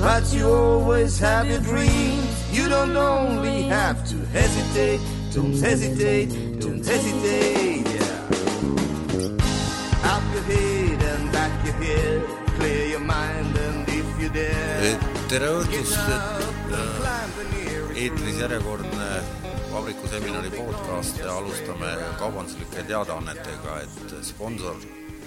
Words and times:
But 0.00 0.32
you 0.32 0.48
always 0.48 1.18
have 1.18 1.48
your 1.48 1.60
dreams. 1.60 2.36
You 2.52 2.68
don't 2.68 2.96
only 2.96 3.62
have 3.62 4.06
to 4.08 4.16
hesitate, 4.32 5.00
don't 5.34 5.58
hesitate, 5.60 6.60
don't 6.60 6.84
hesitate. 6.84 7.84
Yeah. 7.84 8.14
Up 10.12 10.22
your 10.34 10.42
head 10.44 11.02
and 11.02 11.32
back 11.32 11.52
your 11.64 11.74
head, 11.74 12.22
clear 12.58 12.86
your 12.88 13.00
mind 13.00 13.56
and 13.56 13.88
if 13.88 14.06
you 14.20 14.28
dare. 14.28 14.98
tere 15.28 15.48
õhtust, 15.50 15.98
et 16.70 17.96
eetris 17.96 18.36
järjekordne 18.38 19.08
vabrikuseminari 19.72 20.50
podcast 20.54 21.18
ja 21.18 21.32
alustame 21.38 21.96
kaubanduslike 22.20 22.84
teadaannetega, 22.86 23.80
et 23.82 24.14
sponsor 24.22 24.76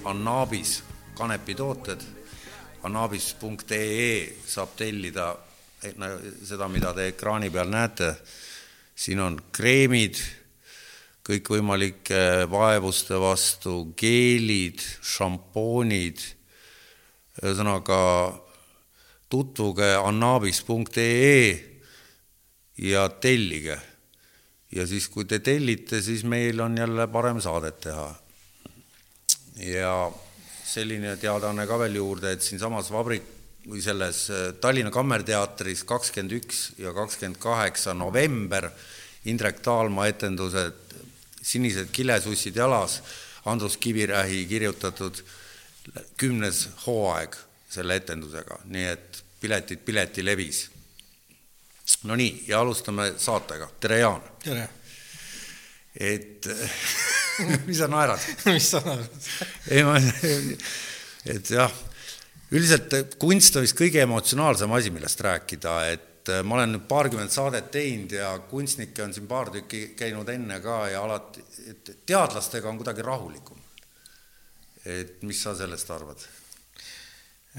Annabis 0.05 0.83
kanepitooted, 1.17 1.99
annabis.ee 2.83 4.35
saab 4.47 4.75
tellida 4.77 5.33
seda, 5.79 6.67
mida 6.67 6.93
te 6.95 7.09
ekraani 7.13 7.49
peal 7.51 7.71
näete. 7.71 8.13
siin 8.99 9.19
on 9.23 9.37
kreemid, 9.55 10.17
kõikvõimalike 11.23 12.49
vaevuste 12.51 13.15
vastu, 13.21 13.93
geelid, 13.95 14.81
šampoonid, 15.01 16.19
ühesõnaga 17.39 17.99
tutvuge 19.29 19.93
annabis.ee 19.95 21.45
ja 22.77 23.09
tellige. 23.09 23.79
ja 24.71 24.87
siis, 24.87 25.07
kui 25.09 25.25
te 25.25 25.39
tellite, 25.39 26.01
siis 26.01 26.23
meil 26.23 26.59
on 26.59 26.77
jälle 26.77 27.07
parem 27.07 27.39
saadet 27.41 27.79
teha. 27.79 28.15
ja 29.55 30.11
selline 30.73 31.15
teadaanne 31.19 31.65
ka 31.67 31.77
veel 31.81 31.97
juurde, 31.99 32.33
et 32.35 32.45
siinsamas 32.45 32.91
vabrik 32.93 33.25
või 33.69 33.81
selles 33.83 34.25
Tallinna 34.61 34.91
Kammerteatris 34.93 35.83
kakskümmend 35.87 36.35
üks 36.39 36.61
ja 36.79 36.93
kakskümmend 36.95 37.39
kaheksa 37.41 37.93
november 37.97 38.69
Indrek 39.29 39.59
Taalma 39.65 40.07
etendused 40.07 40.87
Sinised 41.49 41.89
kilesussid 41.95 42.55
jalas, 42.55 42.99
Andrus 43.45 43.77
Kivirähi 43.77 44.43
kirjutatud 44.45 45.21
kümnes 46.19 46.67
hooaeg 46.85 47.37
selle 47.69 47.95
etendusega, 48.01 48.59
nii 48.69 48.89
et 48.91 49.21
piletid 49.39 49.81
Piletilevis. 49.85 50.67
no 52.03 52.15
nii, 52.15 52.43
ja 52.47 52.59
alustame 52.59 53.13
saatega, 53.17 53.69
tere 53.79 53.99
Jaan! 53.99 54.21
tere! 54.43 54.67
Et 55.99 56.47
mis 57.67 57.79
sa 57.79 57.89
naerad 57.91 58.23
mis 58.55 58.69
sa 58.71 58.81
naerad? 58.85 59.29
ei 59.71 59.83
ma, 59.87 59.97
et 61.29 61.51
jah, 61.51 61.73
üldiselt 62.55 63.17
kunst 63.21 63.59
on 63.59 63.65
vist 63.67 63.77
kõige 63.77 64.03
emotsionaalsem 64.05 64.71
asi, 64.77 64.93
millest 64.95 65.21
rääkida, 65.25 65.75
et 65.91 66.33
ma 66.45 66.59
olen 66.59 66.75
nüüd 66.75 66.87
paarkümmend 66.89 67.33
saadet 67.33 67.71
teinud 67.73 68.13
ja 68.13 68.31
kunstnikke 68.49 69.03
on 69.05 69.13
siin 69.15 69.27
paar 69.29 69.51
tükki 69.53 69.93
käinud 69.99 70.29
enne 70.29 70.59
ka 70.63 70.81
ja 70.93 71.03
alati, 71.03 71.43
et 71.71 71.93
teadlastega 72.05 72.69
on 72.69 72.79
kuidagi 72.81 73.05
rahulikum. 73.05 73.57
et 74.85 75.23
mis 75.27 75.41
sa 75.43 75.55
sellest 75.55 75.89
arvad? 75.91 76.21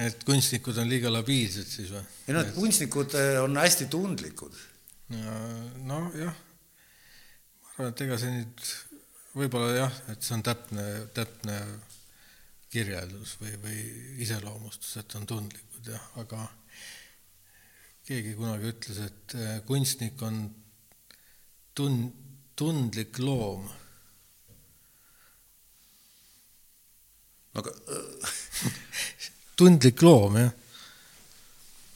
et 0.00 0.24
kunstnikud 0.24 0.78
on 0.78 0.88
liiga 0.88 1.12
labiilsed 1.12 1.66
siis 1.66 1.90
või? 1.92 2.04
ei 2.28 2.36
no, 2.36 2.44
et 2.44 2.54
kunstnikud 2.54 3.16
on 3.42 3.58
hästi 3.60 3.88
tundlikud. 3.92 4.54
nojah, 5.90 6.36
et 7.88 8.00
ega 8.04 8.18
see 8.20 8.32
nüüd 8.34 8.64
võib-olla 9.36 9.74
jah, 9.76 9.98
et 10.12 10.24
see 10.26 10.36
on 10.36 10.44
täpne, 10.44 10.86
täpne 11.16 11.56
kirjeldus 12.70 13.36
või, 13.40 13.54
või 13.62 13.78
iseloomustus, 14.24 14.96
et 15.00 15.14
on 15.18 15.26
tundlikud 15.30 15.90
jah, 15.90 16.08
aga 16.22 16.44
keegi 18.06 18.34
kunagi 18.38 18.72
ütles, 18.72 18.98
et 19.06 19.36
kunstnik 19.68 20.22
on 20.26 20.42
tun-, 21.78 22.10
tundlik 22.58 23.20
loom. 23.22 23.68
aga 27.60 27.72
tundlik 29.58 30.02
loom, 30.06 30.36
jah. 30.38 30.52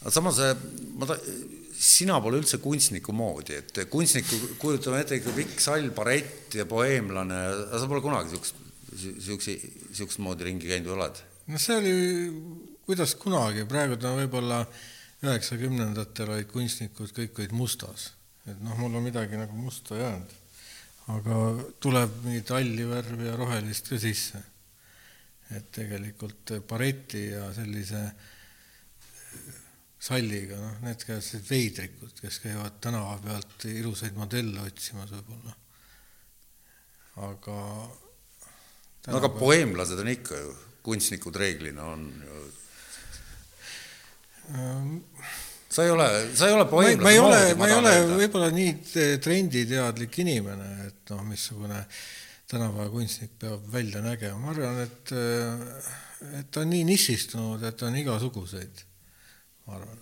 aga 0.02 0.14
samas 0.16 0.40
ma 0.98 1.06
ta-, 1.10 1.20
sina 1.84 2.16
pole 2.22 2.40
üldse 2.40 2.60
kunstniku 2.62 3.14
moodi, 3.16 3.58
et 3.60 3.80
kunstnikku 3.92 4.56
kujutame 4.62 5.02
ette 5.02 5.18
ikka 5.20 5.34
pikk 5.36 5.60
sall, 5.62 5.90
barett 5.96 6.56
ja 6.56 6.66
boheemlane, 6.68 7.40
aga 7.68 7.80
sa 7.80 7.90
pole 7.90 8.02
kunagi 8.04 8.32
siukest, 8.34 8.62
siukse, 9.26 9.56
siukest 9.92 10.22
moodi 10.24 10.48
ringi 10.48 10.70
käinud 10.70 10.92
või 10.92 10.98
oled? 10.98 11.22
no 11.52 11.60
see 11.60 11.76
oli, 11.76 11.94
kuidas 12.88 13.16
kunagi, 13.20 13.66
praegu 13.68 13.98
ta 14.00 14.14
võib-olla 14.16 14.62
üheksakümnendatel 15.24 16.32
olid 16.36 16.48
kunstnikud, 16.52 17.12
kõik 17.16 17.42
olid 17.42 17.54
mustas. 17.56 18.12
et 18.48 18.58
noh, 18.64 18.76
mul 18.80 18.96
on 18.96 19.04
midagi 19.04 19.40
nagu 19.40 19.56
musta 19.56 20.00
jäänud. 20.00 20.40
aga 21.14 21.38
tuleb 21.84 22.18
mingit 22.24 22.48
halli 22.48 22.88
värvi 22.88 23.28
ja 23.28 23.36
rohelist 23.36 23.92
ka 23.92 24.00
sisse 24.00 24.40
et 25.52 25.66
tegelikult 25.74 26.54
bareti 26.68 27.26
ja 27.32 27.48
sellise 27.54 28.04
salliga, 30.04 30.58
noh, 30.60 30.80
need 30.84 31.04
käivad 31.06 31.48
veidrikud, 31.48 32.16
kes 32.20 32.40
käivad 32.44 32.80
tänava 32.84 33.16
pealt 33.24 33.66
ilusaid 33.70 34.16
modelle 34.18 34.64
otsimas 34.66 35.12
võib-olla. 35.14 35.54
aga 37.24 37.56
no 39.06 39.20
aga 39.20 39.30
boheemlased 39.38 40.02
on 40.02 40.10
ikka 40.12 40.40
ju, 40.40 40.52
kunstnikud 40.84 41.36
reeglina 41.40 41.86
on 41.94 42.08
ju. 42.26 42.42
Ähm, 44.54 44.90
sa 45.72 45.86
ei 45.86 45.94
ole, 45.94 46.08
sa 46.36 46.50
ei 46.50 46.58
ole 46.58 46.66
boheemlase 46.68 47.04
ma 47.04 47.14
ei 47.14 47.22
ole, 47.22 47.54
ma 47.60 47.70
ei 47.70 47.78
ole 47.78 47.94
võib-olla 48.18 48.50
nii 48.52 49.16
trenditeadlik 49.24 50.20
inimene, 50.20 50.90
et 50.90 51.14
noh, 51.14 51.24
missugune 51.30 51.80
äh, 51.80 52.04
tänapäeva 52.54 52.90
kunstnik 52.90 53.38
peab 53.40 53.62
välja 53.72 54.00
nägema, 54.04 54.38
ma 54.38 54.52
arvan, 54.52 54.80
et, 54.84 55.12
et 56.40 56.50
ta 56.52 56.62
on 56.62 56.70
nii 56.70 56.84
nišistunud, 56.88 57.62
et 57.64 57.82
on 57.86 57.96
igasuguseid, 57.98 58.84
ma 59.66 59.78
arvan. 59.78 60.00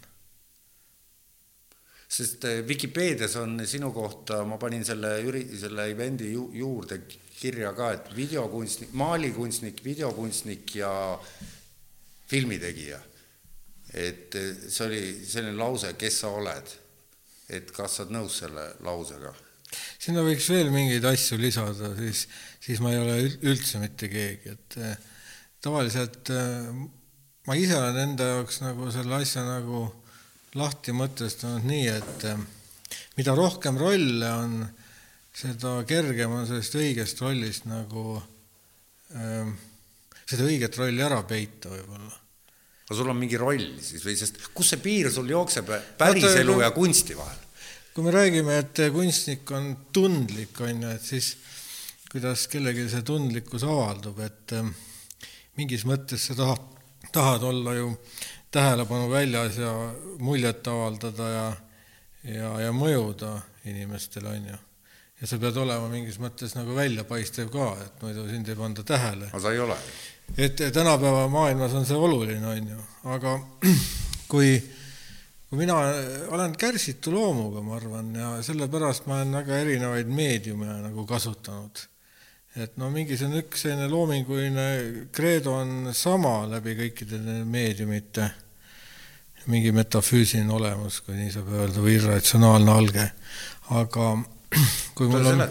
sest 2.13 2.45
eh, 2.45 2.61
Vikipeedias 2.69 3.37
on 3.41 3.63
sinu 3.67 3.93
kohta, 3.95 4.43
ma 4.45 4.59
panin 4.61 4.85
selle 4.85 5.15
üri-, 5.25 5.47
selle 5.59 5.87
event'i 5.95 6.33
ju, 6.35 6.51
juurde 6.57 7.01
kirja 7.43 7.73
ka, 7.75 7.93
et 7.97 8.11
videokunstnik, 8.17 8.93
maalikunstnik, 8.99 9.81
videokunstnik 9.85 10.77
ja 10.77 10.93
filmitegija. 12.31 13.01
et 13.93 14.35
eh, 14.35 14.53
see 14.69 14.87
oli 14.87 15.03
selline 15.29 15.57
lause, 15.57 15.95
kes 15.99 16.21
sa 16.25 16.35
oled. 16.37 16.77
et 17.53 17.73
kas 17.75 17.97
sa 17.97 18.05
oled 18.05 18.17
nõus 18.19 18.39
selle 18.43 18.69
lausega? 18.85 19.33
sinna 20.03 20.25
võiks 20.27 20.49
veel 20.53 20.69
mingeid 20.73 21.05
asju 21.09 21.39
lisada, 21.41 21.95
siis, 21.97 22.27
siis 22.61 22.81
ma 22.85 22.93
ei 22.93 23.01
ole 23.01 23.21
üldse 23.49 23.81
mitte 23.81 24.11
keegi, 24.13 24.53
et 24.53 24.77
eh, 24.83 25.07
tavaliselt 25.65 26.29
ma 27.47 27.57
ise 27.59 27.77
olen 27.79 27.99
enda 28.05 28.29
jaoks 28.37 28.61
nagu 28.63 28.91
selle 28.95 29.19
asja 29.19 29.43
nagu 29.47 29.85
lahti 30.59 30.95
mõtestanud 30.95 31.67
nii, 31.67 31.89
et 31.91 32.25
eh, 32.29 32.47
mida 33.19 33.35
rohkem 33.37 33.79
rolle 33.81 34.33
on, 34.37 34.57
seda 35.33 35.79
kergem 35.89 36.35
on 36.37 36.49
sellest 36.49 36.77
õigest 36.77 37.23
rollist 37.25 37.69
nagu 37.71 38.19
ähm, 39.17 39.55
seda 40.29 40.45
õiget 40.49 40.77
rolli 40.81 41.03
ära 41.05 41.23
peita 41.29 41.73
võib-olla. 41.73 42.19
aga 42.85 42.99
sul 42.99 43.09
on 43.09 43.19
mingi 43.19 43.41
roll 43.41 43.65
siis 43.81 44.05
või, 44.05 44.17
sest 44.19 44.39
kus 44.53 44.75
see 44.75 44.83
piir 44.85 45.09
sul 45.13 45.31
jookseb 45.33 45.73
päriselu 45.99 46.61
ja 46.61 46.71
kunsti 46.77 47.17
vahel? 47.17 47.41
kui 47.93 48.05
me 48.07 48.13
räägime, 48.15 48.55
et 48.63 48.79
kunstnik 48.93 49.51
on 49.53 49.73
tundlik, 49.93 50.57
on 50.65 50.87
ju, 50.87 50.93
et 50.97 51.05
siis 51.05 51.35
kuidas 52.13 52.47
kellelgi 52.49 52.87
see 52.89 53.05
tundlikkus 53.05 53.65
avaldub, 53.69 54.21
et 54.25 54.55
ähm, 54.57 54.71
mingis 55.61 55.85
mõttes 55.89 56.25
sa 56.29 56.37
tahad, 56.37 56.65
tahad 57.13 57.43
olla 57.43 57.75
ju 57.75 57.93
tähelepanu 58.51 59.11
väljas 59.11 59.57
ja 59.59 59.73
muljet 60.19 60.67
avaldada 60.69 61.29
ja, 61.31 61.47
ja, 62.25 62.51
ja 62.67 62.73
mõjuda 62.77 63.39
inimestele, 63.65 64.29
on 64.29 64.51
ju. 64.53 64.59
ja 65.21 65.31
sa 65.31 65.39
pead 65.39 65.57
olema 65.63 65.89
mingis 65.89 66.19
mõttes 66.21 66.57
nagu 66.59 66.75
väljapaistev 66.77 67.51
ka, 67.53 67.73
et 67.85 68.03
muidu 68.03 68.27
sind 68.29 68.49
ei 68.49 68.59
panda 68.59 68.85
tähele. 68.85 69.31
aga 69.33 69.41
sa 69.41 69.53
ei 69.53 69.63
ole. 69.63 69.77
et 70.37 70.63
tänapäeva 70.73 71.29
maailmas 71.29 71.75
on 71.79 71.87
see 71.87 71.97
oluline, 71.97 72.47
on 72.47 72.71
ju, 72.75 72.85
aga 73.17 73.39
kui 74.33 74.57
kui 75.53 75.59
mina 75.61 75.75
olen 76.33 76.55
kärsitu 76.57 77.13
loomuga, 77.13 77.61
ma 77.61 77.75
arvan, 77.77 78.07
ja 78.17 78.29
sellepärast 78.41 79.05
ma 79.05 79.19
olen 79.19 79.35
väga 79.37 79.59
erinevaid 79.61 80.09
meediume 80.09 80.79
nagu 80.81 81.05
kasutanud. 81.05 81.83
Et 82.61 82.77
no 82.81 82.91
mingisugune 82.93 83.43
üks 83.47 83.65
selline 83.65 83.89
loominguline 83.89 84.67
kreedo 85.15 85.55
on 85.63 85.93
sama 85.97 86.43
läbi 86.51 86.75
kõikide 86.77 87.19
meediumite, 87.49 88.29
mingi 89.49 89.73
metafüüsiline 89.75 90.53
olemus, 90.53 91.01
kui 91.03 91.17
nii 91.17 91.33
saab 91.33 91.49
öelda, 91.57 91.81
või 91.83 91.97
irratsionaalne 91.97 92.75
alge, 92.75 93.09
aga 93.73 94.13
kui 94.97 95.09
mul 95.09 95.31
on. 95.33 95.43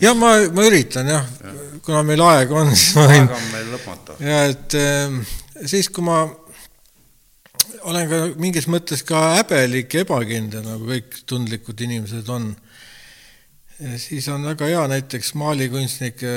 jah, 0.00 0.14
ma, 0.14 0.36
ma 0.54 0.66
üritan 0.68 1.10
jah 1.10 1.26
ja., 1.42 1.54
kuna 1.82 2.04
meil 2.06 2.22
aega 2.22 2.60
on, 2.62 2.72
siis 2.78 2.94
ma 2.96 3.08
võin. 3.10 3.26
aeg 3.26 3.36
on 3.36 3.52
meil 3.52 3.72
lõpmata. 3.74 4.18
ja 4.22 4.42
et 4.52 4.78
ehm, 4.78 5.20
siis, 5.66 5.90
kui 5.90 6.06
ma 6.06 6.22
olen 7.86 8.08
ka 8.10 8.20
mingis 8.40 8.66
mõttes 8.70 9.02
ka 9.06 9.22
häbelik 9.36 9.94
ja 9.94 10.04
ebakindel, 10.06 10.64
nagu 10.66 10.88
kõik 10.88 11.20
tundlikud 11.28 11.82
inimesed 11.86 12.30
on. 12.32 12.52
Siis 14.00 14.28
on 14.32 14.44
väga 14.46 14.68
hea 14.70 14.84
näiteks 14.88 15.34
maalikunstnike 15.38 16.30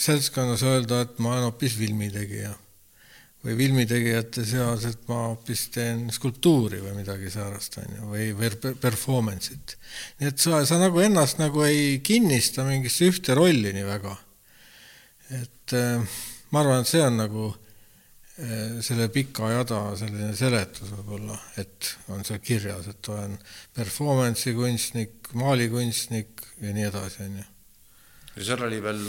seltskonnas 0.00 0.62
öelda, 0.66 1.02
et 1.04 1.18
ma 1.18 1.34
olen 1.34 1.50
hoopis 1.50 1.76
filmitegija. 1.78 2.54
või 3.46 3.54
filmitegijate 3.54 4.42
seas, 4.42 4.84
et 4.88 5.02
ma 5.06 5.28
hoopis 5.28 5.68
teen 5.70 6.08
skulptuuri 6.10 6.80
või 6.82 6.96
midagi 6.96 7.28
säärast, 7.30 7.76
on 7.78 7.92
ju, 7.94 8.06
või, 8.10 8.24
või 8.34 8.72
performance'it. 8.82 9.76
nii 10.20 10.30
et 10.32 10.42
sa, 10.42 10.64
sa 10.66 10.80
nagu 10.82 10.98
ennast 10.98 11.38
nagu 11.38 11.62
ei 11.62 12.00
kinnista 12.02 12.64
mingisse 12.66 13.06
ühte 13.12 13.36
rolli 13.38 13.70
nii 13.76 13.86
väga. 13.86 14.16
et 15.42 15.76
äh, 15.78 16.18
ma 16.50 16.64
arvan, 16.64 16.82
et 16.82 16.90
see 16.90 17.04
on 17.04 17.22
nagu 17.22 17.52
Eh, 18.36 18.82
selle 18.84 19.06
pika 19.08 19.48
jada 19.48 19.78
selline 19.96 20.34
seletus 20.36 20.90
võib-olla, 20.92 21.38
et 21.56 21.86
on 22.12 22.20
seal 22.20 22.42
kirjas, 22.44 22.84
et 22.90 23.08
olen 23.08 23.32
performance'i 23.72 24.52
kunstnik, 24.52 25.30
maalikunstnik 25.40 26.35
ja 26.60 26.72
nii 26.72 26.88
edasi, 26.88 27.22
on 27.26 27.38
ju. 27.40 27.46
ja 28.36 28.46
seal 28.48 28.64
oli 28.68 28.80
veel, 28.84 29.02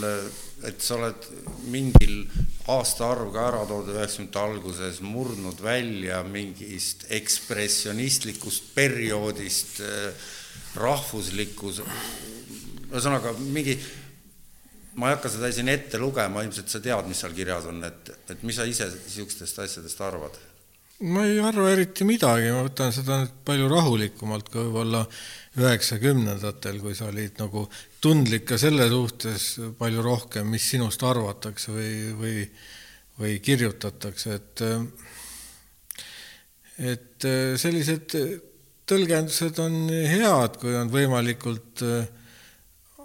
et 0.68 0.80
sa 0.84 0.96
oled 0.98 1.28
mingil 1.72 2.16
aastaarv 2.72 3.30
ka 3.32 3.46
ära 3.50 3.62
toodud 3.68 3.96
üheksakümnendate 3.96 4.42
alguses, 4.44 5.00
murdnud 5.04 5.62
välja 5.64 6.22
mingist 6.26 7.06
ekspressionistlikust 7.20 8.74
perioodist, 8.74 9.80
eh, 9.80 10.28
rahvuslikkus, 10.78 11.80
ühesõnaga 12.88 13.32
mingi 13.40 13.78
ma 14.98 15.08
ei 15.08 15.16
hakka 15.16 15.30
seda 15.32 15.50
siin 15.54 15.70
ette 15.70 15.98
lugema, 16.02 16.42
ilmselt 16.44 16.70
sa 16.72 16.80
tead, 16.82 17.08
mis 17.08 17.20
seal 17.22 17.34
kirjas 17.36 17.68
on, 17.70 17.80
et, 17.86 18.12
et 18.32 18.44
mis 18.46 18.56
sa 18.58 18.66
ise 18.68 18.88
niisugustest 18.92 19.64
asjadest 19.64 20.00
arvad? 20.04 20.38
ma 20.98 21.22
ei 21.28 21.36
arva 21.38 21.68
eriti 21.70 22.02
midagi, 22.02 22.48
ma 22.50 22.64
võtan 22.66 22.90
seda 22.94 23.20
nüüd 23.20 23.34
palju 23.46 23.68
rahulikumalt 23.70 24.48
kui 24.50 24.64
võib-olla 24.64 25.04
üheksakümnendatel, 25.58 26.78
kui 26.82 26.94
sa 26.96 27.08
olid 27.10 27.38
nagu 27.40 27.66
tundlik 28.02 28.46
ka 28.48 28.58
selle 28.60 28.88
suhtes 28.90 29.46
palju 29.78 30.02
rohkem, 30.04 30.48
mis 30.50 30.66
sinust 30.72 31.02
arvatakse 31.06 31.72
või, 31.74 31.92
või, 32.18 32.36
või 33.18 33.38
kirjutatakse, 33.44 34.38
et 34.38 34.64
et 36.78 37.24
sellised 37.58 38.14
tõlgendused 38.86 39.58
on 39.58 39.88
head, 39.90 40.60
kui 40.62 40.76
on 40.78 40.92
võimalikult 40.92 41.82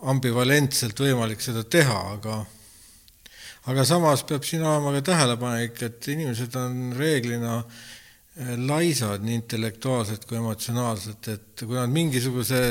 ambivalentselt 0.04 1.00
võimalik 1.00 1.42
seda 1.42 1.64
teha, 1.64 1.98
aga 2.18 2.44
aga 3.72 3.86
samas 3.88 4.26
peab 4.28 4.44
siin 4.44 4.64
olema 4.68 4.92
ka 4.98 5.06
tähelepanek, 5.14 5.82
et 5.88 6.08
inimesed 6.12 6.56
on 6.60 6.92
reeglina 6.98 7.62
laisad 8.42 9.22
nii 9.22 9.36
intellektuaalselt 9.44 10.26
kui 10.26 10.40
emotsionaalselt, 10.40 11.28
et 11.30 11.64
kui 11.68 11.78
nad 11.78 11.92
mingisuguse 11.94 12.62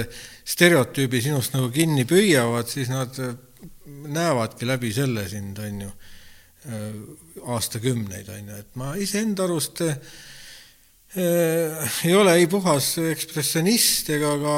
stereotüübi 0.43 1.21
sinust 1.23 1.55
nagu 1.55 1.71
kinni 1.75 2.03
püüavad, 2.09 2.67
siis 2.71 2.91
nad 2.91 3.15
eh, 3.23 3.37
näevadki 4.11 4.67
läbi 4.67 4.91
selle 4.95 5.29
sind, 5.31 5.61
on 5.63 5.85
ju, 5.85 5.93
eh, 6.67 6.99
aastakümneid, 7.55 8.33
on 8.35 8.51
ju, 8.51 8.59
et 8.59 8.77
ma 8.81 8.93
iseenda 8.99 9.47
arust 9.47 9.85
äh, 9.87 9.97
ei 11.13 12.15
ole 12.17 12.35
ei 12.41 12.47
puhas 12.51 12.97
ekspressionist 13.13 14.11
ega 14.17 14.33
ka 14.43 14.57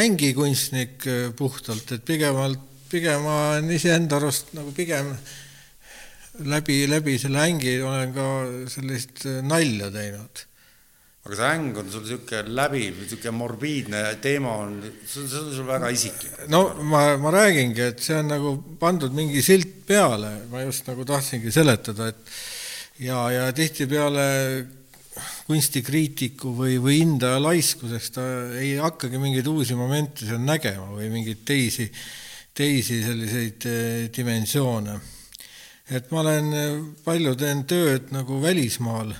ängikunstnik 0.00 1.06
äh, 1.10 1.32
puhtalt, 1.36 1.92
et 1.92 2.04
pigemalt, 2.08 2.62
pigem 2.88 3.26
ma 3.26 3.36
olen 3.50 3.72
iseenda 3.74 4.16
arust 4.16 4.54
nagu 4.56 4.72
pigem 4.72 5.12
läbi, 6.44 6.82
läbi 6.90 7.16
selle 7.20 7.46
ängi 7.46 7.78
olen 7.84 8.12
ka 8.16 8.26
sellist 8.72 9.24
äh, 9.26 9.40
nalja 9.46 9.90
teinud. 9.94 10.44
aga 11.26 11.34
see 11.34 11.48
äng 11.56 11.78
on 11.80 11.88
sul 11.90 12.04
niisugune 12.04 12.54
läbiv, 12.54 13.00
niisugune 13.02 13.32
morbiidne 13.34 14.02
teema 14.22 14.52
on, 14.62 14.76
see 15.02 15.24
on, 15.24 15.30
see 15.32 15.40
on 15.40 15.54
sul 15.56 15.66
väga 15.66 15.90
isiklik. 15.90 16.36
no 16.52 16.62
ma, 16.86 17.16
ma 17.18 17.32
räägingi, 17.34 17.88
et 17.90 18.04
see 18.04 18.20
on 18.20 18.30
nagu 18.30 18.52
pandud 18.78 19.14
mingi 19.16 19.42
silt 19.42 19.82
peale, 19.88 20.36
ma 20.52 20.62
just 20.62 20.86
nagu 20.86 21.06
tahtsingi 21.08 21.50
seletada, 21.54 22.12
et 22.12 22.36
ja, 23.02 23.26
ja 23.34 23.50
tihtipeale 23.56 24.26
kunstikriitiku 25.46 26.52
või, 26.56 26.76
või 26.82 27.00
hindaja 27.00 27.40
laiskuseks 27.40 28.12
ta 28.14 28.24
ei 28.60 28.76
hakkagi 28.80 29.18
mingeid 29.20 29.46
uusi 29.50 29.76
momente 29.78 30.26
seal 30.28 30.42
nägema 30.42 30.88
või 30.92 31.10
mingeid 31.12 31.44
teisi, 31.48 31.86
teisi 32.56 33.02
selliseid 33.04 33.68
eh, 33.70 34.08
dimensioone. 34.14 34.98
Et 35.90 36.10
ma 36.10 36.22
olen, 36.24 36.52
eh, 36.52 36.78
palju 37.04 37.34
teen 37.38 37.64
tööd 37.68 38.10
nagu 38.14 38.40
välismaal, 38.42 39.12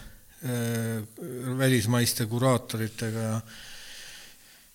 eh, 0.43 1.03
välismaiste 1.59 2.27
kuraatoritega 2.27 3.29
ja 3.29 3.41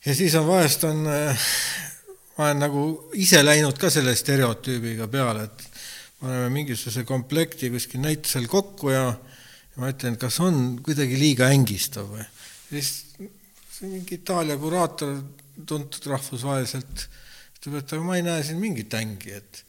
ja 0.06 0.16
siis 0.16 0.36
on 0.36 0.48
vahest 0.48 0.84
on, 0.84 1.04
ma 1.04 2.46
olen 2.48 2.64
nagu 2.64 2.86
ise 3.22 3.44
läinud 3.44 3.78
ka 3.78 3.90
selle 3.94 4.16
stereotüübiga 4.18 5.06
peale, 5.08 5.44
et 5.44 5.68
paneme 6.22 6.50
mingisuguse 6.50 7.04
komplekti 7.06 7.70
kuskil 7.70 8.02
näitusel 8.02 8.48
kokku 8.50 8.90
ja 8.90 9.06
ja 9.72 9.80
ma 9.80 9.92
ütlen, 9.92 10.18
kas 10.20 10.40
on 10.44 10.80
kuidagi 10.84 11.20
liiga 11.20 11.48
ängistav 11.52 12.10
või. 12.12 12.26
siis 12.70 13.06
mingi 13.82 14.20
Itaalia 14.20 14.58
kuraator, 14.60 15.16
tuntud 15.68 16.06
rahvusvaheliselt, 16.12 17.06
ütleb, 17.58 17.78
et 17.80 17.94
aga 17.96 18.06
ma 18.06 18.18
ei 18.20 18.26
näe 18.26 18.44
siin 18.46 18.60
mingit 18.62 18.94
ängi, 18.98 19.34
et 19.40 19.64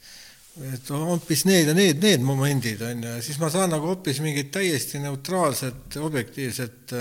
et 0.73 0.91
hoopis 0.93 1.47
need 1.49 1.71
ja 1.71 1.75
need, 1.77 2.01
need 2.03 2.25
momendid 2.27 2.83
on 2.85 3.05
ju, 3.05 3.13
ja 3.17 3.25
siis 3.25 3.39
ma 3.41 3.49
saan 3.53 3.73
nagu 3.73 3.89
hoopis 3.89 4.21
mingit 4.21 4.51
täiesti 4.53 5.01
neutraalset, 5.01 5.97
objektiivset 5.97 6.97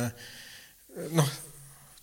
noh, 1.18 1.32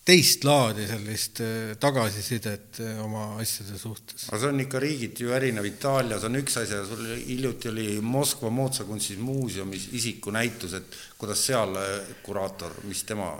teist 0.08 0.44
laadi 0.48 0.86
sellist 0.88 1.42
äh, 1.44 1.74
tagasisidet 1.80 2.80
äh, 2.80 3.00
oma 3.04 3.34
asjade 3.42 3.76
suhtes. 3.78 4.28
aga 4.30 4.40
see 4.40 4.52
on 4.52 4.62
ikka 4.64 4.80
riigiti 4.80 5.26
ju 5.26 5.34
erinev, 5.36 5.68
Itaalias 5.68 6.24
on 6.24 6.38
üks 6.40 6.56
asi, 6.62 6.78
sul 6.88 7.02
hiljuti 7.26 7.68
oli 7.72 7.88
Moskva 8.00 8.50
moodsakunstimuuseumis 8.54 9.88
isikunäitus, 9.98 10.78
et 10.80 10.96
kuidas 11.20 11.44
seal 11.50 11.76
kuraator, 12.24 12.78
mis 12.88 13.04
tema, 13.08 13.34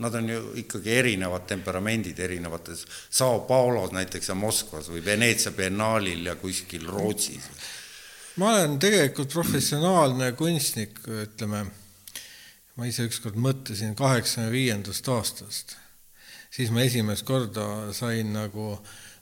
nad 0.00 0.14
on 0.14 0.28
ju 0.28 0.40
ikkagi 0.62 0.94
erinevad 0.96 1.46
temperamendid 1.48 2.18
erinevates, 2.18 2.86
Sao 3.10 3.42
Paulos 3.48 3.92
näiteks 3.92 4.32
ja 4.32 4.36
Moskvas 4.38 4.88
või 4.92 5.04
Veneetsia 5.04 5.52
biennaalil 5.52 6.26
ja 6.26 6.36
kuskil 6.40 6.86
Rootsis. 6.88 7.50
ma 8.36 8.54
olen 8.54 8.78
tegelikult 8.78 9.32
professionaalne 9.32 10.32
kunstnik, 10.32 11.02
ütleme 11.04 11.66
ma 12.76 12.88
ise 12.88 13.04
ükskord 13.04 13.36
mõtlesin 13.36 13.92
kaheksakümne 13.98 14.52
viiendast 14.52 15.08
aastast, 15.12 15.76
siis 16.50 16.70
ma 16.72 16.86
esimest 16.86 17.26
korda 17.28 17.92
sain 17.92 18.32
nagu 18.32 18.72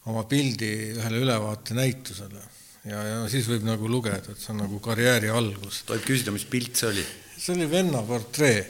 oma 0.08 0.22
pildi 0.30 0.70
ühele 0.94 1.24
ülevaatenäitusele 1.24 2.44
ja, 2.86 3.02
ja 3.02 3.18
siis 3.30 3.48
võib 3.50 3.66
nagu 3.66 3.88
lugeda, 3.90 4.32
et 4.32 4.40
see 4.40 4.52
on 4.54 4.62
nagu 4.62 4.80
karjääri 4.84 5.32
algus. 5.32 5.82
tohib 5.88 6.06
küsida, 6.06 6.34
mis 6.34 6.46
pilt 6.48 6.78
see 6.78 6.90
oli? 6.92 7.04
see 7.38 7.54
oli 7.56 7.68
venna 7.70 8.02
portree. 8.06 8.62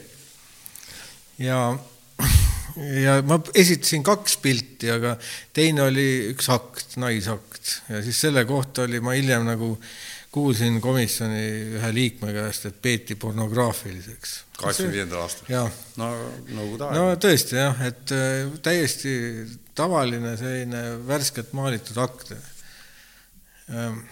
ja, 1.41 1.59
ja 2.77 3.19
ma 3.25 3.39
esitasin 3.53 4.03
kaks 4.05 4.37
pilti, 4.43 4.91
aga 4.91 5.15
teine 5.55 5.87
oli 5.87 6.07
üks 6.33 6.49
akt, 6.53 6.97
naisakt 7.01 7.75
ja 7.89 8.03
siis 8.05 8.19
selle 8.27 8.45
kohta 8.49 8.85
oli 8.87 9.01
ma 9.03 9.15
hiljem 9.17 9.47
nagu 9.47 9.75
kuulsin 10.31 10.77
komisjoni 10.81 11.45
ühe 11.79 11.89
liikme 11.93 12.33
käest, 12.35 12.67
et 12.69 12.77
peeti 12.81 13.15
pornograafiliseks. 13.17 14.35
kaheksakümne 14.59 14.93
viiendal 14.93 15.23
aastal? 15.23 15.49
no 15.97 16.09
Nõukogude 16.51 16.85
ajal. 16.85 16.99
no 16.99 17.17
tõesti 17.23 17.57
jah, 17.57 17.81
et 17.87 18.13
äh, 18.13 18.51
täiesti 18.65 19.13
tavaline 19.77 20.35
selline 20.37 20.83
värskelt 21.07 21.53
maalitud 21.57 21.97
akt. 22.03 22.33
Ähm, 23.69 24.03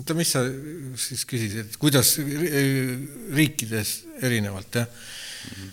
oota, 0.00 0.16
mis 0.18 0.34
sa 0.34 0.42
siis 1.00 1.24
küsisid, 1.28 1.78
kuidas 1.80 2.16
riikides 3.38 3.96
erinevalt, 4.20 4.82
jah 4.82 4.90
mm? 4.90 5.56
-hmm. 5.56 5.72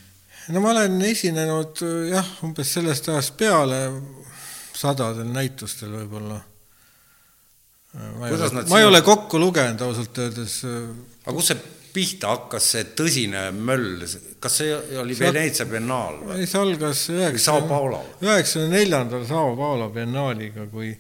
No 0.52 0.64
ma 0.64 0.72
olen 0.76 1.02
esinenud 1.08 1.84
jah, 2.12 2.32
umbes 2.46 2.74
sellest 2.78 3.10
ajast 3.12 3.36
peale 3.40 3.82
sadadel 4.78 5.30
näitustel 5.32 5.92
võib-olla 5.94 6.40
ma 7.94 8.28
ei, 8.30 8.34
ole, 8.36 8.64
ma 8.70 8.80
ei 8.80 8.88
ole 8.88 9.02
kokku 9.04 9.40
lugenud 9.40 9.82
ausalt 9.84 10.18
öeldes. 10.24 10.62
aga 11.26 11.36
kus 11.36 11.52
see 11.52 11.62
pihta 11.92 12.30
hakkas 12.32 12.70
see 12.74 12.86
tõsine 12.96 13.50
möll, 13.52 14.06
kas 14.40 14.62
see 14.62 14.76
oli 15.02 15.18
Veneetsia 15.20 15.68
biennaal 15.68 16.22
või? 16.24 16.46
see 16.48 16.62
algas 16.62 17.04
üheksakümne, 17.12 18.04
üheksakümne 18.24 18.78
neljandal 18.78 19.26
Sao 19.28 19.56
Paulo 19.60 19.90
biennaaliga, 19.92 20.70
kui 20.72 20.94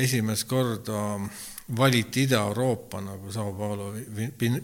esimest 0.00 0.48
korda 0.48 1.18
valiti 1.76 2.22
Ida-Euroopa 2.22 3.00
nagu 3.00 3.32
Sao 3.32 3.52
Paulo 3.56 3.92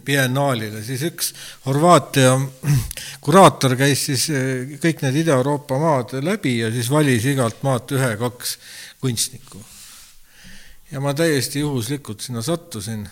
biennaalile, 0.05 0.83
siis 0.83 1.03
üks 1.09 1.31
Horvaatia 1.65 2.35
kuraator 3.25 3.75
käis 3.79 4.05
siis 4.09 4.27
eh, 4.33 4.75
kõik 4.81 5.03
need 5.05 5.21
Ida-Euroopa 5.23 5.79
maad 5.81 6.17
läbi 6.23 6.59
ja 6.59 6.71
siis 6.73 6.89
valis 6.91 7.25
igalt 7.29 7.63
maalt 7.65 7.91
ühe-kaks 7.97 8.57
kunstnikku. 9.01 9.61
ja 10.91 11.01
ma 11.01 11.13
täiesti 11.13 11.59
juhuslikult 11.59 12.21
sinna 12.21 12.41
sattusin. 12.41 13.09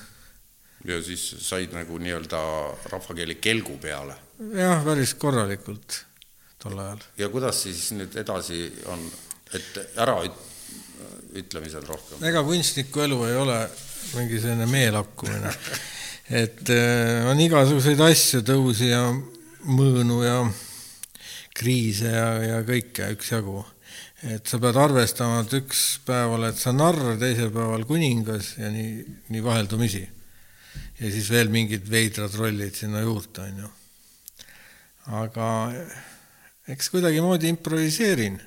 ja 0.85 1.01
siis 1.01 1.35
said 1.39 1.73
nagu 1.73 1.97
nii-öelda 1.97 2.41
rahvakeeli 2.91 3.35
kelgu 3.35 3.77
peale? 3.81 4.15
jah, 4.53 4.83
päris 4.85 5.13
korralikult 5.13 6.03
tol 6.59 6.77
ajal. 6.79 7.01
ja 7.17 7.29
kuidas 7.29 7.63
siis 7.63 7.91
nüüd 7.97 8.15
edasi 8.15 8.67
on, 8.85 9.09
et 9.53 9.81
ära 9.97 10.21
ütlemised 11.37 11.85
rohkem? 11.87 12.23
ega 12.29 12.43
kunstniku 12.45 13.05
elu 13.05 13.25
ei 13.25 13.35
ole 13.41 13.59
mingi 14.15 14.39
selline 14.41 14.67
meelakkumine 14.69 15.51
et 16.29 16.69
äh, 16.73 17.23
on 17.29 17.39
igasuguseid 17.39 18.01
asju, 18.03 18.43
tõusi 18.47 18.91
ja 18.91 19.03
mõõnu 19.67 20.21
ja 20.25 20.41
kriise 21.57 22.11
ja, 22.11 22.27
ja 22.43 22.59
kõike 22.67 23.11
üksjagu. 23.15 23.63
et 24.27 24.47
sa 24.47 24.59
pead 24.59 24.77
arvestama, 24.81 25.41
et 25.43 25.53
üks 25.61 25.99
päev 26.05 26.35
oled 26.37 26.57
sa 26.57 26.73
narr, 26.75 27.15
teisel 27.19 27.51
päeval 27.53 27.85
kuningas 27.87 28.55
ja 28.57 28.71
nii, 28.73 29.05
nii 29.29 29.43
vaheldumisi. 29.43 30.03
ja 30.99 31.11
siis 31.11 31.31
veel 31.31 31.49
mingid 31.53 31.89
veidrad 31.89 32.35
rollid 32.35 32.75
sinna 32.75 33.01
juurde, 33.01 33.47
on 33.47 33.63
ju. 33.63 33.71
aga 35.23 35.47
eks 36.67 36.89
kuidagimoodi 36.91 37.47
improviseerin 37.55 38.39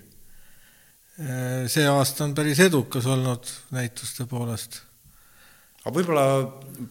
Äh, 1.20 1.66
see 1.68 1.84
aasta 1.84 2.24
on 2.24 2.32
päris 2.32 2.62
edukas 2.64 3.04
olnud 3.06 3.48
näituste 3.76 4.24
poolest. 4.26 4.78
Aga 5.84 5.94
võib-olla 5.96 6.24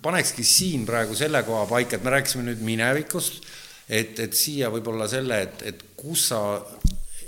panekski 0.01 0.45
siin 0.45 0.85
praegu 0.87 1.17
selle 1.17 1.43
koha 1.47 1.65
paika, 1.69 1.97
et 1.97 2.05
me 2.05 2.13
rääkisime 2.15 2.45
nüüd 2.47 2.63
minevikust, 2.65 3.43
et, 3.89 4.17
et 4.21 4.33
siia 4.37 4.71
võib-olla 4.73 5.07
selle, 5.09 5.43
et, 5.45 5.61
et 5.69 5.85
kus 5.97 6.29
sa 6.31 6.41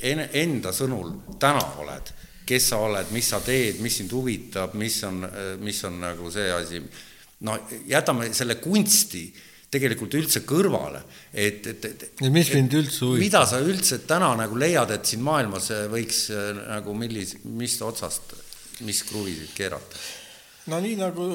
en, 0.08 0.26
enda 0.44 0.74
sõnul 0.74 1.14
täna 1.42 1.64
oled, 1.82 2.12
kes 2.48 2.72
sa 2.74 2.82
oled, 2.84 3.14
mis 3.16 3.30
sa 3.34 3.40
teed, 3.46 3.80
mis 3.84 4.02
sind 4.02 4.14
huvitab, 4.16 4.76
mis 4.80 4.98
on, 5.08 5.24
mis 5.62 5.80
on 5.88 6.02
nagu 6.02 6.34
see 6.34 6.50
asi, 6.54 6.82
no 7.48 7.58
jätame 7.90 8.32
selle 8.38 8.58
kunsti 8.62 9.26
tegelikult 9.72 10.18
üldse 10.20 10.42
kõrvale, 10.44 11.00
et, 11.32 11.68
et, 11.72 11.86
et 11.88 12.24
mis 12.28 12.50
mind 12.52 12.74
üldse 12.82 13.06
huvitab? 13.06 13.24
mida 13.24 13.44
sa 13.48 13.62
üldse 13.64 14.02
täna 14.10 14.34
nagu 14.40 14.58
leiad, 14.60 14.92
et 14.98 15.08
siin 15.08 15.24
maailmas 15.24 15.70
võiks 15.94 16.26
nagu 16.58 16.96
millis, 16.98 17.38
mis 17.46 17.78
otsast, 17.86 18.36
mis 18.84 19.06
kruvisid 19.08 19.54
keerata? 19.56 20.02
No 20.70 20.80
nii 20.84 20.98
nagu 21.00 21.32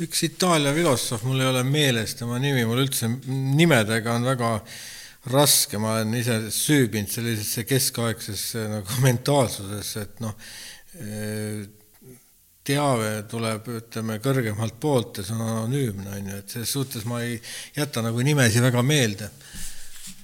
üks 0.00 0.22
Itaalia 0.24 0.72
filosoof, 0.76 1.26
mul 1.28 1.42
ei 1.42 1.50
ole 1.50 1.64
meeles 1.66 2.14
tema 2.16 2.38
nimi, 2.40 2.64
mul 2.68 2.84
üldse 2.86 3.10
nimedega 3.28 4.14
on 4.16 4.24
väga 4.30 4.54
raske, 5.30 5.76
ma 5.80 5.98
olen 5.98 6.14
ise 6.16 6.38
süübinud 6.54 7.12
sellisesse 7.12 7.66
keskaegsesse 7.68 8.64
nagu 8.70 9.02
mentaalsusesse, 9.04 10.06
et 10.06 10.22
noh, 10.24 10.32
teave 12.70 13.10
tuleb, 13.28 13.68
ütleme, 13.80 14.18
kõrgemalt 14.24 14.80
poolt 14.80 15.20
ja 15.20 15.26
see 15.26 15.36
on 15.36 15.44
anonüümne, 15.44 16.08
on 16.16 16.32
ju, 16.32 16.40
et 16.40 16.56
selles 16.56 16.72
suhtes 16.76 17.06
ma 17.08 17.20
ei 17.24 17.36
jäta 17.76 18.04
nagu 18.04 18.24
nimesi 18.24 18.62
väga 18.64 18.82
meelde. 18.86 19.30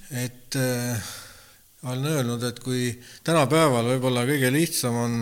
et 0.07 0.55
äh, 0.55 1.07
olen 1.83 2.05
öelnud, 2.05 2.43
et 2.43 2.59
kui 2.63 2.93
tänapäeval 3.27 3.89
võib-olla 3.91 4.23
kõige 4.25 4.51
lihtsam 4.53 4.95
on 4.95 5.17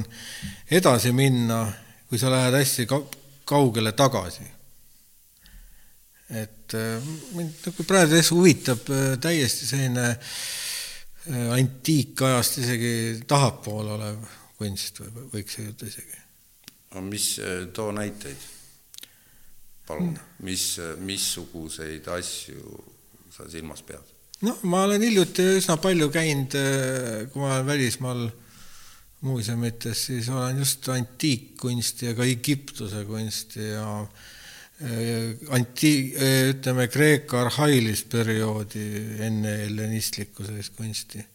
edasi 0.70 1.12
minna, 1.12 1.66
kui 2.10 2.20
sa 2.22 2.32
lähed 2.32 2.54
hästi 2.54 2.88
kaugele 3.46 3.92
tagasi. 3.92 4.52
et 6.30 6.74
äh, 6.74 7.02
mind 7.38 7.60
nagu 7.68 7.84
praegu 7.86 8.18
huvitab 8.32 8.88
äh, 8.90 9.12
täiesti 9.22 9.68
selline 9.70 10.08
äh, 10.10 11.52
antiikajast 11.54 12.58
isegi 12.64 12.94
tahapool 13.30 13.92
olev 13.94 14.24
kunst 14.58 15.04
või 15.04 15.28
võiks 15.36 15.60
öelda 15.62 15.86
isegi 15.86 16.18
no 16.96 17.04
mis, 17.06 17.28
too 17.78 17.92
näiteid, 17.94 18.48
palun, 19.86 20.18
mis, 20.50 20.66
äh, 20.82 20.96
missuguseid 20.98 22.10
asju 22.18 22.74
sa 23.30 23.46
silmas 23.52 23.86
pead? 23.86 24.10
noh, 24.50 24.66
ma 24.66 24.82
olen 24.90 25.06
hiljuti 25.06 25.46
üsna 25.60 25.78
palju 25.78 26.10
käinud, 26.10 26.58
kui 27.30 27.46
ma 27.46 27.54
olen 27.54 27.70
välismaal 27.70 28.26
muuseumites, 29.22 30.06
siis 30.10 30.30
olen 30.30 30.60
just 30.60 30.90
antiikkunsti 30.90 32.12
ja 32.12 32.16
ka 32.18 32.28
Egiptuse 32.28 33.06
kunsti 33.06 33.70
ja 33.70 33.88
anti-, 35.56 36.14
ütleme 36.52 36.88
Kreeka 36.92 37.42
arhailist 37.46 38.10
perioodi 38.12 38.86
enne 39.24 39.58
hellenistlikku 39.64 40.46
sellist 40.46 40.76
kunsti. 40.76 41.26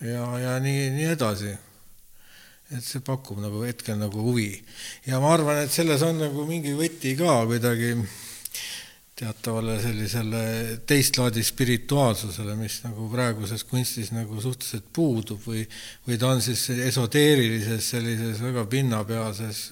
ja, 0.00 0.24
ja 0.38 0.58
nii, 0.60 0.90
nii 0.96 1.10
edasi 1.14 1.54
et 2.70 2.86
see 2.86 3.02
pakub 3.02 3.40
nagu 3.42 3.64
hetkel 3.66 3.98
nagu 3.98 4.22
huvi. 4.22 4.52
ja 5.06 5.18
ma 5.22 5.34
arvan, 5.34 5.64
et 5.64 5.72
selles 5.74 6.02
on 6.06 6.20
nagu 6.22 6.46
mingi 6.46 6.74
võti 6.78 7.16
ka 7.18 7.40
kuidagi 7.50 7.96
teatavale 9.20 9.76
sellisele 9.82 10.42
teist 10.88 11.18
laadi 11.20 11.42
spirituaalsusele, 11.44 12.54
mis 12.56 12.78
nagu 12.86 13.08
praeguses 13.12 13.66
kunstis 13.68 14.14
nagu 14.16 14.40
suhteliselt 14.40 14.86
puudub 14.96 15.42
või, 15.44 15.66
või 16.06 16.16
ta 16.20 16.30
on 16.32 16.40
siis 16.44 16.62
esoteerilises 16.88 17.90
sellises 17.94 18.40
väga 18.40 18.64
pinnapealses 18.70 19.66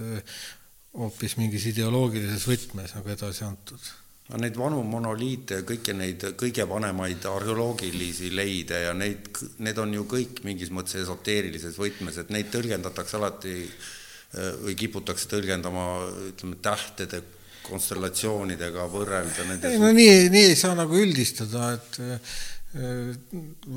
hoopis 0.99 1.39
mingis 1.41 1.65
ideoloogilises 1.71 2.45
võtmes 2.49 2.93
nagu 2.97 3.15
edasi 3.15 3.47
antud. 3.47 3.89
No 4.29 4.37
neid 4.43 4.59
vanu 4.61 4.83
monoliite 4.85 5.63
ja 5.63 5.65
kõiki 5.65 5.95
neid 5.97 6.27
kõige 6.37 6.67
vanemaid 6.69 7.25
arheoloogilisi 7.31 8.29
leide 8.37 8.83
ja 8.83 8.93
neid, 8.93 9.31
need 9.65 9.81
on 9.81 9.95
ju 9.97 10.05
kõik 10.11 10.43
mingis 10.45 10.69
mõttes 10.75 10.99
esoteerilises 11.01 11.79
võtmes, 11.81 12.21
et 12.21 12.33
neid 12.35 12.51
tõlgendatakse 12.53 13.17
alati 13.17 13.55
äh, 13.65 14.53
või 14.67 14.77
kiputakse 14.77 15.31
tõlgendama, 15.33 15.87
ütleme, 16.35 16.61
tähtede 16.61 17.23
konstellatsioonidega 17.69 18.87
võrrelda 18.93 19.47
nendes 19.49 19.73
ei 19.73 19.81
no 19.83 19.93
nii, 19.95 20.29
nii 20.33 20.53
ei 20.53 20.59
saa 20.59 20.75
nagu 20.79 20.97
üldistada, 20.99 21.73
et 21.77 22.01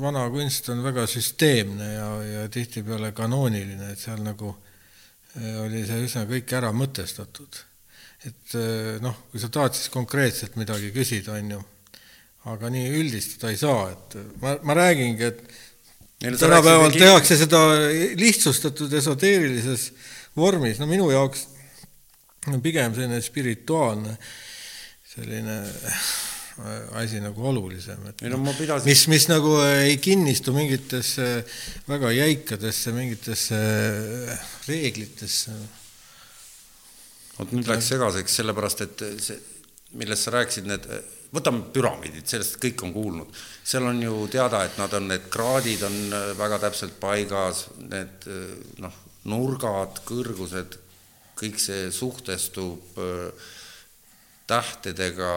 vana 0.02 0.26
kunst 0.30 0.68
on 0.72 0.82
väga 0.84 1.06
süsteemne 1.08 1.92
ja, 1.94 2.08
ja 2.26 2.48
tihtipeale 2.52 3.12
kanooniline, 3.16 3.92
et 3.92 4.00
seal 4.00 4.20
nagu 4.24 4.52
äh, 4.52 5.60
oli 5.64 5.84
see 5.88 6.04
üsna 6.04 6.26
kõik 6.28 6.52
ära 6.58 6.72
mõtestatud. 6.76 7.62
Et 8.22 8.54
eh, 8.54 8.98
noh, 9.02 9.16
kui 9.32 9.40
sa 9.42 9.50
tahad 9.50 9.74
siis 9.74 9.90
konkreetselt 9.90 10.54
midagi 10.60 10.92
küsida, 10.94 11.34
on 11.40 11.56
ju, 11.56 11.60
aga 12.52 12.70
nii 12.70 12.92
üldistada 13.00 13.50
ei 13.50 13.58
saa, 13.58 13.88
et 13.90 14.16
ma, 14.42 14.54
ma 14.62 14.76
räägingi, 14.78 15.30
et 15.30 16.36
tänapäeval 16.38 16.94
tehakse 16.94 17.38
seda 17.40 17.64
lihtsustatud 18.18 18.92
esoteerilises 18.94 19.88
vormis, 20.38 20.78
no 20.78 20.86
minu 20.90 21.08
jaoks 21.10 21.48
pigem 22.62 22.94
selline 22.96 23.20
spirituaalne 23.22 24.16
selline 25.12 25.58
äh, 25.62 26.96
asi 27.00 27.20
nagu 27.20 27.46
olulisem, 27.48 28.00
et 28.08 28.24
no, 28.32 28.40
pidasin... 28.56 28.88
mis, 28.88 29.04
mis 29.12 29.28
nagu 29.30 29.54
ei 29.64 29.96
kinnistu 30.02 30.54
mingitesse 30.56 31.28
väga 31.88 32.10
jäikadesse 32.16 32.92
mingitesse 32.96 33.60
reeglitesse 34.68 35.56
vot 37.38 37.54
nüüd 37.56 37.68
läks 37.70 37.90
segaseks, 37.92 38.38
sellepärast 38.40 38.84
et 38.86 39.04
see, 39.22 39.38
millest 39.98 40.26
sa 40.26 40.34
rääkisid, 40.36 40.68
need, 40.68 40.86
võtame 41.32 41.64
püramiidid, 41.74 42.26
sellest 42.28 42.58
kõik 42.62 42.84
on 42.86 42.94
kuulnud. 42.94 43.40
seal 43.64 43.88
on 43.88 44.00
ju 44.02 44.26
teada, 44.32 44.64
et 44.66 44.78
nad 44.80 44.92
on, 44.98 45.08
need 45.12 45.28
kraadid 45.32 45.84
on 45.88 45.98
äh, 46.12 46.28
väga 46.38 46.60
täpselt 46.66 46.98
paigas, 47.00 47.66
need 47.80 48.28
äh, 48.28 48.54
noh, 48.84 49.00
nurgad, 49.32 50.02
kõrgused, 50.08 50.78
kõik 51.42 51.60
see 51.62 51.90
suhtestub 51.94 53.02
äh, 53.02 53.52
tähtedega, 54.50 55.30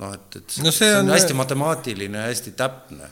noh, 0.00 0.16
et, 0.16 0.40
et 0.40 0.56
no 0.64 0.72
see, 0.72 0.86
see 0.86 0.96
on, 0.96 1.08
on 1.08 1.14
hästi 1.14 1.36
matemaatiline, 1.38 2.24
hästi 2.28 2.54
täpne 2.58 3.10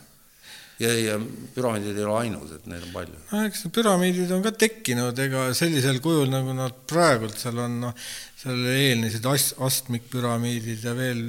ja, 0.81 0.89
ja 0.97 1.19
püramiidid 1.55 1.97
ei 1.97 2.05
ole 2.05 2.17
ainus, 2.23 2.51
et 2.55 2.65
neid 2.69 2.83
on 2.87 2.93
palju. 2.95 3.17
no 3.31 3.37
eks 3.47 3.59
need 3.65 3.75
püramiidid 3.77 4.29
on 4.35 4.41
ka 4.45 4.51
tekkinud, 4.65 5.15
ega 5.25 5.39
sellisel 5.57 5.97
kujul, 6.03 6.27
nagu 6.31 6.51
nad 6.57 6.73
praegult 6.89 7.37
seal 7.41 7.57
on, 7.63 7.73
noh, 7.85 7.93
seal 8.39 8.59
eelnesid 8.73 9.25
ast-, 9.29 9.55
astmikpüramiidid 9.63 10.79
ja 10.87 10.93
veel 10.97 11.21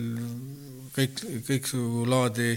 kõik, 0.95 1.15
kõiksugu 1.49 2.01
laadi 2.09 2.51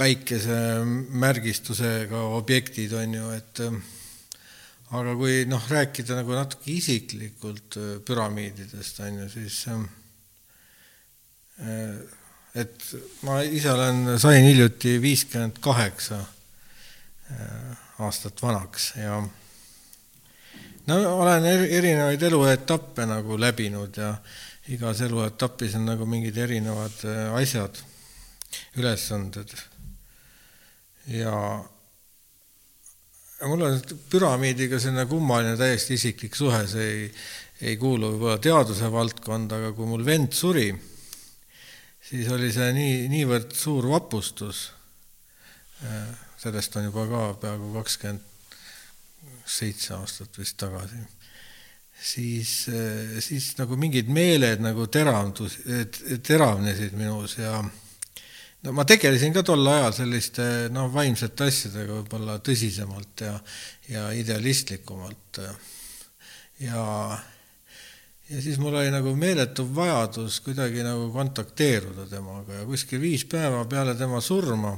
päikesemärgistusega 0.00 2.18
objektid, 2.38 2.90
on 2.96 3.14
ju, 3.18 3.26
et 3.36 3.54
aga 4.96 5.14
kui 5.18 5.42
noh, 5.48 5.64
rääkida 5.68 6.16
nagu 6.16 6.32
natuke 6.36 6.70
isiklikult 6.72 7.76
äh, 7.76 7.88
püramiididest, 8.04 9.00
on 9.04 9.18
ju, 9.22 9.26
siis 9.32 9.56
äh, 9.68 9.82
et 12.58 12.86
ma 13.26 13.42
ise 13.44 13.72
olen, 13.74 14.18
sain 14.20 14.46
hiljuti 14.46 14.96
viiskümmend 15.02 15.60
kaheksa 15.64 16.22
äh, 16.22 17.84
aastat 18.04 18.42
vanaks 18.42 18.92
ja 18.96 19.20
no 20.88 20.98
olen 21.18 21.44
erinevaid 21.52 22.22
eluetappe 22.30 23.06
nagu 23.10 23.36
läbinud 23.40 23.96
ja 24.00 24.14
igas 24.72 25.00
eluetapis 25.04 25.76
on 25.76 25.84
nagu 25.88 26.06
mingid 26.08 26.36
erinevad 26.36 26.96
asjad, 27.36 27.76
ülesanded. 28.76 29.52
Ja 31.08 31.32
mul 33.46 33.62
on 33.62 33.76
püramiidiga 34.10 34.80
selline 34.82 35.06
kummaline 35.06 35.56
täiesti 35.58 35.94
isiklik 35.98 36.34
suhe, 36.36 36.64
see 36.70 36.86
ei, 36.88 37.04
ei 37.70 37.76
kuulu 37.78 38.14
võib-olla 38.14 38.38
teaduse 38.42 38.90
valdkonda, 38.90 39.60
aga 39.60 39.74
kui 39.76 39.86
mul 39.86 40.04
vend 40.06 40.34
suri, 40.34 40.72
siis 42.08 42.30
oli 42.34 42.50
see 42.54 42.72
nii, 42.74 42.96
niivõrd 43.12 43.54
suur 43.54 43.86
vapustus, 43.92 44.64
sellest 46.38 46.78
on 46.78 46.88
juba 46.88 47.06
ka 47.10 47.22
peaaegu 47.44 47.70
kakskümmend 47.76 48.26
seitse 49.48 49.94
aastat 49.96 50.34
vist 50.38 50.58
tagasi, 50.60 50.98
siis, 51.94 52.54
siis 53.24 53.52
nagu 53.58 53.78
mingid 53.80 54.10
meeled 54.12 54.62
nagu 54.62 54.86
teravdus, 54.92 55.60
teravnesid 56.26 56.98
minus 56.98 57.38
ja 57.38 57.62
no 58.66 58.74
ma 58.74 58.84
tegelesin 58.88 59.34
ka 59.36 59.44
tol 59.46 59.66
ajal 59.70 59.94
selliste 60.00 60.44
noh, 60.74 60.90
vaimsete 60.92 61.48
asjadega 61.48 62.00
võib-olla 62.00 62.38
tõsisemalt 62.44 63.24
ja, 63.26 63.34
ja 63.88 64.08
idealistlikumalt. 64.18 65.40
ja, 66.64 66.84
ja 68.28 68.42
siis 68.42 68.58
mul 68.58 68.74
oli 68.74 68.90
nagu 68.94 69.14
meeletu 69.18 69.68
vajadus 69.74 70.40
kuidagi 70.46 70.82
nagu 70.86 71.10
kontakteeruda 71.14 72.08
temaga 72.10 72.62
ja 72.62 72.68
kuskil 72.68 73.02
viis 73.02 73.24
päeva 73.30 73.64
peale 73.70 73.94
tema 73.98 74.20
surma 74.24 74.74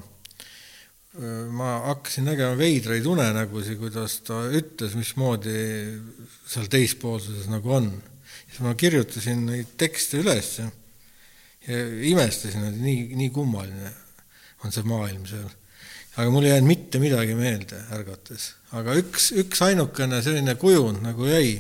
ma 1.51 1.71
hakkasin 1.89 2.29
nägema 2.29 2.55
veidraid 2.55 3.07
unenägusid, 3.11 3.81
kuidas 3.81 4.21
ta 4.23 4.45
ütles, 4.55 4.93
mismoodi 4.95 5.57
seal 6.47 6.69
teispoolsuses 6.71 7.49
nagu 7.51 7.73
on. 7.81 7.91
siis 8.47 8.61
ma 8.63 8.75
kirjutasin 8.79 9.43
neid 9.47 9.75
tekste 9.79 10.21
ülesse 10.23 10.69
imestasin, 11.69 12.65
et 12.71 12.79
nii, 12.81 13.09
nii 13.21 13.31
kummaline 13.35 13.91
on 14.65 14.73
see 14.73 14.87
maailm 14.89 15.27
seal. 15.29 15.49
aga 16.17 16.31
mul 16.33 16.45
ei 16.45 16.55
jäänud 16.55 16.69
mitte 16.69 17.01
midagi 17.01 17.35
meelde 17.37 17.79
ärgates, 17.95 18.55
aga 18.77 18.97
üks, 18.99 19.31
üks 19.41 19.61
ainukene 19.65 20.23
selline 20.25 20.57
kujund 20.61 21.03
nagu 21.05 21.29
jäi 21.29 21.55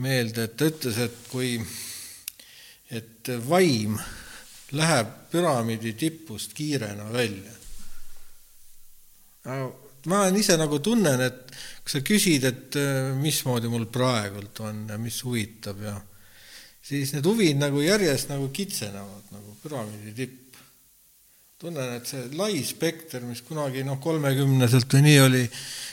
meelde, 0.00 0.46
et 0.46 0.56
ta 0.56 0.68
ütles, 0.70 0.98
et 1.00 1.16
kui, 1.32 1.56
et 2.92 3.32
vaim 3.48 3.98
läheb 4.76 5.16
püramiidi 5.32 5.94
tipust 5.98 6.54
kiirena 6.56 7.08
välja. 7.12 7.56
ma 10.06 10.22
olen 10.22 10.36
ise 10.36 10.56
nagu 10.60 10.78
tunnen, 10.78 11.20
et 11.20 11.52
kui 11.82 11.92
sa 11.92 12.04
küsid, 12.04 12.44
et 12.44 12.78
mismoodi 13.20 13.68
mul 13.72 13.88
praegult 13.92 14.60
on 14.64 14.86
ja 14.88 14.98
mis 15.00 15.20
huvitab 15.24 15.82
ja 15.84 15.96
siis 16.82 17.14
need 17.14 17.26
huvid 17.26 17.58
nagu 17.60 17.82
järjest 17.84 18.30
nagu 18.32 18.48
kitsenevad, 18.54 19.26
nagu 19.34 19.56
püramiidi 19.62 20.14
tipp. 20.16 20.36
tunnen, 21.60 21.90
et 21.92 22.06
see 22.08 22.22
lai 22.40 22.62
spekter, 22.64 23.20
mis 23.28 23.42
kunagi 23.44 23.82
noh, 23.84 23.98
kolmekümneselt 24.00 24.94
või 24.96 25.02
nii 25.04 25.18
oli, 25.20 25.42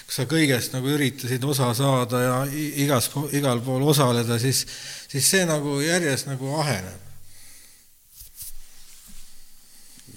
kus 0.08 0.22
sa 0.22 0.24
kõigest 0.24 0.72
nagu 0.72 0.88
üritasid 0.88 1.44
osa 1.44 1.74
saada 1.76 2.22
ja 2.24 2.38
igas, 2.80 3.10
igal 3.36 3.60
pool 3.66 3.84
osaleda, 3.92 4.38
siis, 4.40 4.62
siis 5.12 5.28
see 5.28 5.44
nagu 5.50 5.82
järjest 5.84 6.32
nagu 6.32 6.56
aheneb. 6.62 7.04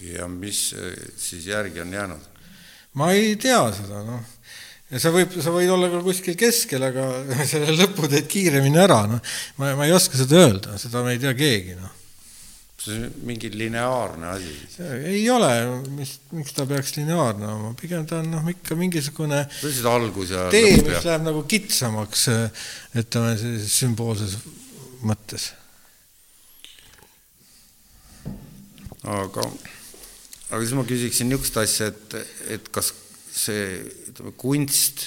ja 0.00 0.28
mis 0.32 0.72
eh, 0.72 0.94
siis 1.18 1.50
järgi 1.50 1.80
on 1.82 1.92
jäänud? 1.92 2.28
ma 2.94 3.10
ei 3.12 3.34
tea 3.36 3.66
seda, 3.74 4.04
noh 4.06 4.22
ja 4.90 5.00
sa 5.02 5.12
võib, 5.14 5.36
sa 5.42 5.52
võid 5.54 5.70
olla 5.70 5.90
ka 5.92 6.02
kuskil 6.04 6.36
keskel, 6.38 6.84
aga 6.90 7.06
selle 7.50 7.76
lõpu 7.78 8.10
teed 8.10 8.28
kiiremini 8.30 8.82
ära, 8.82 9.04
noh. 9.10 9.22
ma, 9.60 9.72
ma 9.78 9.88
ei 9.88 9.94
oska 9.96 10.18
seda 10.18 10.44
öelda, 10.46 10.76
seda 10.80 11.04
me 11.06 11.14
ei 11.14 11.22
tea 11.22 11.32
keegi, 11.38 11.76
noh. 11.78 11.96
see 12.80 12.96
on 12.96 13.06
mingi 13.28 13.52
lineaarne 13.54 14.32
asi. 14.32 14.54
ei 15.12 15.22
ole, 15.30 15.52
mis, 15.94 16.16
miks 16.34 16.56
ta 16.56 16.66
peaks 16.68 16.96
lineaarne 16.98 17.46
olema, 17.46 17.72
pigem 17.78 18.06
ta 18.08 18.22
on 18.24 18.32
noh, 18.34 18.50
ikka 18.50 18.78
mingisugune 18.78 19.44
tee, 20.54 20.74
mis 20.82 21.06
läheb 21.06 21.26
nagu 21.28 21.44
kitsamaks, 21.54 22.26
ütleme 22.98 23.36
sellises 23.38 23.78
sümboolses 23.84 24.38
mõttes. 25.06 25.52
aga, 29.00 29.46
aga 30.50 30.58
siis 30.64 30.74
ma 30.76 30.82
küsiksin 30.88 31.30
niisugust 31.30 31.56
asja, 31.62 31.88
et, 31.92 32.18
et 32.56 32.66
kas 32.74 32.90
see, 33.30 33.80
ütleme, 34.10 34.34
kunst, 34.38 35.04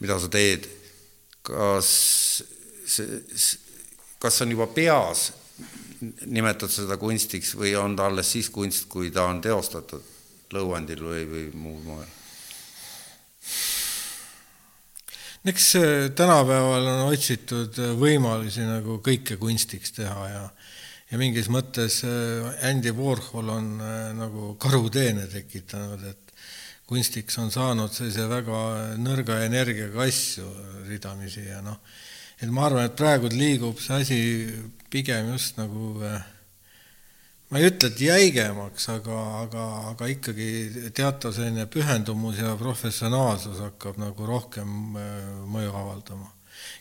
mida 0.00 0.18
sa 0.20 0.30
teed, 0.32 0.68
kas 1.46 1.88
see, 2.88 3.18
kas 4.18 4.42
on 4.44 4.54
juba 4.54 4.68
peas, 4.72 5.30
nimetad 6.26 6.70
seda 6.70 6.98
kunstiks 7.00 7.54
või 7.58 7.74
on 7.78 7.96
ta 7.98 8.06
alles 8.08 8.30
siis 8.36 8.52
kunst, 8.54 8.86
kui 8.90 9.10
ta 9.14 9.26
on 9.30 9.42
teostatud 9.42 10.54
lõuendil 10.54 11.02
või, 11.04 11.24
või 11.28 11.48
muul 11.58 11.82
moel? 11.86 12.14
eks 15.48 15.68
äh, 15.76 16.10
tänapäeval 16.14 16.86
on 16.90 17.12
otsitud 17.12 17.78
äh, 17.80 17.92
võimalusi 17.96 18.66
nagu 18.66 18.98
kõike 19.04 19.38
kunstiks 19.40 19.94
teha 19.96 20.28
ja 20.28 20.44
ja 21.08 21.16
mingis 21.20 21.48
mõttes 21.48 22.02
äh, 22.04 22.66
Andy 22.68 22.92
Warhol 22.92 23.48
on 23.54 23.68
nagu 24.18 24.50
karuteene 24.60 25.24
tekitanud, 25.32 26.02
et 26.04 26.27
kunstiks 26.88 27.36
on 27.42 27.50
saanud 27.52 27.92
sellise 27.92 28.24
väga 28.30 28.58
nõrga 28.96 29.42
energiaga 29.44 30.06
asju 30.06 30.48
ridamisi 30.88 31.44
ja 31.44 31.60
noh, 31.64 31.76
et 32.40 32.48
ma 32.48 32.64
arvan, 32.68 32.88
et 32.88 32.96
praegu 32.96 33.28
liigub 33.32 33.80
see 33.82 34.00
asi 34.00 34.20
pigem 34.88 35.34
just 35.34 35.60
nagu 35.60 35.92
ma 37.48 37.60
ei 37.60 37.68
ütle, 37.68 37.90
et 37.90 38.00
jäigemaks, 38.04 38.88
aga, 38.92 39.20
aga, 39.42 39.66
aga 39.92 40.10
ikkagi 40.14 40.90
teatav 40.96 41.36
selline 41.36 41.68
pühendumus 41.68 42.40
ja 42.40 42.56
professionaalsus 42.60 43.60
hakkab 43.66 44.00
nagu 44.00 44.28
rohkem 44.28 44.96
äh, 44.96 45.30
mõju 45.48 45.72
avaldama. 45.76 46.32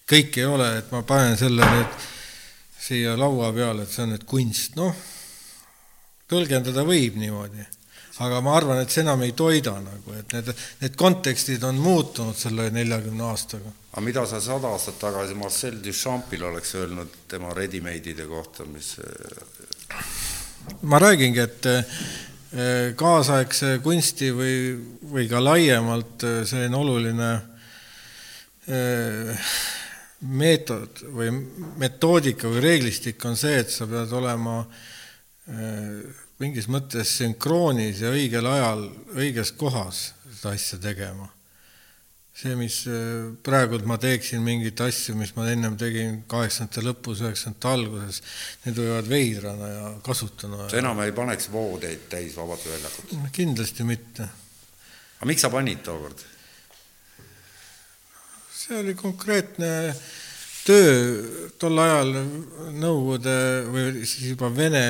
kõik 0.07 0.39
ei 0.39 0.47
ole, 0.47 0.69
et 0.79 0.91
ma 0.91 1.03
panen 1.07 1.35
selle 1.39 1.67
nüüd 1.67 2.03
siia 2.79 3.15
laua 3.19 3.51
peale, 3.55 3.83
et 3.83 3.91
see 3.91 4.05
on 4.07 4.15
nüüd 4.15 4.23
kunst, 4.27 4.79
noh, 4.79 4.95
tõlgendada 6.31 6.87
võib 6.87 7.19
niimoodi 7.19 7.63
aga 8.23 8.39
ma 8.41 8.55
arvan, 8.57 8.81
et 8.81 8.93
see 8.93 9.03
enam 9.03 9.21
ei 9.25 9.33
toida 9.37 9.75
nagu, 9.81 10.13
et 10.17 10.33
need, 10.33 10.49
need 10.81 10.95
kontekstid 10.97 11.63
on 11.67 11.77
muutunud 11.81 12.37
selle 12.37 12.69
neljakümne 12.73 13.27
aastaga. 13.29 13.73
aga 13.91 14.05
mida 14.05 14.25
sa 14.29 14.41
sada 14.41 14.71
aastat 14.73 14.97
tagasi 15.01 15.37
Marcel 15.37 15.77
Duchampil 15.83 16.47
oleks 16.49 16.75
öelnud 16.75 17.13
tema 17.29 17.53
ready-made'ide 17.53 18.25
kohta, 18.29 18.65
mis 18.65 18.95
ma 20.81 20.99
räägingi, 20.99 21.39
et 21.39 21.69
eh, 21.71 22.93
kaasaegse 22.97 23.77
kunsti 23.85 24.31
või, 24.35 24.57
või 25.13 25.29
ka 25.29 25.41
laiemalt 25.43 26.25
eh, 26.27 26.41
selline 26.49 26.77
oluline 26.77 27.31
eh, 28.67 29.49
meetod 30.27 31.03
või 31.13 31.29
metoodika 31.77 32.49
või 32.49 32.63
reeglistik 32.65 33.21
on 33.29 33.37
see, 33.37 33.59
et 33.61 33.69
sa 33.69 33.85
pead 33.89 34.13
olema 34.17 34.63
mingis 36.41 36.67
mõttes 36.69 37.15
sünkroonis 37.17 38.03
ja 38.03 38.11
õigel 38.13 38.45
ajal 38.49 38.85
õiges 39.17 39.53
kohas 39.57 40.11
seda 40.37 40.53
asja 40.53 40.79
tegema. 40.81 41.31
see, 42.37 42.53
mis 42.53 42.83
äh, 42.85 43.31
praegult 43.41 43.87
ma 43.89 43.95
teeksin 43.97 44.43
mingeid 44.45 44.77
asju, 44.85 45.15
mis 45.17 45.31
ma 45.33 45.47
ennem 45.49 45.73
tegin 45.73 46.19
kaheksakümnendate 46.29 46.83
lõpus, 46.85 47.23
üheksakümnendate 47.23 47.71
alguses, 47.71 48.19
need 48.65 48.77
võivad 48.77 49.09
veidrana 49.09 49.69
ja 49.71 49.87
kasutuna. 50.05 50.67
sa 50.69 50.77
enam 50.77 51.01
ei 51.01 51.15
paneks 51.17 51.49
voodeid 51.49 52.05
täis 52.11 52.37
Vabaduse 52.37 52.75
väljakut? 52.75 53.15
kindlasti 53.33 53.87
mitte. 53.89 54.29
aga 55.17 55.31
miks 55.31 55.41
sa 55.41 55.49
panid 55.49 55.81
tookord? 55.87 56.21
see 58.53 58.77
oli 58.83 58.93
konkreetne 58.99 59.71
töö 60.67 61.53
tol 61.59 61.79
ajal 61.79 62.11
Nõukogude 62.77 63.37
või 63.71 64.03
siis 64.03 64.33
juba 64.33 64.49
Vene, 64.53 64.83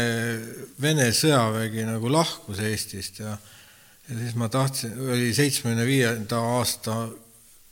Vene 0.81 1.11
sõjavägi 1.15 1.85
nagu 1.87 2.09
lahkus 2.11 2.59
Eestist 2.65 3.21
ja 3.21 3.37
ja 4.07 4.15
siis 4.15 4.35
ma 4.39 4.47
tahtsin, 4.49 4.93
oli 5.11 5.33
seitsmekümne 5.35 5.85
viienda 5.85 6.39
aasta 6.39 7.09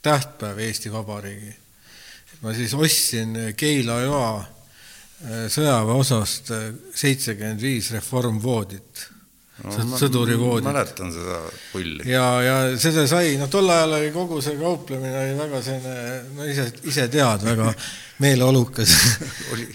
tähtpäev 0.04 0.60
Eesti 0.60 0.92
Vabariigi. 0.92 1.56
ma 2.42 2.54
siis 2.54 2.74
ostsin 2.74 3.38
Keila-Joa 3.58 4.40
äh, 4.40 5.46
sõjaväeosast 5.48 6.52
äh, 6.52 6.66
seitsekümmend 6.94 7.62
viis 7.62 7.92
reformvoodit 7.96 9.08
no, 9.64 9.98
sõdurivoodit. 10.00 10.68
mäletan 10.68 11.12
seda 11.16 11.38
pulli. 11.72 12.04
ja, 12.10 12.26
ja 12.44 12.56
seda 12.82 13.06
sai, 13.10 13.36
no 13.40 13.48
tol 13.52 13.70
ajal 13.72 13.96
oli 14.00 14.10
kogu 14.16 14.42
see 14.44 14.58
kauplemine 14.60 15.16
oli 15.22 15.38
väga 15.40 15.62
selline, 15.64 16.18
no 16.36 16.48
ise, 16.50 16.66
ise 16.92 17.08
tead, 17.12 17.46
väga 17.46 17.70
meeleolukas 18.24 18.96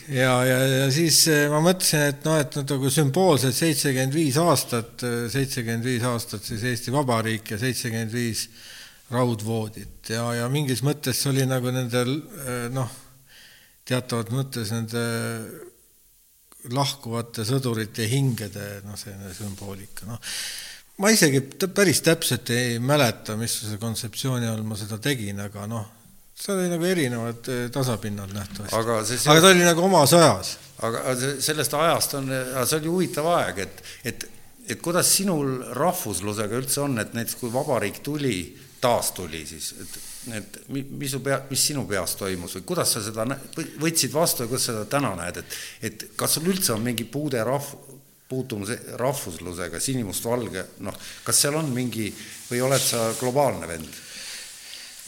ja, 0.08 0.34
ja, 0.48 0.58
ja 0.84 0.90
siis 0.92 1.22
eh, 1.32 1.46
ma 1.52 1.62
mõtlesin, 1.64 2.06
et 2.12 2.28
noh, 2.28 2.36
et 2.40 2.60
nagu 2.60 2.92
sümboolselt 2.92 3.56
seitsekümmend 3.56 4.16
viis 4.16 4.40
aastat, 4.40 5.06
seitsekümmend 5.32 5.88
viis 5.88 6.04
aastat 6.08 6.44
siis 6.44 6.66
Eesti 6.72 6.92
Vabariik 6.94 7.54
ja 7.54 7.60
seitsekümmend 7.60 8.12
viis 8.14 8.48
raudvoodit 9.10 10.12
ja, 10.12 10.28
ja 10.42 10.52
mingis 10.52 10.84
mõttes 10.86 11.24
oli 11.30 11.48
nagu 11.48 11.72
nendel 11.74 12.18
eh, 12.44 12.68
noh, 12.74 12.92
teatavas 13.88 14.28
mõttes 14.34 14.76
nende 14.76 15.08
lahkuvate 16.68 17.44
sõdurite 17.48 18.06
hingede 18.10 18.80
noh, 18.84 18.98
selline 18.98 19.32
sümboolika, 19.36 20.08
noh. 20.08 20.18
ma 21.00 21.12
isegi 21.14 21.40
päris 21.72 22.02
täpselt 22.04 22.52
ei 22.54 22.78
mäleta, 22.82 23.36
missuguse 23.40 23.80
kontseptsiooni 23.80 24.50
all 24.50 24.66
ma 24.66 24.76
seda 24.78 25.00
tegin, 25.02 25.40
aga 25.46 25.64
noh, 25.70 25.86
see 26.36 26.52
oli 26.56 26.68
nagu 26.72 26.88
erinevad 26.88 27.48
eh, 27.52 27.62
tasapinnad 27.72 28.34
nähtavasti. 28.36 28.76
aga, 28.76 28.98
see, 29.08 29.22
aga 29.32 29.46
ta 29.46 29.54
oli 29.54 29.64
nagu 29.64 29.86
omas 29.88 30.14
ajas. 30.18 30.52
aga 30.84 31.16
sellest 31.40 31.78
ajast 31.80 32.20
on, 32.20 32.30
see 32.64 32.82
oli 32.82 32.92
huvitav 32.92 33.32
aeg, 33.38 33.64
et, 33.64 33.82
et, 34.12 34.28
et 34.68 34.84
kuidas 34.84 35.10
sinul 35.16 35.58
rahvuslusega 35.76 36.60
üldse 36.60 36.84
on, 36.84 37.00
et 37.00 37.16
näiteks 37.16 37.40
kui 37.40 37.52
vabariik 37.52 38.04
tuli, 38.04 38.38
taas 38.80 39.12
tuli 39.16 39.46
siis, 39.48 39.74
et 39.80 39.98
et 40.36 40.58
mis 40.68 41.10
su 41.10 41.22
pea, 41.24 41.38
mis 41.48 41.62
sinu 41.70 41.86
peas 41.88 42.12
toimus 42.20 42.58
või 42.58 42.66
kuidas 42.68 42.92
sa 42.92 43.00
seda 43.04 43.24
võtsid 43.80 44.12
vastu 44.12 44.44
ja 44.44 44.50
kuidas 44.50 44.66
sa 44.68 44.74
seda 44.74 44.88
täna 44.98 45.14
näed, 45.16 45.40
et, 45.40 45.56
et 45.88 46.04
kas 46.16 46.36
sul 46.36 46.50
üldse 46.52 46.74
on 46.74 46.84
mingi 46.84 47.06
puude 47.08 47.40
rahv-, 47.46 47.78
puutumus 48.30 48.74
rahvuslusega, 49.00 49.80
sinimustvalge, 49.80 50.66
noh, 50.86 51.00
kas 51.24 51.42
seal 51.46 51.56
on 51.58 51.72
mingi 51.74 52.10
või 52.50 52.62
oled 52.68 52.84
sa 52.84 53.10
globaalne 53.18 53.68
vend? 53.70 53.98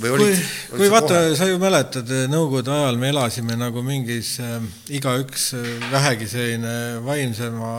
või 0.03 0.11
olid, 0.17 0.39
kui, 0.71 0.79
kui 0.81 0.91
vaata, 0.91 1.19
sa 1.37 1.47
ju 1.47 1.59
mäletad, 1.61 2.09
Nõukogude 2.33 2.73
ajal 2.73 2.97
me 2.99 3.11
elasime 3.13 3.55
nagu 3.61 3.83
mingis 3.85 4.35
äh, 4.43 4.57
igaüks 4.97 5.51
äh, 5.59 5.69
vähegi 5.93 6.27
selline 6.33 6.75
vaimsema, 7.05 7.73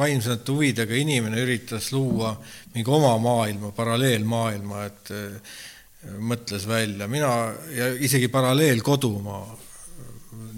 vaimsete 0.00 0.56
huvidega 0.56 0.96
inimene 0.96 1.44
üritas 1.44 1.92
luua 1.94 2.32
mingi 2.74 2.90
oma 2.90 3.12
maailma, 3.22 3.74
paralleelmaailma, 3.76 4.86
et 4.88 5.12
äh, 5.14 5.60
mõtles 6.00 6.64
välja, 6.68 7.08
mina 7.10 7.30
ja 7.74 7.90
isegi 8.00 8.30
paralleelkodumaa, 8.32 9.42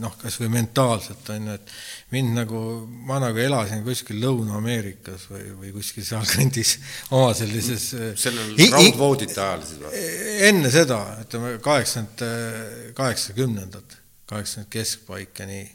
noh, 0.02 0.14
kas 0.20 0.38
või 0.40 0.52
mentaalselt 0.54 1.28
on 1.34 1.48
ju, 1.48 1.56
et 1.58 1.72
mind 2.14 2.36
nagu, 2.36 2.60
ma 3.08 3.18
nagu 3.22 3.40
elasin 3.42 3.82
kuskil 3.86 4.20
Lõuna-Ameerikas 4.22 5.26
või, 5.30 5.44
või 5.58 5.72
kuskil 5.74 6.06
sealkandis 6.06 6.76
oma 7.16 7.32
sellises 7.36 7.88
sellel 8.20 8.54
raudvoodite 8.72 9.42
ajal 9.42 9.66
siis 9.66 9.82
või? 9.82 10.02
enne 10.48 10.72
seda, 10.74 11.00
ütleme 11.24 11.56
kaheksakümmend, 11.64 12.94
kaheksakümnendad, 12.98 13.96
kaheksakümmend 14.30 14.72
keskpaika, 14.72 15.48
nii. 15.50 15.66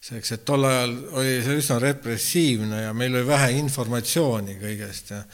selleks, 0.00 0.34
et 0.36 0.44
tol 0.48 0.68
ajal 0.68 0.96
oli 1.20 1.38
see 1.46 1.62
üsna 1.62 1.80
repressiivne 1.82 2.84
ja 2.84 2.92
meil 2.96 3.16
oli 3.16 3.26
vähe 3.32 3.54
informatsiooni 3.62 4.60
kõigest 4.60 5.16
ja 5.16 5.24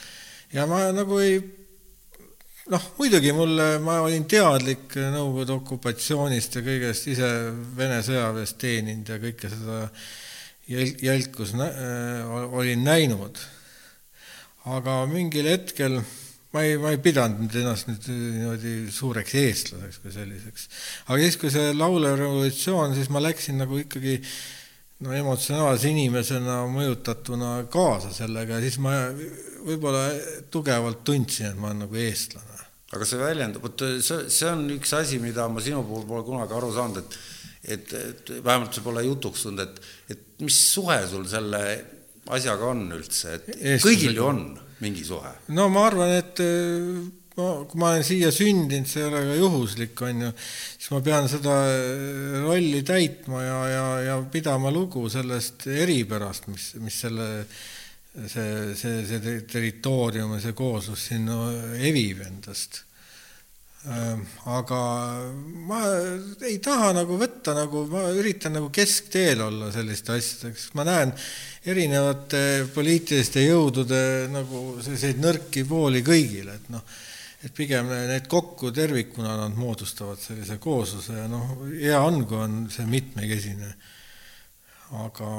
ja 0.55 0.67
ma 0.71 0.87
nagu 0.95 1.19
ei 1.19 1.41
noh, 2.73 2.87
muidugi 2.99 3.33
mulle, 3.37 3.77
ma 3.83 4.01
olin 4.05 4.27
teadlik 4.29 4.97
Nõukogude 4.99 5.55
okupatsioonist 5.61 6.59
ja 6.59 6.65
kõigest, 6.67 7.09
ise 7.13 7.29
Vene 7.79 8.01
sõjaväes 8.05 8.57
teeninud 8.59 9.13
ja 9.13 9.19
kõike 9.23 9.51
seda 9.53 9.83
jäl-, 10.71 10.97
jälkus 11.07 11.55
nä-, 11.59 11.71
äh, 11.71 12.37
olin 12.59 12.83
näinud. 12.87 13.39
aga 14.67 15.05
mingil 15.07 15.47
hetkel 15.47 16.01
ma 16.51 16.65
ei, 16.67 16.75
ma 16.83 16.91
ei 16.91 16.99
pidanud 16.99 17.55
ennast 17.55 17.87
nüüd 17.87 18.09
niimoodi 18.11 18.75
suureks 18.91 19.37
eestlaseks 19.39 20.03
kui 20.03 20.15
selliseks. 20.15 20.69
aga 21.07 21.21
siis, 21.23 21.39
kui 21.39 21.55
see 21.55 21.71
laulev 21.77 22.19
revolutsioon, 22.19 22.97
siis 22.99 23.13
ma 23.15 23.23
läksin 23.23 23.63
nagu 23.63 23.79
ikkagi 23.79 24.19
no 25.07 25.15
emotsionaalse 25.15 25.93
inimesena 25.93 26.65
mõjutatuna 26.73 27.55
kaasa 27.71 28.11
sellega 28.17 28.59
ja 28.59 28.67
siis 28.67 28.81
ma 28.83 28.97
võib-olla 29.67 30.09
tugevalt 30.51 31.05
tundsin, 31.07 31.53
et 31.53 31.61
ma 31.61 31.71
olen 31.71 31.85
nagu 31.85 32.03
eestlane 32.09 32.56
aga 32.94 33.09
see 33.09 33.18
väljendub, 33.18 33.64
vot 33.66 33.87
see, 34.05 34.29
see 34.31 34.51
on 34.51 34.68
üks 34.77 34.92
asi, 34.94 35.18
mida 35.22 35.49
ma 35.51 35.62
sinu 35.64 35.83
puhul 35.87 36.07
pole 36.07 36.27
kunagi 36.27 36.55
aru 36.59 36.70
saanud, 36.77 37.03
et 37.03 37.18
et, 37.66 37.92
et 37.99 38.31
vähemalt 38.44 38.77
see 38.77 38.85
pole 38.85 39.03
jutuks 39.03 39.42
tulnud, 39.46 39.64
et, 39.64 39.92
et 40.14 40.44
mis 40.46 40.57
suhe 40.70 40.99
sul 41.11 41.27
selle 41.27 41.62
asjaga 42.37 42.72
on 42.72 42.87
üldse, 42.94 43.37
et 43.38 43.49
Eestis 43.57 43.87
kõigil 43.88 44.18
ju 44.18 44.27
on 44.27 44.42
mingi 44.83 45.05
suhe? 45.07 45.33
no 45.57 45.68
ma 45.72 45.87
arvan, 45.88 46.12
et 46.14 46.42
ma, 47.37 47.49
kui 47.68 47.81
ma 47.81 47.92
olen 47.94 48.07
siia 48.07 48.31
sündinud, 48.35 48.88
see 48.90 49.03
ei 49.03 49.09
ole 49.11 49.22
ka 49.31 49.38
juhuslik, 49.40 50.05
on 50.07 50.27
ju, 50.27 50.33
siis 50.77 50.92
ma 50.94 51.01
pean 51.09 51.31
seda 51.31 51.57
rolli 52.44 52.85
täitma 52.87 53.42
ja, 53.42 53.59
ja, 53.72 53.87
ja 54.11 54.20
pidama 54.33 54.72
lugu 54.75 55.07
sellest 55.12 55.66
eripärast, 55.72 56.46
mis, 56.53 56.70
mis 56.83 57.03
selle 57.07 57.29
see, 58.25 58.75
see, 58.75 59.05
see 59.07 59.39
territoorium 59.51 60.37
ja 60.37 60.43
see 60.43 60.57
kooslus 60.57 61.09
siin 61.11 61.29
evib 61.85 62.25
endast. 62.27 62.87
Ehm, 63.87 64.23
aga 64.51 64.79
ma 65.69 65.79
ei 66.49 66.57
taha 66.59 66.89
nagu 66.97 67.19
võtta 67.21 67.53
nagu, 67.55 67.85
ma 67.87 68.09
üritan 68.19 68.57
nagu 68.57 68.67
keskteel 68.75 69.45
olla 69.45 69.69
selliste 69.75 70.17
asjadega, 70.17 70.59
sest 70.59 70.75
ma 70.75 70.87
näen 70.89 71.13
erinevate 71.71 72.41
poliitiliste 72.75 73.45
jõudude 73.45 74.01
nagu 74.33 74.81
selliseid 74.83 75.23
nõrki 75.23 75.63
pooli 75.69 76.03
kõigil, 76.07 76.51
et 76.51 76.67
noh, 76.75 76.83
et 77.47 77.55
pigem 77.55 77.93
need 77.93 78.27
kokku 78.33 78.73
tervikuna 78.75 79.37
nad 79.39 79.55
moodustavad 79.55 80.19
sellise 80.19 80.59
koosluse 80.59 81.21
ja 81.21 81.29
noh, 81.31 81.55
hea 81.77 82.01
on, 82.03 82.25
kui 82.27 82.43
on 82.43 82.65
see 82.73 82.89
mitmekesine. 82.91 83.71
aga 85.05 85.31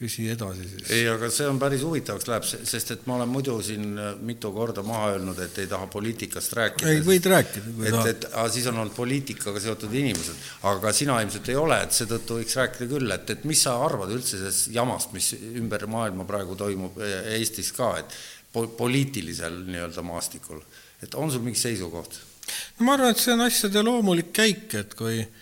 küsi 0.00 0.24
edasi 0.32 0.64
siis. 0.64 0.84
ei, 0.94 1.02
aga 1.10 1.28
see 1.32 1.44
on 1.48 1.58
päris 1.60 1.82
huvitavaks 1.84 2.28
läheb, 2.30 2.44
sest 2.48 2.92
et 2.94 3.02
ma 3.08 3.18
olen 3.18 3.28
muidu 3.28 3.58
siin 3.64 3.90
äh, 4.00 4.14
mitu 4.24 4.48
korda 4.54 4.84
maha 4.86 5.10
öelnud, 5.14 5.38
et 5.44 5.58
ei 5.60 5.68
taha 5.68 5.90
poliitikast 5.92 6.54
rääkida. 6.56 6.94
ei, 6.94 7.02
võid 7.04 7.28
rääkida, 7.28 7.74
et, 7.90 8.24
et 8.24 8.54
siis 8.54 8.68
on 8.70 8.80
olnud 8.80 8.96
poliitikaga 8.96 9.60
seotud 9.60 9.92
inimesed, 10.00 10.46
aga 10.70 10.94
sina 10.96 11.18
ilmselt 11.20 11.50
ei 11.52 11.58
ole, 11.60 11.82
et 11.84 11.96
seetõttu 11.96 12.40
võiks 12.40 12.56
rääkida 12.62 12.88
küll, 12.94 13.16
et, 13.16 13.34
et 13.36 13.44
mis 13.50 13.66
sa 13.66 13.76
arvad 13.84 14.14
üldse 14.16 14.40
sellest 14.40 14.72
jamast, 14.72 15.12
mis 15.16 15.34
ümber 15.50 15.84
maailma 15.92 16.24
praegu 16.28 16.56
toimub 16.60 16.96
äh, 17.04 17.34
Eestis 17.36 17.74
ka, 17.76 17.92
et 18.00 18.16
po 18.54 18.64
poliitilisel 18.80 19.66
nii-öelda 19.68 20.06
maastikul, 20.06 20.64
et 21.04 21.12
on 21.20 21.28
sul 21.30 21.44
mingi 21.44 21.60
seisukoht? 21.60 22.22
no 22.78 22.88
ma 22.88 22.96
arvan, 22.96 23.12
et 23.12 23.20
see 23.20 23.36
on 23.36 23.44
asjade 23.44 23.84
loomulik 23.84 24.32
käik, 24.40 24.72
et 24.80 24.96
kui 24.96 25.20
Äh, 25.20 25.39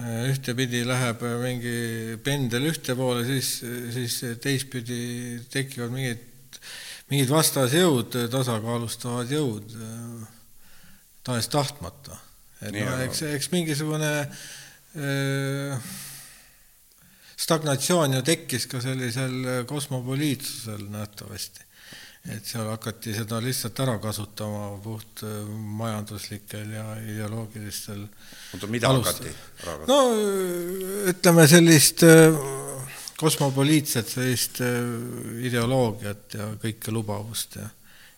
ühtepidi 0.00 0.86
läheb 0.88 1.20
mingi 1.42 2.16
pendel 2.24 2.70
ühte 2.70 2.94
poole, 2.96 3.26
siis, 3.28 3.58
siis 3.92 4.20
teistpidi 4.40 5.40
tekivad 5.52 5.92
mingid, 5.92 6.22
mingid 7.12 7.32
vastasjõud, 7.32 8.16
tasakaalustavad 8.32 9.32
jõud 9.32 9.74
tahes-tahtmata. 11.26 12.16
et 12.62 12.78
noh, 12.78 13.02
eks, 13.04 13.20
eks 13.36 13.50
mingisugune 13.52 14.12
äh, 14.22 15.92
stagnatsioon 17.36 18.16
ju 18.16 18.22
tekkis 18.24 18.68
ka 18.70 18.80
sellisel 18.80 19.66
kosmopoliitsusel 19.68 20.88
nähtavasti 20.88 21.71
et 22.30 22.46
seal 22.46 22.68
hakati 22.70 23.14
seda 23.16 23.40
lihtsalt 23.42 23.80
ära 23.82 23.96
kasutama 24.02 24.68
puht 24.82 25.24
äh, 25.26 25.42
majanduslikel 25.78 26.70
ja 26.70 26.84
ideoloogilistel 27.02 28.04
oota, 28.54 28.68
mida 28.70 28.92
alustel. 28.92 29.32
hakati 29.32 29.66
ära 29.66 29.76
kasutama? 29.80 29.90
no 29.90 31.08
ütleme 31.10 31.46
sellist 31.50 32.04
äh, 32.06 32.38
kosmopoliitset 33.18 34.14
sellist 34.14 34.62
äh, 34.62 34.78
ideoloogiat 35.48 36.38
ja 36.38 36.50
kõike 36.62 36.94
lubavust 36.94 37.58
ja 37.58 37.68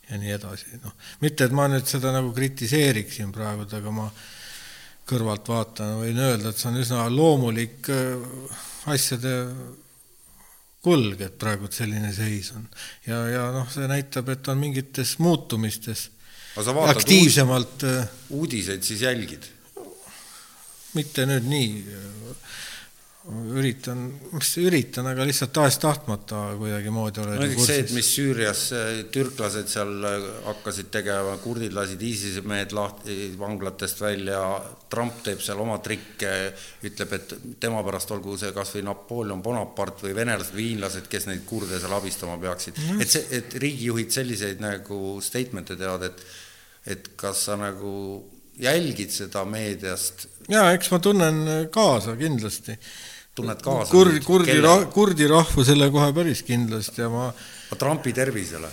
ja 0.05 0.19
nii 0.21 0.35
edasi, 0.35 0.75
noh, 0.83 0.93
mitte 1.25 1.47
et 1.47 1.53
ma 1.57 1.65
nüüd 1.73 1.87
seda 1.89 2.11
nagu 2.13 2.29
kritiseeriksin 2.37 3.31
praegu, 3.33 3.65
aga 3.65 3.93
ma 3.95 4.11
kõrvalt 5.09 5.49
vaatan, 5.49 5.95
võin 6.03 6.21
öelda, 6.21 6.51
et 6.53 6.61
see 6.61 6.69
on 6.69 6.77
üsna 6.83 7.07
loomulik 7.09 7.89
asjade 8.93 9.33
kulg, 10.85 11.21
et 11.25 11.39
praegu 11.41 11.71
selline 11.73 12.13
seis 12.15 12.53
on. 12.57 12.67
ja, 13.09 13.23
ja 13.31 13.49
noh, 13.55 13.69
see 13.73 13.89
näitab, 13.91 14.29
et 14.35 14.53
on 14.53 14.61
mingites 14.61 15.17
muutumistes 15.25 16.11
aktiivsemalt 16.57 17.87
uudiseid 18.31 18.85
siis 18.87 19.03
jälgid? 19.03 19.51
mitte 20.95 21.25
nüüd 21.27 21.49
nii, 21.51 21.71
üritan, 23.25 24.01
mis 24.35 24.51
üritan, 24.61 25.07
aga 25.09 25.25
lihtsalt 25.25 25.53
tahes-tahtmata 25.57 26.41
kuidagimoodi 26.61 27.23
oled 27.23 27.39
no 27.39 27.47
näiteks 27.47 27.69
see, 27.71 27.77
et 27.81 27.93
mis 27.97 28.11
Süürias 28.13 28.65
türklased 29.15 29.71
seal 29.73 30.05
hakkasid 30.45 30.91
tegema, 30.93 31.39
kurdid 31.41 31.73
lasid 31.77 32.03
ISISe 32.05 32.43
mehed 32.45 32.75
lahti 32.77 33.31
vanglatest 33.41 34.03
välja, 34.05 34.43
Trump 34.93 35.23
teeb 35.25 35.41
seal 35.45 35.63
oma 35.65 35.79
trikke, 35.85 36.35
ütleb, 36.85 37.15
et 37.17 37.33
tema 37.65 37.81
pärast 37.87 38.13
olgu 38.13 38.37
see 38.41 38.53
kas 38.57 38.75
või 38.77 38.85
Napoleon 38.91 39.41
Bonaparte 39.45 40.05
või 40.11 40.19
venelased 40.21 40.53
või 40.53 40.69
hiinlased, 40.75 41.09
kes 41.09 41.29
neid 41.31 41.47
kurde 41.49 41.81
seal 41.81 41.97
abistama 41.97 42.37
peaksid 42.45 42.77
mm. 42.77 42.91
-hmm. 42.91 43.07
et 43.07 43.17
see, 43.17 43.25
et 43.41 43.57
riigijuhid 43.65 44.13
selliseid 44.13 44.61
nagu 44.65 45.01
statement'e 45.25 45.81
teevad, 45.81 46.11
et 46.11 46.27
et 46.93 47.15
kas 47.17 47.47
sa 47.47 47.57
nagu 47.57 47.95
jälgid 48.61 49.09
seda 49.11 49.47
meediast? 49.49 50.29
jaa, 50.53 50.75
eks 50.77 50.93
ma 50.93 51.01
tunnen 51.01 51.69
kaasa 51.73 52.19
kindlasti 52.21 52.77
tunned 53.35 53.61
kaasa? 53.65 53.91
kurdi, 53.93 54.23
kurdi, 54.25 54.61
kurdi 54.95 55.29
rahvusele 55.31 55.91
kohe 55.95 56.13
päris 56.17 56.45
kindlasti 56.47 57.05
ja 57.05 57.11
ma 57.13 57.29
Trumpi 57.79 58.13
tervisele? 58.15 58.71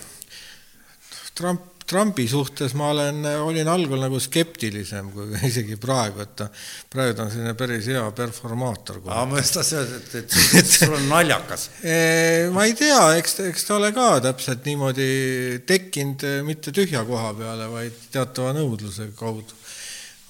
Trump, 1.34 1.72
Trumpi 1.88 2.26
suhtes 2.28 2.74
ma 2.78 2.90
olen, 2.92 3.24
olin 3.42 3.68
algul 3.68 4.00
nagu 4.00 4.20
skeptilisem 4.22 5.10
kui 5.12 5.32
isegi 5.50 5.76
praegu, 5.80 6.22
et 6.24 6.34
ta, 6.38 6.48
praegu 6.92 7.16
ta 7.18 7.26
on 7.26 7.32
selline 7.32 7.54
päris 7.58 7.88
hea 7.90 8.04
performaator. 8.16 9.00
aa, 9.08 9.24
ma 9.28 9.40
just 9.40 9.58
tahtsin 9.58 9.80
öelda, 9.80 9.98
et, 9.98 10.14
et, 10.22 10.36
et 10.60 10.70
sul 10.76 10.94
on 10.96 11.08
naljakas 11.10 11.68
ma 12.54 12.68
ei 12.68 12.76
tea, 12.78 13.00
eks, 13.18 13.40
eks 13.50 13.66
ta 13.68 13.78
ole 13.80 13.92
ka 13.96 14.12
täpselt 14.28 14.68
niimoodi 14.68 15.08
tekkinud 15.68 16.28
mitte 16.48 16.74
tühja 16.74 17.04
koha 17.08 17.34
peale, 17.38 17.68
vaid 17.72 17.98
teatava 18.14 18.54
nõudluse 18.60 19.10
kaudu 19.18 19.61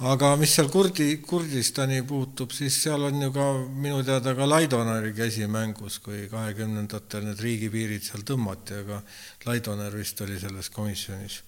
aga 0.03 0.33
mis 0.41 0.51
seal 0.57 0.69
Kurdi, 0.73 1.07
Kurdistani 1.23 2.01
puutub, 2.07 2.51
siis 2.55 2.75
seal 2.83 3.05
on 3.07 3.21
ju 3.23 3.31
ka 3.35 3.45
minu 3.85 4.01
teada 4.07 4.35
ka 4.35 4.49
Laidoneri 4.49 5.13
käsi 5.15 5.47
mängus, 5.51 6.01
kui 6.03 6.27
kahekümnendatel 6.31 7.29
need 7.29 7.43
riigipiirid 7.43 8.03
seal 8.09 8.25
tõmmati, 8.27 8.81
aga 8.83 8.99
Laidoner 9.47 9.95
vist 9.95 10.21
oli 10.25 10.41
selles 10.43 10.73
komisjonis. 10.75 11.43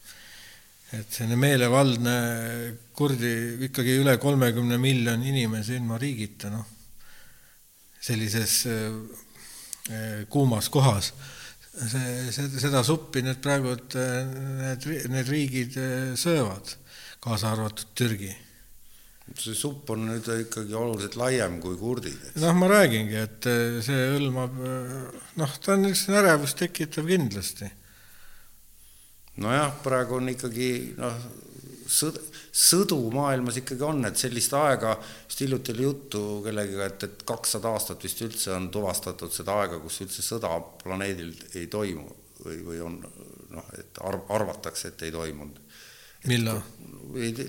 et 0.95 1.11
selline 1.11 1.35
meelevaldne 1.41 2.13
kurdi, 2.95 3.33
ikkagi 3.67 3.97
üle 3.99 4.15
kolmekümne 4.23 4.77
miljoni 4.79 5.33
inimese 5.33 5.75
ilma 5.75 5.99
riigita, 5.99 6.53
noh, 6.53 6.69
sellises 7.99 8.61
äh, 8.71 10.23
kuumas 10.31 10.69
kohas 10.71 11.11
see, 11.75 12.31
see, 12.31 12.47
seda 12.63 12.85
suppi 12.87 13.25
nüüd 13.27 13.43
praegu 13.43 13.75
need, 13.75 14.87
need 15.11 15.29
riigid 15.33 15.81
söövad, 16.21 16.77
kaasa 17.25 17.57
arvatud 17.57 17.91
Türgi 17.99 18.44
see 19.33 19.57
supp 19.57 19.89
on 19.95 20.05
nüüd 20.11 20.27
ikkagi 20.45 20.77
oluliselt 20.77 21.17
laiem 21.17 21.57
kui 21.63 21.79
kurdid. 21.81 22.19
noh, 22.43 22.53
ma 22.59 22.69
räägingi, 22.71 23.17
et 23.23 23.49
eh, 23.49 23.79
see 23.85 24.11
hõlmab, 24.13 24.59
eh, 24.61 25.25
noh, 25.41 25.57
ta 25.65 25.75
on 25.75 25.89
üks 25.89 26.05
ärevust 26.13 26.61
tekitav 26.61 27.09
kindlasti. 27.09 27.71
nojah, 29.41 29.73
praegu 29.83 30.19
on 30.21 30.29
ikkagi 30.35 30.69
noh, 31.01 31.17
sõd-, 31.89 32.21
sõdu 32.53 33.01
maailmas 33.15 33.59
ikkagi 33.63 33.87
on, 33.89 34.05
et 34.11 34.21
sellist 34.21 34.53
aega, 34.61 34.99
just 35.25 35.41
hiljuti 35.43 35.73
oli 35.75 35.89
juttu 35.89 36.25
kellegiga, 36.45 36.91
et, 36.93 37.09
et 37.09 37.25
kakssada 37.27 37.73
aastat 37.73 38.05
vist 38.05 38.21
üldse 38.27 38.53
on 38.55 38.69
tuvastatud 38.75 39.33
seda 39.35 39.57
aega, 39.65 39.81
kus 39.83 40.03
üldse 40.05 40.23
sõda 40.27 40.53
planeedil 40.85 41.33
ei 41.57 41.67
toimu 41.73 42.07
või, 42.45 42.61
või 42.69 42.85
on 42.85 43.01
noh, 43.01 43.75
et 43.81 44.05
arv-, 44.05 44.29
arvatakse, 44.37 44.93
et 44.93 45.09
ei 45.09 45.17
toimunud 45.17 45.65
millal? 46.29 46.61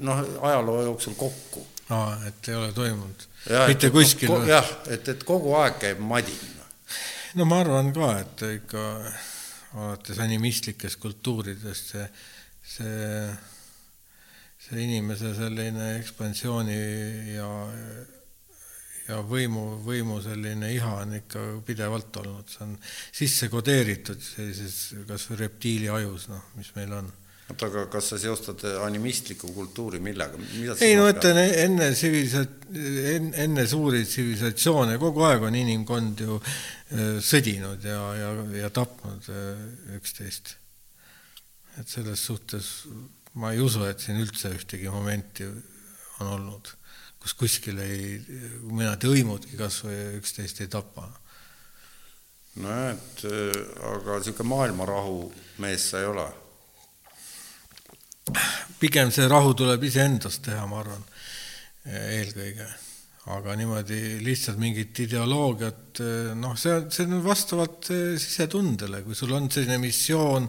Noh, 0.06 0.22
ajaloo 0.50 0.82
jooksul 0.90 1.16
kokku. 1.20 1.66
aa, 1.90 2.18
et 2.28 2.50
ei 2.50 2.56
ole 2.56 2.74
toimunud? 2.74 3.26
mitte 3.68 3.90
kuskil 3.94 4.32
ko? 4.32 4.42
jah, 4.50 4.70
et, 4.90 5.08
et 5.14 5.24
kogu 5.28 5.56
aeg 5.60 5.80
käib 5.82 6.04
madin. 6.04 6.54
no 7.36 7.48
ma 7.50 7.62
arvan 7.64 7.94
ka, 7.96 8.12
et 8.24 8.46
ikka 8.56 8.86
alates 9.76 10.20
animistlikest 10.24 11.00
kultuuridest 11.04 11.96
see, 11.96 12.08
see, 12.76 13.30
see 14.68 14.84
inimese 14.88 15.34
selline 15.38 15.96
ekspansiooni 16.00 16.80
ja 17.36 17.50
ja 19.06 19.20
võimu, 19.22 19.66
võimu 19.86 20.18
selline 20.24 20.72
iha 20.74 20.92
on 21.04 21.14
ikka 21.20 21.44
pidevalt 21.66 22.18
olnud, 22.22 22.50
see 22.50 22.64
on 22.66 22.74
sisse 23.14 23.50
kodeeritud 23.54 24.22
sellises 24.22 24.80
kas 25.08 25.28
või 25.30 25.42
reptiili 25.44 25.92
ajus, 25.94 26.30
noh, 26.32 26.42
mis 26.58 26.72
meil 26.78 26.96
on 26.98 27.12
oota, 27.50 27.68
aga 27.70 27.86
kas 27.94 28.10
sa 28.12 28.20
seostad 28.20 28.64
animistlikku 28.86 29.52
kultuuri 29.54 30.00
millega? 30.04 30.40
ei 30.82 30.96
no 30.98 31.08
ütlen 31.12 31.40
enne 31.46 31.92
tsivilisa-, 31.94 32.46
enne 33.44 33.66
suuri 33.70 34.04
tsivilisatsioone 34.06 34.98
kogu 35.02 35.26
aeg 35.28 35.46
on 35.46 35.58
inimkond 35.60 36.24
ju 36.26 36.38
äh, 36.40 37.18
sõdinud 37.22 37.86
ja, 37.86 38.00
ja, 38.18 38.32
ja 38.62 38.72
tapnud 38.74 39.30
äh, 39.30 40.00
üksteist. 40.00 40.56
et 41.80 41.92
selles 41.92 42.24
suhtes 42.26 42.72
ma 43.36 43.52
ei 43.54 43.60
usu, 43.62 43.84
et 43.86 44.00
siin 44.00 44.18
üldse 44.22 44.50
ühtegi 44.56 44.90
momenti 44.90 45.46
on 46.24 46.32
olnud, 46.38 46.72
kus 47.20 47.36
kuskil 47.36 47.82
ei, 47.84 48.16
mõned 48.64 49.06
hõimudki 49.06 49.60
kas 49.60 49.82
või 49.86 50.00
üksteist 50.22 50.64
ei 50.64 50.72
tapa. 50.72 51.06
nojah, 52.58 52.96
et 52.96 53.28
äh, 53.30 53.62
aga 53.92 54.18
niisugune 54.18 54.50
maailmarahu 54.50 55.30
mees 55.62 55.92
sa 55.92 56.02
ei 56.02 56.10
ole 56.10 56.26
pigem 58.80 59.12
see 59.14 59.28
rahu 59.30 59.54
tuleb 59.58 59.84
iseendast 59.86 60.44
teha, 60.48 60.66
ma 60.70 60.82
arvan, 60.82 61.06
eelkõige. 61.86 62.68
aga 63.34 63.56
niimoodi 63.58 64.20
lihtsalt 64.22 64.60
mingit 64.62 65.00
ideoloogiat, 65.02 66.02
noh, 66.38 66.52
see 66.62 66.74
on, 66.76 66.84
see 66.94 67.08
on 67.08 67.24
vastavalt 67.26 67.88
eh, 67.90 68.20
sisetundele, 68.22 69.00
kui 69.02 69.18
sul 69.18 69.34
on 69.34 69.50
selline 69.50 69.80
missioon, 69.82 70.46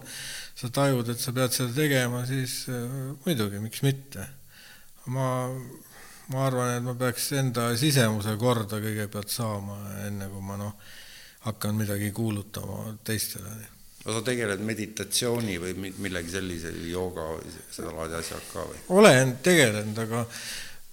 sa 0.57 0.69
tajud, 0.69 1.09
et 1.09 1.21
sa 1.21 1.33
pead 1.37 1.57
seda 1.57 1.73
tegema, 1.73 2.21
siis 2.29 2.59
eh, 2.69 2.99
muidugi, 3.25 3.63
miks 3.65 3.81
mitte. 3.87 4.27
ma, 5.15 5.31
ma 6.35 6.45
arvan, 6.45 6.75
et 6.77 6.85
ma 6.85 6.93
peaks 7.01 7.31
enda 7.41 7.71
sisemuse 7.81 8.37
korda 8.37 8.83
kõigepealt 8.85 9.33
saama, 9.33 9.79
enne 10.05 10.29
kui 10.29 10.45
ma 10.45 10.61
noh, 10.61 10.77
hakkan 11.49 11.81
midagi 11.81 12.13
kuulutama 12.13 12.93
teistele 13.09 13.57
no 14.07 14.15
sa 14.15 14.23
tegeled 14.27 14.63
meditatsiooni 14.63 15.57
või 15.63 15.91
millegi 15.99 16.31
sellise, 16.37 16.71
jooga 16.91 17.27
või 17.35 17.57
sedalaadi 17.75 18.19
asjaga 18.21 18.53
ka 18.53 18.67
või? 18.71 18.85
olen 19.01 19.35
tegelenud, 19.43 19.99
aga 20.07 20.23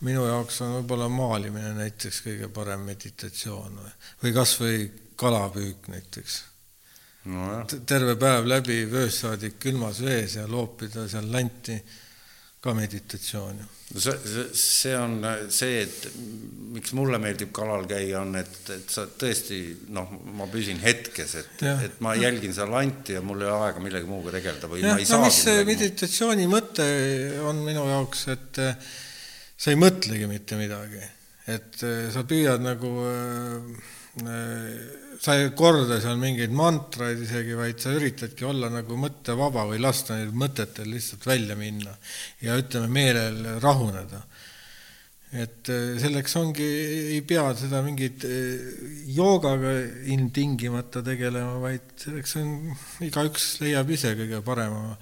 minu 0.08 0.26
jaoks 0.28 0.62
on 0.66 0.80
võib-olla 0.80 1.10
maalimine 1.14 1.76
näiteks 1.78 2.24
kõige 2.26 2.50
parem 2.54 2.88
meditatsioon 2.90 3.78
või, 3.84 3.94
või 4.24 4.34
kas 4.40 4.56
või 4.62 4.80
kalapüük 5.20 5.92
näiteks 5.94 6.40
no. 7.32 7.50
terve 7.86 8.18
päev 8.20 8.50
läbi 8.50 8.82
vööst 8.90 9.24
saadik 9.24 9.60
külmas 9.62 10.02
vees 10.04 10.40
ja 10.40 10.48
loopida 10.50 11.06
seal 11.12 11.30
lanti 11.32 11.78
ka 12.64 12.74
meditatsioon 12.78 13.58
ju. 13.60 13.66
no 13.94 14.02
see, 14.02 14.14
see, 14.24 14.44
see 14.56 14.94
on 14.96 15.18
see, 15.52 15.82
et 15.84 16.06
miks 16.74 16.94
mulle 16.98 17.20
meeldib 17.22 17.52
kalal 17.56 17.84
käia, 17.90 18.22
on, 18.22 18.38
et, 18.40 18.54
et 18.74 18.94
sa 18.94 19.06
tõesti 19.08 19.60
noh, 19.94 20.14
ma 20.40 20.48
püsin 20.52 20.80
hetkes, 20.82 21.36
et, 21.42 21.66
et 21.90 22.00
ma 22.06 22.16
jälgin 22.18 22.56
seda 22.56 22.70
lanti 22.72 23.18
ja 23.18 23.24
mul 23.26 23.44
ei 23.44 23.52
ole 23.52 23.68
aega 23.68 23.84
millegi 23.84 24.10
muuga 24.10 24.34
tegeleda 24.38 24.70
või 24.72 24.84
ja, 24.84 24.94
ma 24.94 25.02
ei 25.04 25.10
no, 25.10 25.20
saagi. 25.28 25.58
mis 25.60 25.72
meditatsiooni 25.74 26.48
mõte 26.52 26.88
on 27.50 27.60
minu 27.68 27.84
jaoks, 27.92 28.24
et 28.34 28.64
eh, 28.64 28.94
sa 29.58 29.74
ei 29.74 29.80
mõtlegi 29.84 30.32
mitte 30.32 30.60
midagi, 30.60 31.04
et 31.52 31.84
eh, 31.84 32.08
sa 32.16 32.24
püüad 32.30 32.64
nagu 32.64 32.94
äh, 33.12 33.92
sa 35.24 35.38
ei 35.40 35.52
korda 35.56 36.02
seal 36.04 36.18
mingeid 36.20 36.52
mantraid 36.56 37.22
isegi, 37.24 37.56
vaid 37.56 37.80
sa 37.80 37.94
üritadki 37.96 38.44
olla 38.48 38.68
nagu 38.72 38.98
mõttevaba 39.00 39.64
või 39.70 39.80
lasta 39.80 40.18
neil 40.18 40.34
mõtetel 40.36 40.90
lihtsalt 40.92 41.24
välja 41.30 41.56
minna 41.56 41.94
ja 42.44 42.58
ütleme, 42.60 42.90
meelel 42.92 43.62
rahuneda. 43.64 44.20
et 45.34 45.70
äh, 45.72 45.96
selleks 46.02 46.36
ongi, 46.38 46.68
ei 47.16 47.22
pea 47.26 47.46
seda 47.58 47.80
mingit 47.86 48.26
äh, 48.28 48.68
joogaga 49.16 49.72
ilmtingimata 50.12 51.02
tegelema, 51.08 51.56
vaid 51.64 51.96
selleks 52.04 52.36
on, 52.44 52.52
igaüks 53.08 53.48
leiab 53.64 53.96
ise 53.96 54.14
kõige 54.20 54.44
parema 54.44 54.94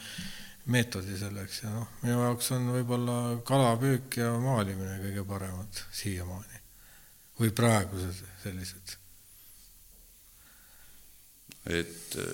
meetodi 0.71 1.17
selleks 1.17 1.63
ja 1.65 1.73
noh, 1.73 1.97
minu 2.05 2.21
jaoks 2.21 2.53
on 2.53 2.69
võib-olla 2.77 3.19
kalapüük 3.47 4.21
ja 4.21 4.31
maalimine 4.37 5.01
kõige 5.01 5.25
paremad 5.33 5.85
siiamaani 5.89 6.65
või 7.41 7.55
praegused 7.57 8.21
sellised 8.45 9.00
et 11.69 12.17
äh, 12.17 12.31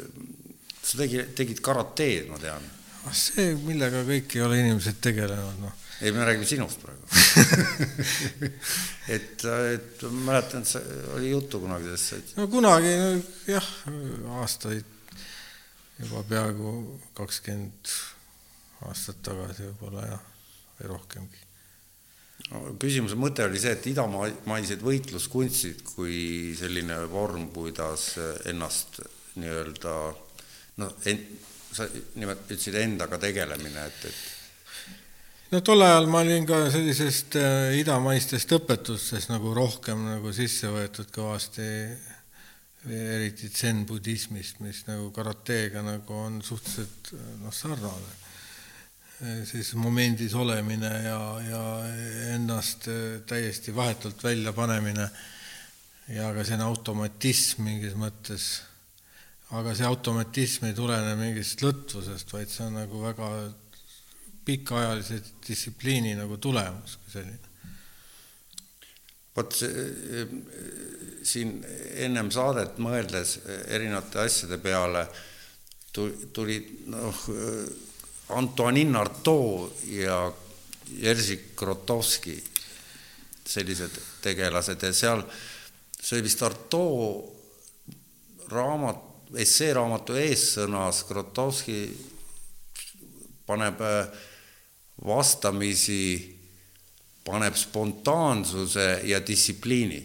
sa 0.81 1.01
tegi, 1.01 1.23
tegid 1.35 1.61
karateed, 1.63 2.29
ma 2.31 2.39
tean. 2.41 2.63
ah 3.07 3.15
see, 3.15 3.53
millega 3.63 4.03
kõik 4.07 4.37
ei 4.37 4.43
ole 4.45 4.59
inimesed 4.61 4.99
tegelenud, 5.03 5.61
noh. 5.63 5.73
ei, 6.01 6.13
me 6.15 6.27
räägime 6.27 6.47
sinust 6.47 6.83
praegu 6.83 7.07
et, 9.15 9.43
et 9.43 10.05
mäletan, 10.11 10.63
et 10.63 10.71
see 10.71 10.99
oli 11.15 11.31
juttu 11.33 11.61
kunagi 11.63 11.89
sellest, 11.89 12.13
et 12.17 12.37
no 12.39 12.47
kunagi 12.51 12.93
no, 12.99 13.09
jah, 13.49 13.73
aastaid, 14.41 14.95
juba 16.03 16.23
peaaegu 16.29 16.77
kakskümmend 17.17 17.97
aastat 18.87 19.19
tagasi 19.25 19.67
võib-olla 19.71 20.07
jah, 20.13 20.23
või 20.79 20.93
rohkemgi 20.93 21.45
küsimuse 22.79 23.17
mõte 23.19 23.43
oli 23.43 23.59
see, 23.59 23.73
et 23.75 23.87
idamaised 23.91 24.83
võitluskunstid 24.85 25.81
kui 25.89 26.53
selline 26.55 27.01
vorm, 27.11 27.49
kuidas 27.51 28.13
ennast 28.47 29.01
nii-öelda 29.41 29.93
noh, 30.81 30.97
sa 31.73 31.87
nimelt 32.17 32.47
ütlesid 32.47 32.77
endaga 32.81 33.19
tegelemine, 33.21 33.85
et, 33.87 34.05
et 34.09 35.53
no 35.53 35.61
tol 35.65 35.85
ajal 35.85 36.09
ma 36.11 36.21
olin 36.25 36.45
ka 36.49 36.65
sellisest 36.73 37.39
äh, 37.39 37.79
idamaistest 37.81 38.53
õpetustest 38.59 39.31
nagu 39.33 39.53
rohkem 39.55 40.05
nagu 40.09 40.33
sisse 40.35 40.71
võetud 40.73 41.11
kõvasti, 41.13 41.67
eriti 42.87 43.49
zen-budismist, 43.51 44.61
mis 44.63 44.85
nagu 44.87 45.09
karateega 45.11 45.81
nagu 45.83 46.21
on 46.21 46.39
suhteliselt 46.45 47.11
noh, 47.41 47.51
sarnane 47.51 48.15
siis 49.17 49.73
momendis 49.73 50.35
olemine 50.37 50.89
ja, 51.03 51.19
ja 51.41 51.61
ennast 52.35 52.85
täiesti 53.25 53.75
vahetult 53.75 54.23
välja 54.23 54.53
panemine 54.53 55.09
ja 56.13 56.29
ka 56.33 56.43
selline 56.45 56.67
automatism 56.67 57.65
mingis 57.65 57.97
mõttes. 57.97 58.47
Aga 59.55 59.73
see 59.75 59.87
automatism 59.87 60.67
ei 60.67 60.75
tulene 60.75 61.15
mingist 61.15 61.61
lõtvusest, 61.63 62.33
vaid 62.35 62.51
see 62.51 62.65
on 62.67 62.79
nagu 62.81 63.01
väga 63.03 63.29
pikaajalise 64.47 65.21
distsipliini 65.47 66.15
nagu 66.19 66.37
tulemus 66.39 66.97
kui 67.03 67.13
selline. 67.13 67.45
vot 69.37 69.53
siin 71.29 71.51
ennem 72.07 72.31
saadet 72.33 72.79
mõeldes 72.81 73.37
erinevate 73.69 74.23
asjade 74.23 74.57
peale 74.57 75.03
tuli 76.33 76.57
noh 76.89 77.21
Antonin 78.29 78.95
Artaud 78.95 79.71
ja 79.93 80.33
Jerzy 80.99 81.39
Grotowski, 81.55 82.43
sellised 83.47 83.95
tegelased 84.21 84.83
ja 84.83 84.91
seal, 84.95 85.23
see 85.95 86.17
oli 86.17 86.25
vist 86.27 86.43
Artaud 86.43 87.31
raamat, 88.51 89.06
esseeraamatu 89.35 90.15
eessõnas, 90.21 91.03
Grotowski 91.09 91.81
paneb 93.47 93.81
äh, 93.81 94.07
vastamisi, 95.05 96.37
paneb 97.25 97.55
spontaansuse 97.55 98.87
ja 99.03 99.21
distsipliini. 99.27 100.03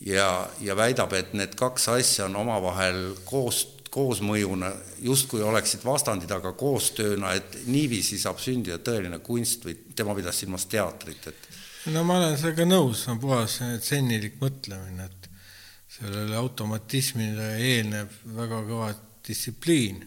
Ja, 0.00 0.48
ja 0.64 0.76
väidab, 0.76 1.12
et 1.12 1.34
need 1.36 1.52
kaks 1.60 1.90
asja 1.92 2.24
on 2.24 2.38
omavahel 2.40 3.10
koos 3.28 3.66
koosmõjuna. 3.90 4.70
Justkui 5.02 5.42
oleksid 5.42 5.84
vastandid, 5.84 6.30
aga 6.30 6.52
koostööna, 6.56 7.34
et 7.36 7.56
niiviisi 7.66 8.20
saab 8.22 8.38
sündida 8.42 8.78
tõeline 8.86 9.18
kunst 9.24 9.66
või 9.66 9.74
tema 9.96 10.14
pidas 10.14 10.38
silmas 10.40 10.68
teatrit, 10.70 11.26
et 11.26 11.48
no 11.90 12.04
ma 12.06 12.20
olen 12.20 12.36
sellega 12.38 12.66
nõus, 12.68 13.04
see 13.04 13.14
on 13.14 13.20
puhas 13.22 13.56
tsennilik 13.82 14.38
mõtlemine, 14.40 15.08
et 15.08 15.19
sellele 16.00 16.36
automatismile 16.36 17.52
eelneb 17.60 18.12
väga 18.36 18.62
kõva 18.66 18.90
distsipliin, 19.26 20.00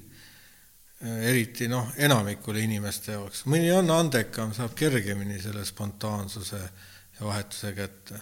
eriti 1.04 1.68
noh, 1.70 1.92
enamikule 1.98 2.64
inimeste 2.64 3.14
jaoks, 3.14 3.46
mõni 3.52 3.72
on 3.76 3.92
andekam, 3.94 4.54
saab 4.56 4.76
kergemini 4.76 5.40
selle 5.44 5.66
spontaansuse 5.68 6.62
ja 6.64 7.26
vahetuse 7.28 7.74
kätte 7.78 8.22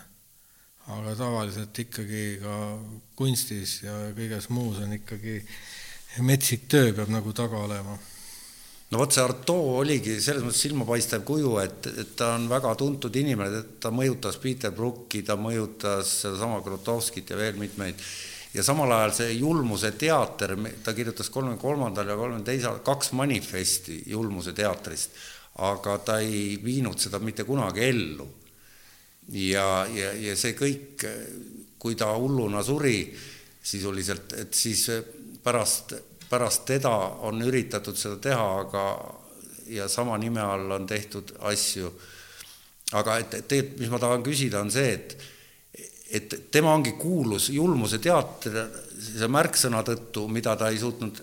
aga 0.89 1.13
tavaliselt 1.15 1.79
ikkagi 1.83 2.23
ka 2.41 2.55
kunstis 3.17 3.81
ja 3.85 3.93
kõiges 4.17 4.49
muus 4.53 4.81
on 4.81 4.95
ikkagi 4.97 5.39
metsik 6.25 6.67
töö 6.71 6.91
peab 6.95 7.11
nagu 7.13 7.33
taga 7.37 7.59
olema. 7.61 7.97
No 8.91 8.99
vot, 8.99 9.13
see 9.15 9.23
Artaud 9.23 9.77
oligi 9.81 10.17
selles 10.19 10.43
mõttes 10.43 10.65
silmapaistev 10.65 11.23
kuju, 11.27 11.55
et, 11.63 11.87
et 12.03 12.11
ta 12.19 12.33
on 12.35 12.49
väga 12.51 12.73
tuntud 12.79 13.15
inimene, 13.21 13.63
ta 13.79 13.91
mõjutas 13.95 14.35
Peter 14.43 14.73
Brooki, 14.75 15.23
ta 15.27 15.37
mõjutas 15.39 16.17
sedasama 16.25 16.59
Grotowskit 16.65 17.31
ja 17.31 17.39
veel 17.39 17.59
mitmeid. 17.59 18.01
Ja 18.51 18.65
samal 18.67 18.91
ajal 18.91 19.13
see 19.15 19.37
julmuse 19.37 19.93
teater, 19.95 20.57
ta 20.83 20.91
kirjutas 20.91 21.31
kolmekümne 21.31 21.61
kolmandal 21.61 22.11
ja 22.11 22.17
kolmekümne 22.19 22.49
teisel 22.49 22.81
kaks 22.83 23.13
manifesti 23.15 24.01
julmuse 24.11 24.51
teatrist, 24.57 25.15
aga 25.63 25.95
ta 26.03 26.19
ei 26.19 26.57
viinud 26.63 26.99
seda 26.99 27.21
mitte 27.23 27.47
kunagi 27.47 27.87
ellu. 27.87 28.27
Ja, 29.31 29.85
ja, 29.87 30.11
ja 30.19 30.35
see 30.35 30.51
kõik, 30.57 31.05
kui 31.79 31.95
ta 31.95 32.11
hulluna 32.17 32.59
suri 32.65 33.05
sisuliselt, 33.63 34.35
et 34.41 34.57
siis 34.57 34.83
pärast, 35.45 35.95
pärast 36.31 36.63
teda 36.65 36.93
on 37.27 37.41
üritatud 37.43 37.97
seda 37.99 38.17
teha, 38.23 38.47
aga 38.63 38.85
ja 39.71 39.87
sama 39.91 40.17
nime 40.17 40.41
all 40.41 40.71
on 40.71 40.87
tehtud 40.87 41.35
asju. 41.51 41.91
aga 42.91 43.17
et, 43.21 43.33
et 43.33 43.47
tegelikult, 43.47 43.79
mis 43.79 43.91
ma 43.91 43.99
tahan 43.99 44.23
küsida, 44.23 44.61
on 44.61 44.71
see, 44.71 44.95
et 44.95 45.17
et 46.11 46.33
tema 46.51 46.73
ongi 46.75 46.91
kuulus 46.99 47.49
julmuse 47.55 48.01
teater 48.03 48.57
selle 48.99 49.29
märksõna 49.31 49.79
tõttu, 49.87 50.25
mida 50.27 50.57
ta 50.59 50.67
ei 50.67 50.79
suutnud 50.79 51.21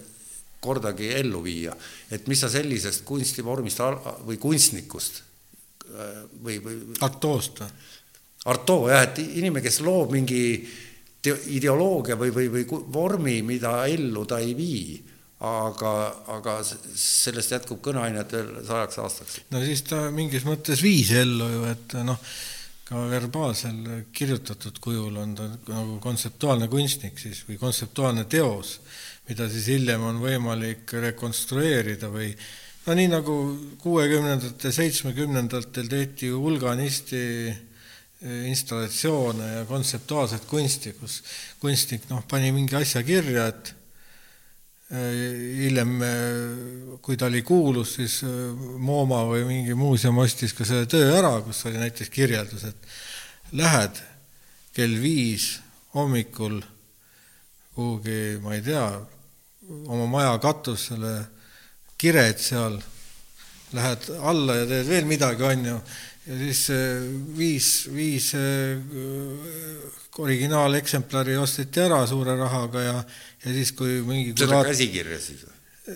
kordagi 0.64 1.10
ellu 1.12 1.42
viia. 1.44 1.76
et 2.10 2.26
mis 2.26 2.40
sa 2.40 2.48
sellisest 2.48 3.04
kunstivormist 3.04 3.80
või 4.24 4.38
kunstnikust 4.40 5.22
või, 6.42 6.58
või 6.64 6.80
Artoost 7.00 7.60
või? 7.60 7.70
Arto 8.48 8.84
jah, 8.88 9.02
et 9.02 9.18
inimene, 9.18 9.64
kes 9.64 9.80
loob 9.84 10.12
mingi 10.14 10.40
ideoloogia 11.26 12.16
või, 12.16 12.30
või, 12.34 12.48
või 12.52 12.82
vormi, 12.92 13.40
mida 13.42 13.80
ellu 13.90 14.24
ta 14.28 14.38
ei 14.42 14.54
vii, 14.56 14.98
aga, 15.46 15.94
aga 16.34 16.58
sellest 16.66 17.54
jätkub 17.54 17.80
kõneainet 17.82 18.32
veel 18.34 18.52
sajaks 18.66 19.00
aastaks. 19.02 19.40
no 19.50 19.62
siis 19.64 19.82
ta 19.86 20.08
mingis 20.14 20.46
mõttes 20.46 20.82
viis 20.82 21.10
ellu 21.14 21.48
ju, 21.52 21.64
et 21.70 21.98
noh, 22.06 22.22
ka 22.88 23.02
verbaalsel 23.10 24.06
kirjutatud 24.16 24.78
kujul 24.80 25.18
on 25.20 25.34
ta 25.36 25.50
nagu 25.68 25.98
kontseptuaalne 26.02 26.70
kunstnik 26.72 27.18
siis 27.20 27.44
või 27.48 27.58
kontseptuaalne 27.60 28.24
teos, 28.30 28.78
mida 29.28 29.48
siis 29.52 29.68
hiljem 29.74 30.06
on 30.08 30.22
võimalik 30.22 30.94
rekonstrueerida 30.96 32.08
või 32.10 32.32
no 32.86 32.96
nii 32.96 33.10
nagu 33.12 33.34
kuuekümnendatel, 33.82 34.72
seitsmekümnendatel 34.72 35.90
tehti 35.92 36.32
ju 36.32 36.40
hulganisti 36.40 37.20
installatsioone 38.20 39.52
ja 39.52 39.64
kontseptuaalset 39.64 40.46
kunsti, 40.50 40.92
kus 40.98 41.20
kunstnik 41.60 42.08
noh, 42.10 42.24
pani 42.26 42.50
mingi 42.54 42.74
asja 42.74 43.02
kirja, 43.06 43.46
et 43.52 43.70
eh, 44.90 45.20
hiljem, 45.60 45.92
eh, 46.02 46.96
kui 47.04 47.16
ta 47.16 47.28
oli 47.30 47.44
kuulus, 47.46 47.94
siis 48.00 48.18
eh, 48.26 48.40
MoMA 48.78 49.22
või 49.28 49.44
mingi 49.46 49.78
muuseum 49.78 50.18
ostis 50.18 50.56
ka 50.56 50.66
selle 50.66 50.90
töö 50.90 51.12
ära, 51.20 51.36
kus 51.46 51.62
oli 51.70 51.78
näiteks 51.78 52.10
kirjeldus, 52.10 52.66
et 52.66 53.54
lähed 53.60 54.02
kell 54.74 54.98
viis 54.98 55.52
hommikul 55.94 56.58
kuhugi, 57.78 58.40
ma 58.42 58.56
ei 58.56 58.62
tea, 58.66 58.84
oma 59.86 60.06
maja 60.10 60.34
katusele, 60.42 61.14
kired 61.98 62.40
seal, 62.42 62.80
lähed 63.76 64.08
alla 64.18 64.56
ja 64.58 64.66
teed 64.66 64.88
veel 64.90 65.06
midagi, 65.06 65.44
on 65.46 65.66
ju 65.68 65.76
ja 66.28 66.38
siis 66.38 66.64
viis, 67.38 67.68
viis 67.94 68.32
originaaleksemplari 70.18 71.38
osteti 71.40 71.80
ära 71.80 72.02
suure 72.10 72.34
rahaga 72.36 72.82
ja, 72.84 72.96
ja 73.44 73.54
siis, 73.54 73.72
kui 73.78 74.00
mingi 74.06 74.34
seda 74.34 74.50
kuraat... 74.50 74.72
käsikirja 74.74 75.20
siis 75.22 75.46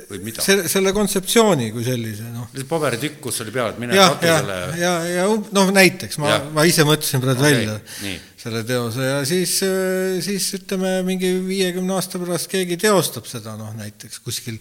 või 0.08 0.22
mida? 0.24 0.42
selle, 0.44 0.68
selle 0.72 0.92
kontseptsiooni 0.96 1.68
kui 1.74 1.84
sellise, 1.86 2.28
noh. 2.32 2.48
paberitükk, 2.68 3.18
kus 3.24 3.42
oli 3.44 3.52
peal, 3.54 3.72
et 3.74 3.80
mine 3.82 3.96
katusele 3.98 4.56
ja, 4.56 4.68
ja, 4.80 4.92
ja, 5.10 5.16
ja 5.18 5.26
noh, 5.28 5.72
näiteks 5.74 6.20
ma, 6.22 6.38
ma 6.54 6.64
ise 6.68 6.86
mõtlesin 6.88 7.22
praegu 7.24 7.44
okay, 7.44 7.58
välja 7.58 7.76
nii. 8.04 8.16
selle 8.40 8.62
teose 8.68 9.08
ja 9.08 9.20
siis, 9.28 9.58
siis 10.24 10.48
ütleme, 10.60 10.94
mingi 11.08 11.34
viiekümne 11.46 11.96
aasta 11.98 12.20
pärast 12.22 12.50
keegi 12.52 12.78
teostab 12.80 13.28
seda, 13.30 13.56
noh 13.60 13.74
näiteks 13.78 14.22
kuskil 14.24 14.60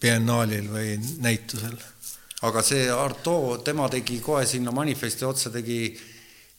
biennaalil 0.00 0.70
või 0.70 0.94
näitusel 1.24 1.74
aga 2.40 2.62
see 2.64 2.88
Arto, 2.88 3.60
tema 3.64 3.88
tegi 3.92 4.20
kohe 4.24 4.46
sinna 4.48 4.72
manifesti 4.72 5.26
otsa, 5.28 5.50
tegi, 5.52 5.90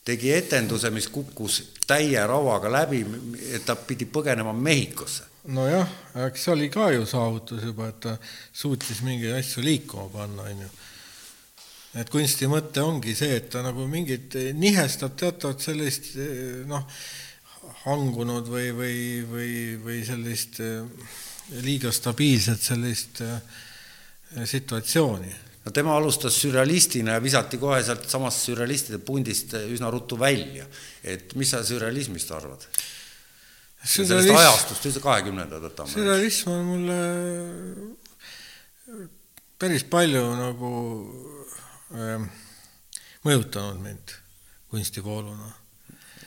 tegi 0.06 0.30
etenduse, 0.34 0.92
mis 0.94 1.08
kukkus 1.10 1.58
täie 1.86 2.22
rauaga 2.26 2.70
läbi, 2.70 3.02
et 3.50 3.66
ta 3.66 3.76
pidi 3.76 4.06
põgenema 4.06 4.54
Mehhikosse. 4.54 5.30
nojah, 5.50 5.88
eks 6.28 6.44
see 6.44 6.52
oli 6.52 6.70
ka 6.70 6.92
ju 6.94 7.06
saavutus 7.06 7.64
juba, 7.66 7.88
et 7.90 8.00
ta 8.00 8.14
suutis 8.54 9.02
mingeid 9.02 9.40
asju 9.40 9.64
liikuma 9.66 10.06
panna, 10.12 10.46
on 10.46 10.62
ju. 10.62 10.70
et 11.98 12.10
kunsti 12.10 12.46
mõte 12.46 12.80
ongi 12.80 13.16
see, 13.18 13.34
et 13.40 13.50
ta 13.50 13.64
nagu 13.66 13.86
mingit, 13.90 14.38
nihestab 14.54 15.18
teatavat 15.18 15.60
sellist 15.60 16.14
noh, 16.70 16.86
hangunud 17.82 18.46
või, 18.46 18.70
või, 18.70 18.98
või, 19.26 19.54
või 19.82 20.02
sellist 20.06 20.62
liiga 21.66 21.90
stabiilset 21.90 22.62
sellist 22.70 23.24
situatsiooni 24.46 25.50
no 25.64 25.70
tema 25.70 25.94
alustas 25.96 26.36
sürrealistina 26.42 27.16
ja 27.16 27.22
visati 27.22 27.58
kohe 27.60 27.78
sealt 27.84 28.08
samast 28.10 28.48
sürrealistide 28.48 28.98
pundist 28.98 29.54
üsna 29.62 29.90
ruttu 29.94 30.18
välja. 30.18 30.66
et 31.04 31.34
mis 31.38 31.50
sa 31.50 31.62
sürrealismist 31.64 32.30
arvad? 32.34 32.66
sellest 33.82 34.30
ajastust, 34.30 34.86
üldse 34.86 35.02
kahekümnendad 35.02 35.62
võtame. 35.62 35.94
sürrealism 35.94 36.50
on 36.54 36.64
mulle 36.66 36.98
päris 39.62 39.86
palju 39.86 40.22
nagu 40.38 40.70
äh, 41.94 42.26
mõjutanud 43.26 43.82
mind. 43.82 44.18
kunstivooluna. 44.72 45.52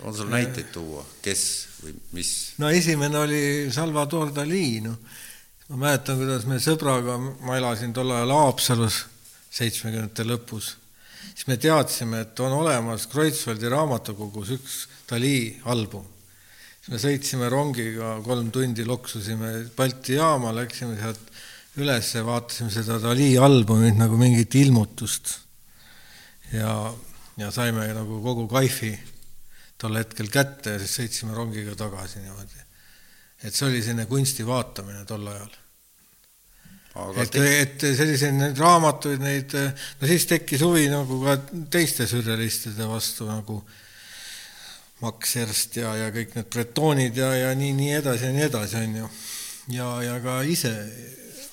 on 0.06 0.14
sul 0.16 0.30
näiteid 0.30 0.70
tuua, 0.72 1.04
kes 1.22 1.42
või 1.84 1.96
mis? 2.16 2.32
no 2.58 2.70
esimene 2.70 3.20
oli 3.20 3.42
Salvador 3.72 4.32
Dali, 4.32 4.80
noh. 4.86 4.96
ma 5.74 5.82
mäletan, 5.88 6.16
kuidas 6.22 6.48
me 6.48 6.62
sõbraga, 6.64 7.18
ma 7.20 7.58
elasin 7.60 7.92
tol 7.94 8.16
ajal 8.16 8.32
Haapsalus 8.32 9.02
seitsmekümnendate 9.56 10.26
lõpus, 10.28 10.74
siis 11.32 11.48
me 11.48 11.58
teadsime, 11.62 12.26
et 12.26 12.44
on 12.44 12.58
olemas 12.60 13.08
Kreutzwaldi 13.12 13.72
raamatukogus 13.72 14.52
üks 14.58 14.76
Dali 15.10 15.56
album. 15.72 16.06
siis 16.82 16.92
me 16.94 17.02
sõitsime 17.02 17.50
rongiga, 17.50 18.18
kolm 18.26 18.52
tundi 18.52 18.86
loksusime 18.86 19.72
Balti 19.78 20.20
jaama, 20.20 20.54
läksime 20.56 20.98
sealt 21.00 21.32
üles 21.82 22.14
ja 22.16 22.24
vaatasime 22.26 22.72
seda 22.72 23.00
Dali 23.04 23.34
albumit 23.38 23.98
nagu 24.00 24.18
mingit 24.18 24.56
ilmutust. 24.56 25.40
ja, 26.52 26.94
ja 27.38 27.52
saime 27.52 27.88
nagu 27.94 28.22
kogu 28.24 28.48
kaifi 28.48 28.94
tol 29.78 29.98
hetkel 30.00 30.30
kätte 30.32 30.76
ja 30.76 30.80
siis 30.82 30.96
sõitsime 31.00 31.36
rongiga 31.36 31.76
tagasi 31.76 32.24
niimoodi. 32.24 32.64
et 33.44 33.54
see 33.54 33.68
oli 33.68 33.82
selline 33.84 34.06
kunsti 34.10 34.46
vaatamine 34.48 35.06
tol 35.06 35.28
ajal. 35.28 35.52
Et 36.96 37.32
te..., 37.32 37.46
et 37.62 37.88
selliseid 37.98 38.38
neid 38.38 38.60
raamatuid, 38.60 39.24
neid, 39.24 39.56
no 40.00 40.10
siis 40.10 40.28
tekkis 40.30 40.64
huvi 40.64 40.86
nagu 40.92 41.20
ka 41.24 41.38
teiste 41.72 42.08
sürrealistide 42.10 42.88
vastu 42.88 43.28
nagu 43.30 43.60
Max 45.04 45.36
Ernst 45.42 45.76
ja, 45.82 45.92
ja 46.00 46.12
kõik 46.16 46.38
need 46.38 46.48
bretoonid 46.54 47.18
ja, 47.20 47.34
ja 47.36 47.52
nii, 47.58 47.74
nii 47.76 47.98
edasi 47.98 48.30
ja 48.30 48.36
nii 48.36 48.46
edasi, 48.48 48.80
on 48.80 49.00
ju. 49.02 49.10
ja, 49.76 49.90
ja 50.06 50.20
ka 50.24 50.40
ise 50.48 50.72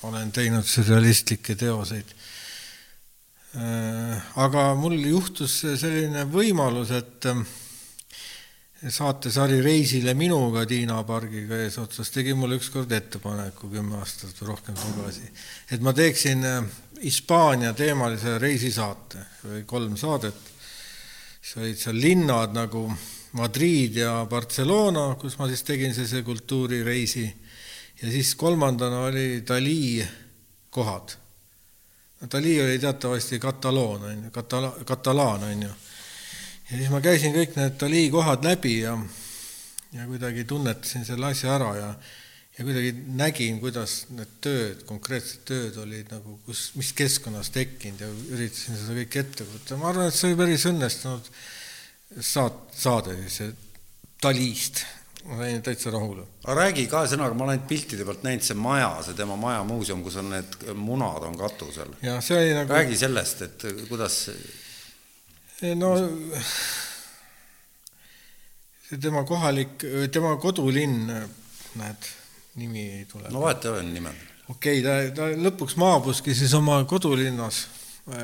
olen 0.07 0.31
teinud 0.35 0.67
sürrealistlikke 0.67 1.55
teoseid. 1.59 2.15
Äh, 3.53 4.31
aga 4.41 4.71
mul 4.79 4.95
juhtus 5.05 5.59
selline 5.79 6.23
võimalus, 6.31 6.91
et 6.95 7.27
saatesari 8.89 9.61
Reisile 9.63 10.13
minuga 10.13 10.65
Tiina 10.67 10.97
Pargiga 11.07 11.55
eesotsas 11.63 12.11
tegi 12.11 12.33
mulle 12.35 12.57
ükskord 12.59 12.91
ettepaneku 12.91 13.69
kümme 13.71 13.95
aastat 14.01 14.35
või 14.41 14.49
rohkem 14.51 14.75
tagasi, 14.75 15.29
et 15.71 15.83
ma 15.83 15.93
teeksin 15.95 16.43
äh, 16.47 16.65
Hispaania 17.03 17.73
teemalise 17.77 18.37
reisisaate 18.39 19.23
või 19.43 19.63
kolm 19.67 19.95
saadet, 19.99 20.35
siis 21.39 21.57
olid 21.61 21.79
seal 21.79 21.99
linnad 21.99 22.55
nagu 22.55 22.85
Madrid 23.39 23.97
ja 23.97 24.25
Barcelona, 24.29 25.13
kus 25.19 25.39
ma 25.39 25.47
siis 25.49 25.63
tegin 25.65 25.95
sellise 25.95 26.21
kultuurireisi 26.23 27.25
ja 28.01 28.11
siis 28.11 28.35
kolmandana 28.35 29.05
oli 29.07 29.43
Dali 29.47 30.03
kohad. 30.69 31.15
Dali 32.31 32.61
oli 32.61 32.79
teatavasti 32.79 33.39
kataloon, 33.39 34.03
on 34.03 34.23
ju, 34.27 34.29
katala-, 34.31 34.75
katalaan, 34.85 35.43
on 35.43 35.63
ju. 35.63 35.73
Ja 36.73 36.79
siis 36.79 36.89
ma 36.89 36.99
käisin 37.05 37.35
kõik 37.35 37.53
need 37.59 37.77
Dali 37.81 38.03
kohad 38.13 38.45
läbi 38.45 38.79
ja, 38.81 38.97
ja 39.93 40.05
kuidagi 40.09 40.45
tunnetasin 40.49 41.05
selle 41.05 41.29
asja 41.29 41.53
ära 41.55 41.71
ja 41.77 41.89
ja 42.53 42.61
kuidagi 42.65 42.91
nägin, 43.17 43.57
kuidas 43.61 44.03
need 44.13 44.33
tööd, 44.45 44.83
konkreetsed 44.85 45.41
tööd 45.49 45.77
olid 45.81 46.11
nagu, 46.13 46.35
kus, 46.45 46.67
mis 46.77 46.91
keskkonnas 46.97 47.49
tekkinud 47.53 48.03
ja 48.03 48.09
üritasin 48.09 48.77
seda 48.77 48.97
kõike 48.99 49.23
ette 49.23 49.47
võtta. 49.49 49.77
ma 49.81 49.89
arvan, 49.89 50.09
et 50.09 50.17
see 50.17 50.29
oli 50.29 50.37
päris 50.37 50.65
õnnestunud 50.69 51.31
saat-, 52.21 52.75
saade 52.77 53.17
siis 53.23 53.55
Dalist 54.23 54.83
ma 55.25 55.39
sain 55.39 55.63
täitsa 55.65 55.93
rahule. 55.93 56.27
aga 56.43 56.59
räägi 56.59 56.85
kahe 56.91 57.09
sõnaga, 57.09 57.37
ma 57.37 57.47
olen 57.47 57.65
piltide 57.69 58.05
pealt 58.05 58.25
näinud 58.27 58.45
see 58.45 58.59
maja, 58.59 58.91
see 59.05 59.17
tema 59.17 59.37
maja 59.39 59.63
muuseum, 59.65 60.03
kus 60.05 60.19
on 60.21 60.29
need 60.35 60.57
munad 60.77 61.25
on 61.25 61.37
katusel. 61.39 61.95
jah, 62.05 62.21
see 62.21 62.37
oli 62.37 62.53
nagu 62.57 62.77
räägi 62.77 62.99
sellest, 63.01 63.41
et 63.47 63.65
kuidas 63.89 64.19
no 65.79 65.93
see 68.83 68.99
tema 69.01 69.23
kohalik, 69.27 69.85
tema 70.11 70.35
kodulinn, 70.41 71.07
näed, 71.79 72.09
nimi 72.59 72.85
ei 72.99 73.05
tule. 73.09 73.31
no 73.33 73.41
vahet 73.45 73.65
ei 73.65 73.71
ole 73.71 73.83
nimel. 73.87 74.17
okei 74.49 74.81
okay,, 74.81 75.11
ta, 75.11 75.15
ta 75.17 75.29
lõpuks 75.49 75.77
maabuski 75.79 76.35
siis 76.37 76.53
oma 76.59 76.81
kodulinnas, 76.89 77.65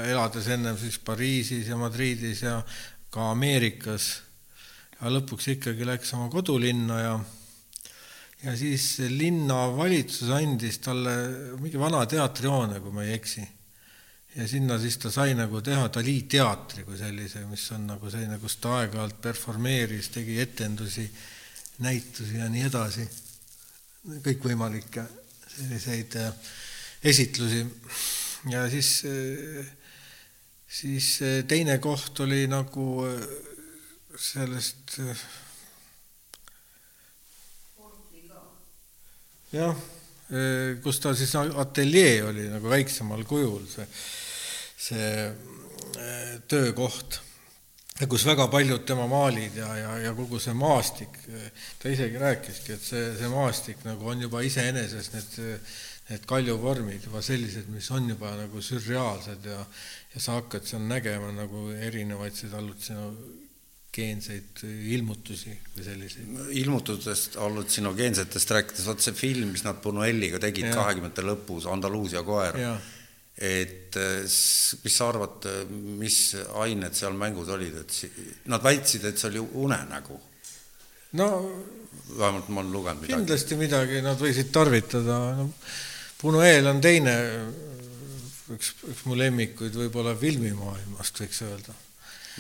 elades 0.05 0.47
ennem 0.51 0.77
siis 0.77 0.99
Pariisis 0.99 1.69
ja 1.71 1.77
Madridis 1.79 2.43
ja 2.43 2.59
ka 3.09 3.31
Ameerikas 3.31 4.11
aga 4.99 5.11
lõpuks 5.15 5.47
ikkagi 5.55 5.87
läks 5.87 6.11
oma 6.17 6.27
kodulinna 6.31 6.97
ja 6.99 7.13
ja 8.43 8.55
siis 8.55 8.97
linnavalitsus 9.11 10.31
andis 10.31 10.79
talle 10.83 11.13
mingi 11.59 11.79
vana 11.79 12.05
teatrihoone, 12.07 12.79
kui 12.79 12.93
ma 12.95 13.03
ei 13.03 13.17
eksi. 13.17 13.43
Ja 14.35 14.47
sinna 14.47 14.77
siis 14.79 14.97
ta 15.01 15.11
sai 15.11 15.33
nagu 15.37 15.61
teha 15.65 15.87
Dali 15.93 16.21
teatri 16.29 16.83
kui 16.85 16.97
sellise, 16.97 17.45
mis 17.49 17.65
on 17.75 17.87
nagu 17.89 18.11
selline, 18.11 18.37
kus 18.41 18.59
ta 18.61 18.75
aeg-ajalt 18.79 19.21
performeeris, 19.21 20.11
tegi 20.13 20.37
etendusi, 20.41 21.07
näitusi 21.85 22.37
ja 22.37 22.49
nii 22.51 22.67
edasi, 22.69 23.07
kõikvõimalikke 24.25 25.05
selliseid 25.55 26.15
äh, 26.21 26.33
esitlusi. 27.03 27.65
ja 28.49 28.69
siis, 28.69 29.03
äh, 29.05 29.65
siis 30.67 31.21
äh, 31.21 31.43
teine 31.47 31.77
koht 31.83 32.19
oli 32.19 32.45
nagu 32.47 32.87
sellest 34.19 34.99
jah, 39.51 39.75
kus 40.83 40.99
ta 41.01 41.15
siis 41.17 41.33
ateljee 41.35 42.19
oli 42.27 42.45
nagu 42.51 42.69
väiksemal 42.69 43.23
kujul, 43.29 43.63
see, 43.71 43.87
see 44.77 45.09
äh, 45.25 46.35
töökoht, 46.49 47.19
kus 48.07 48.23
väga 48.29 48.47
paljud 48.51 48.85
tema 48.87 49.07
maalid 49.11 49.57
ja, 49.59 49.69
ja, 49.75 49.93
ja 50.05 50.15
kogu 50.15 50.39
see 50.39 50.53
maastik, 50.55 51.17
ta 51.81 51.91
isegi 51.91 52.21
rääkiski, 52.21 52.77
et 52.77 52.85
see, 52.85 53.05
see 53.19 53.31
maastik 53.31 53.81
nagu 53.87 54.07
on 54.13 54.21
juba 54.27 54.43
iseenesest 54.45 55.17
need, 55.17 55.39
need 56.09 56.27
kaljuvormid 56.29 57.09
juba 57.09 57.23
sellised, 57.25 57.67
mis 57.73 57.89
on 57.91 58.13
juba 58.13 58.35
nagu 58.39 58.63
sürreaalsed 58.63 59.49
ja 59.49 59.63
ja 60.13 60.21
sa 60.21 60.39
hakkad 60.39 60.65
seal 60.65 60.81
nägema 60.89 61.31
nagu 61.35 61.69
erinevaid 61.75 62.33
seda 62.37 62.57
hallutsino-, 62.57 63.13
geenseid 63.93 64.61
ilmutusi 64.93 65.51
või 65.75 65.85
selliseid? 65.85 66.37
ilmutustest, 66.61 67.39
hallutsinogeensetest 67.41 68.53
rääkides, 68.55 68.85
vot 68.89 69.01
see 69.03 69.17
film, 69.17 69.53
mis 69.55 69.65
nad 69.65 69.81
Buñueliga 69.83 70.41
tegid 70.41 70.69
kahekümnendate 70.69 71.25
lõpus, 71.25 71.67
Andaluusia 71.71 72.23
koer, 72.27 72.59
et 73.39 73.97
mis 74.83 74.95
sa 74.95 75.09
arvad, 75.09 75.49
mis 75.71 76.19
ained 76.61 76.97
seal 76.97 77.17
mängus 77.17 77.49
olid, 77.55 77.81
et 77.81 78.47
nad 78.51 78.63
väitsid, 78.63 79.09
et 79.09 79.21
see 79.21 79.31
oli 79.33 79.45
unenägu? 79.65 80.19
no 81.17 81.27
vähemalt 82.13 82.49
ma 82.53 82.61
olen 82.61 82.71
lugenud 82.71 83.01
midagi. 83.01 83.17
kindlasti 83.17 83.55
midagi 83.57 84.03
nad 84.05 84.19
võisid 84.21 84.53
tarvitada, 84.53 85.19
no 85.39 85.49
Buñuel 86.21 86.67
on 86.69 86.81
teine, 86.83 87.13
üks, 88.53 88.73
üks 88.91 89.05
mu 89.07 89.17
lemmikuid 89.17 89.73
võib-olla 89.81 90.13
filmimaailmast, 90.19 91.23
võiks 91.23 91.45
öelda 91.47 91.73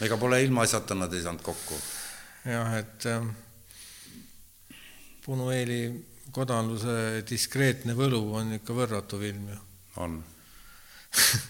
ega 0.01 0.17
pole 0.17 0.43
ilmaasjata 0.43 0.95
nad 0.95 1.13
ei 1.13 1.23
saanud 1.23 1.41
kokku. 1.43 1.75
jah, 2.45 2.73
et 2.79 3.05
äh, 3.05 3.23
Punueeli 5.25 5.81
kodanluse 6.31 7.23
diskreetne 7.29 7.93
võlu 7.97 8.21
on 8.39 8.53
ikka 8.59 8.73
võrratu 8.73 9.19
film 9.21 9.49
ju. 9.51 9.57
on 10.05 10.23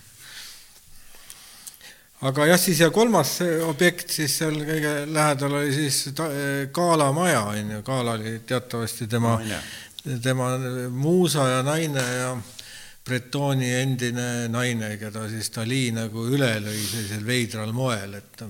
aga 2.30 2.46
jah, 2.50 2.60
siis 2.60 2.80
ja 2.84 2.90
kolmas 2.96 3.38
objekt 3.68 4.10
siis 4.16 4.38
seal 4.42 4.56
kõige 4.68 4.94
lähedal 5.08 5.54
oli 5.62 5.74
siis 5.76 5.98
Kaala 6.76 7.12
maja, 7.16 7.44
on 7.54 7.76
ju, 7.76 7.82
Kaala 7.88 8.12
oli 8.20 8.40
teatavasti 8.48 9.08
tema, 9.08 9.40
tema 10.24 10.46
muusa 10.90 11.48
ja 11.54 11.62
naine 11.64 12.04
ja 12.04 12.32
Bretoni 13.10 13.70
endine 13.80 14.48
naine, 14.54 14.94
keda 15.02 15.26
siis 15.32 15.50
Dali 15.56 15.88
nagu 15.96 16.28
üle 16.30 16.52
lõi 16.62 16.78
sellisel 16.78 17.26
veidral 17.26 17.72
moel, 17.74 18.20
et 18.20 18.44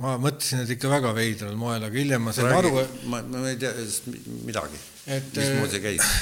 ma 0.00 0.16
mõtlesin, 0.20 0.64
et 0.64 0.72
ikka 0.74 0.90
väga 0.90 1.12
veidral 1.14 1.54
moel, 1.60 1.84
aga 1.86 2.00
hiljem 2.00 2.24
ma 2.24 2.34
sain 2.34 2.48
Räägi, 2.50 2.72
aru, 2.72 3.06
ma, 3.12 3.20
ma 3.30 3.44
ei 3.50 3.58
tea 3.60 3.72
midagi, 4.48 4.80
mismoodi 5.06 5.74
see 5.74 5.82
käis? 5.84 6.12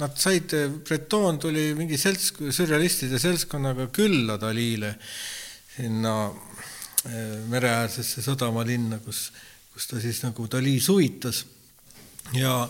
Nad 0.00 0.16
said, 0.20 0.54
Breton 0.86 1.40
tuli 1.42 1.70
mingi 1.78 1.98
selts-, 2.00 2.32
sürrealistide 2.54 3.20
seltskonnaga 3.22 3.90
külla 3.94 4.38
Dalile 4.40 4.94
sinna 5.74 6.14
eh, 6.30 7.40
mereäärsesse 7.50 8.22
sadamalinna, 8.24 9.00
kus, 9.04 9.26
kus 9.74 9.90
ta 9.90 10.00
siis 10.02 10.22
nagu 10.24 10.46
Dali 10.50 10.78
suvitas 10.82 11.44
ja 12.36 12.62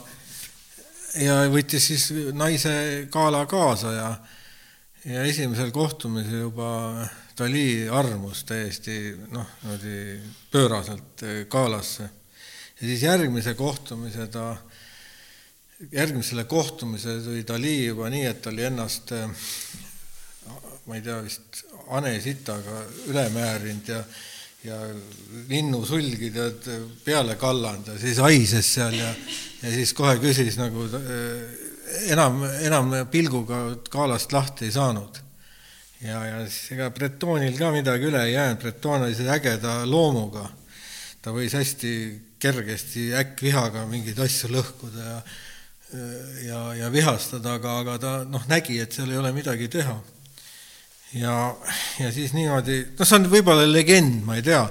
ja 1.18 1.40
võttis 1.50 1.88
siis 1.90 2.06
naise 2.36 3.08
Kaala 3.10 3.44
kaasa 3.50 3.92
ja, 3.92 4.10
ja 5.04 5.24
esimesel 5.26 5.72
kohtumisel 5.74 6.46
juba 6.46 6.70
Dali 7.38 7.88
armus 7.88 8.44
täiesti 8.44 8.96
noh, 9.32 9.46
niimoodi 9.62 9.98
pööraselt 10.52 11.24
Kaalasse. 11.48 12.10
ja 12.80 12.86
siis 12.86 13.02
järgmise 13.02 13.54
kohtumise 13.54 14.26
ta, 14.26 14.56
järgmisele 15.92 16.44
kohtumisele 16.44 17.22
tuli 17.24 17.46
Dali 17.48 17.76
juba 17.86 18.10
nii, 18.12 18.26
et 18.26 18.46
oli 18.46 18.66
ennast 18.68 19.14
ma 20.86 20.98
ei 20.98 21.02
tea, 21.02 21.20
vist 21.24 21.64
hanesitaga 21.90 22.84
üle 23.08 23.28
määrinud 23.34 23.88
ja 23.88 24.04
ja 24.60 24.76
linnusulgi 25.48 26.28
tead 26.34 26.66
peale 27.04 27.38
kallanud 27.40 27.86
ja 27.94 27.94
siis 28.00 28.18
haises 28.20 28.74
seal 28.74 28.92
ja, 28.98 29.08
ja 29.62 29.72
siis 29.74 29.92
kohe 29.96 30.16
küsis 30.22 30.58
nagu 30.60 30.86
äh, 30.96 31.42
enam, 32.12 32.44
enam 32.64 32.94
pilguga 33.10 33.62
kaalast 33.90 34.32
lahti 34.32 34.68
ei 34.68 34.74
saanud. 34.74 35.20
ja, 36.00 36.22
ja 36.26 36.40
siis 36.46 36.72
ega 36.76 36.90
Bretonil 36.94 37.58
ka 37.58 37.72
midagi 37.74 38.08
üle 38.08 38.24
ei 38.26 38.34
jäänud, 38.34 38.60
Breton 38.62 39.04
oli 39.04 39.14
sellise 39.14 39.36
ägeda 39.36 39.76
loomuga. 39.86 40.48
ta 41.22 41.34
võis 41.36 41.54
hästi 41.56 41.94
kergesti 42.40 43.10
äkkvihaga 43.14 43.84
mingeid 43.86 44.18
asju 44.18 44.54
lõhkuda 44.56 45.12
ja 45.12 45.22
ja, 46.46 46.58
ja 46.78 46.88
vihastada, 46.92 47.56
aga, 47.58 47.72
aga 47.82 47.98
ta 47.98 48.10
noh, 48.22 48.44
nägi, 48.46 48.76
et 48.78 48.94
seal 48.94 49.10
ei 49.10 49.18
ole 49.18 49.32
midagi 49.34 49.66
teha 49.68 49.96
ja, 51.18 51.56
ja 51.98 52.10
siis 52.14 52.34
niimoodi, 52.36 52.82
noh, 52.98 53.08
see 53.08 53.18
on 53.18 53.26
võib-olla 53.32 53.66
legend, 53.66 54.20
ma 54.26 54.38
ei 54.38 54.44
tea, 54.46 54.62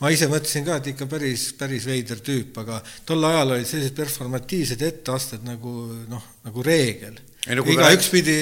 ma 0.00 0.10
ise 0.12 0.28
mõtlesin 0.30 0.66
ka, 0.66 0.78
et 0.80 0.92
ikka 0.94 1.08
päris, 1.10 1.48
päris 1.58 1.86
veider 1.88 2.22
tüüp, 2.24 2.56
aga 2.64 2.80
tol 3.06 3.24
ajal 3.30 3.56
olid 3.56 3.68
sellised 3.68 3.96
performatiivsed 3.96 4.82
etteasted 4.88 5.44
nagu 5.46 5.74
noh, 6.10 6.30
nagu 6.46 6.64
reegel. 6.66 7.18
igaüks 7.46 8.08
pidi 8.12 8.38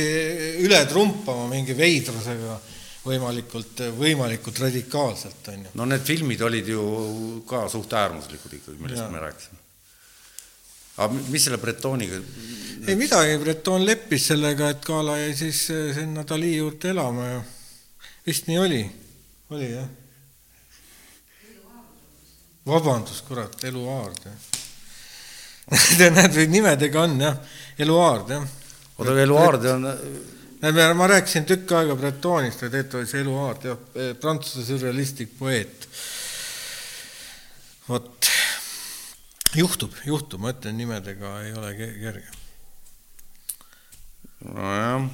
üle 0.65 0.85
trumpama 0.91 1.49
mingi 1.51 1.77
veidrasega 1.77 2.61
võimalikult, 3.03 3.83
võimalikult 3.99 4.63
radikaalselt, 4.63 5.49
on 5.51 5.67
ju. 5.67 5.75
no 5.81 5.89
need 5.91 6.07
filmid 6.07 6.43
olid 6.47 6.71
ju 6.71 6.85
ka 7.49 7.67
suht 7.71 7.93
äärmuslikud 7.99 8.61
ikkagi, 8.61 8.79
millest 8.79 9.03
ja. 9.03 9.11
me 9.11 9.25
rääkisime 9.25 9.63
aga 10.97 11.15
mis 11.33 11.47
selle 11.47 11.59
Bretoniga? 11.59 12.21
ei 12.87 12.97
midagi, 12.99 13.39
Breton 13.41 13.87
leppis 13.87 14.29
sellega, 14.33 14.73
et 14.75 14.85
Kala 14.85 15.17
jäi 15.21 15.35
siis 15.39 15.65
eh, 15.73 15.91
sinna 15.97 16.25
Dali 16.29 16.57
juurde 16.57 16.93
elama 16.93 17.29
ja 17.29 17.43
vist 18.27 18.49
nii 18.51 18.59
oli, 18.61 18.83
oli 19.55 19.71
jah? 19.71 19.89
Vabandust, 22.67 23.25
kurat, 23.27 23.65
Eluaard 23.65 24.27
jah 24.27 24.51
Te 25.99 26.11
näete, 26.11 26.47
nimedega 26.51 27.05
on 27.07 27.21
jah, 27.23 27.37
Eluaard 27.79 28.31
jah. 28.35 28.47
oota, 28.99 29.11
aga 29.11 29.23
Eluaard 29.23 29.67
on 29.73 29.89
näed, 30.63 30.81
ma 30.99 31.09
rääkisin 31.11 31.47
tükk 31.49 31.75
aega 31.79 31.97
Bretonist, 31.99 32.63
et 32.67 32.75
et 32.79 32.95
oli 32.99 33.09
see 33.11 33.23
Eluaard 33.23 33.67
jah, 33.67 33.81
eh, 33.95 34.13
prantsuse 34.19 34.67
sürrealistlik 34.67 35.35
poeet. 35.39 35.89
vot 37.89 38.31
juhtub, 39.59 39.95
juhtub, 40.07 40.41
ma 40.41 40.53
ütlen, 40.55 40.79
nimedega 40.79 41.35
ei 41.43 41.53
ole 41.59 41.75
kerge. 41.77 42.31
nojah, 44.43 45.11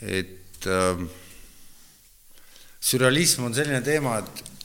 et 0.00 0.66
äh, 0.68 1.06
sürrealism 2.80 3.46
on 3.48 3.54
selline 3.56 3.80
teema, 3.84 4.18
et 4.20 4.55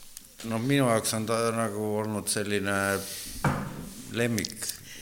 noh, 0.50 0.62
minu 0.62 0.88
jaoks 0.88 1.14
on 1.18 1.28
ta 1.28 1.38
nagu 1.54 1.84
olnud 2.02 2.30
selline 2.30 2.78
lemmik, 4.16 4.56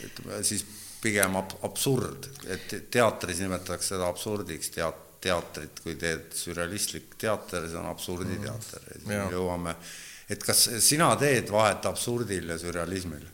ütleme 0.05 0.43
siis 0.47 0.65
pigem 1.01 1.35
ab 1.39 1.55
absurd, 1.65 2.29
et 2.51 2.75
teatris 2.93 3.41
nimetatakse 3.41 3.95
seda 3.95 4.11
absurdiks, 4.11 4.69
teat-, 4.75 5.07
teatrit, 5.21 5.81
kui 5.83 5.97
teed 5.99 6.29
sürrealistlik 6.37 7.17
teater, 7.21 7.67
see 7.69 7.81
on 7.81 7.89
absurditeater 7.89 8.87
ja 8.87 8.95
siis 8.95 9.09
me 9.09 9.19
jõuame 9.33 9.75
et 10.31 10.43
kas 10.45 10.63
sina 10.83 11.11
teed 11.19 11.51
vahet 11.51 11.85
absurdil 11.89 12.53
ja 12.53 12.57
sürrealismil? 12.59 13.27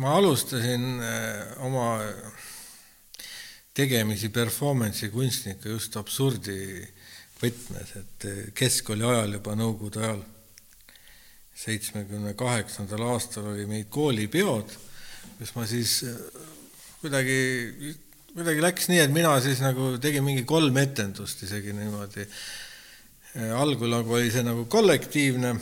ma 0.00 0.14
alustasin 0.16 0.84
äh, 1.04 1.64
oma 1.66 1.98
tegemisi 3.76 4.30
performance'i 4.32 5.10
kunstniku 5.12 5.74
just 5.74 5.98
absurdi 6.00 6.56
võtmes, 7.42 7.92
et 8.00 8.26
äh, 8.30 8.38
keskkooli 8.56 9.04
ajal 9.04 9.36
juba 9.36 9.56
Nõukogude 9.60 10.00
ajal, 10.00 10.22
seitsmekümne 11.54 12.34
kaheksandal 12.38 13.04
aastal 13.12 13.52
oli 13.52 13.66
meid 13.70 13.90
koolipeod, 13.92 14.74
kus 15.38 15.54
ma 15.54 15.66
siis 15.70 16.00
äh, 16.08 16.18
kuidagi, 17.00 17.38
kuidagi 18.32 18.64
läks 18.64 18.90
nii, 18.90 19.00
et 19.04 19.14
mina 19.14 19.36
siis 19.44 19.62
nagu 19.64 19.94
tegin 20.02 20.26
mingi 20.26 20.44
kolm 20.48 20.76
etendust 20.82 21.46
isegi 21.46 21.76
niimoodi. 21.76 22.26
algul 23.58 23.90
nagu 23.90 24.14
oli 24.14 24.30
see 24.30 24.44
nagu 24.46 24.68
kollektiivne 24.70 25.54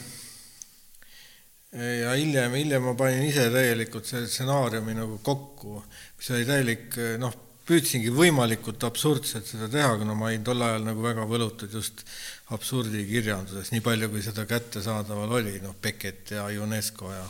ja 1.73 2.13
hiljem, 2.13 2.53
hiljem 2.53 2.85
ma 2.85 2.93
panin 2.95 3.25
ise 3.25 3.47
täielikult 3.53 4.05
selle 4.05 4.29
stsenaariumi 4.29 4.97
nagu 4.99 5.17
kokku, 5.25 5.79
mis 6.19 6.31
oli 6.35 6.45
täielik 6.45 6.99
noh, 7.23 7.39
püüdsingi 7.73 8.13
võimalikult 8.13 8.85
absurdselt 8.85 9.49
seda 9.49 9.69
teha, 9.73 9.97
kuna 10.01 10.17
ma 10.19 10.29
olin 10.29 10.45
tol 10.45 10.63
ajal 10.65 10.85
nagu 10.85 11.05
väga 11.05 11.25
võlutud 11.29 11.73
just 11.73 12.05
absurdikirjanduses, 12.53 13.73
nii 13.73 13.85
palju, 13.85 14.11
kui 14.13 14.25
seda 14.25 14.45
kättesaadaval 14.49 15.39
oli, 15.41 15.57
noh, 15.65 15.77
Beckett 15.81 16.35
ja 16.37 16.47
UNESCO 16.63 17.13
ja 17.13 17.25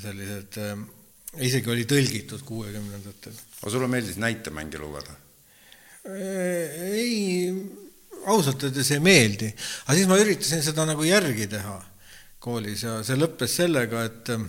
sellised 0.00 0.58
äh,, 0.60 0.74
isegi 1.44 1.72
oli 1.72 1.86
tõlgitud 1.88 2.44
kuuekümnendatel. 2.46 3.36
aga 3.60 3.72
sulle 3.72 3.88
meeldis 3.92 4.20
näitemänge 4.20 4.80
lugeda? 4.80 5.16
ei, 6.06 7.50
ausalt 8.30 8.62
öeldes 8.68 8.92
ei 8.94 9.02
meeldi, 9.02 9.48
aga 9.86 9.96
siis 9.98 10.08
ma 10.10 10.20
üritasin 10.22 10.62
seda 10.62 10.86
nagu 10.86 11.04
järgi 11.04 11.48
teha 11.50 11.80
koolis 12.46 12.84
ja 12.86 13.00
see 13.06 13.18
lõppes 13.18 13.56
sellega, 13.58 14.04
et 14.06 14.30
ähm, 14.34 14.46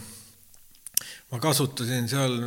ma 1.31 1.39
kasutasin 1.43 2.07
seal 2.09 2.37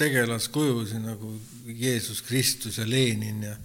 tegelaskujusid 0.00 1.02
nagu 1.04 1.34
Jeesus 1.66 2.22
Kristus 2.22 2.78
ja 2.78 2.86
Lenin 2.88 3.42
ja 3.42 3.56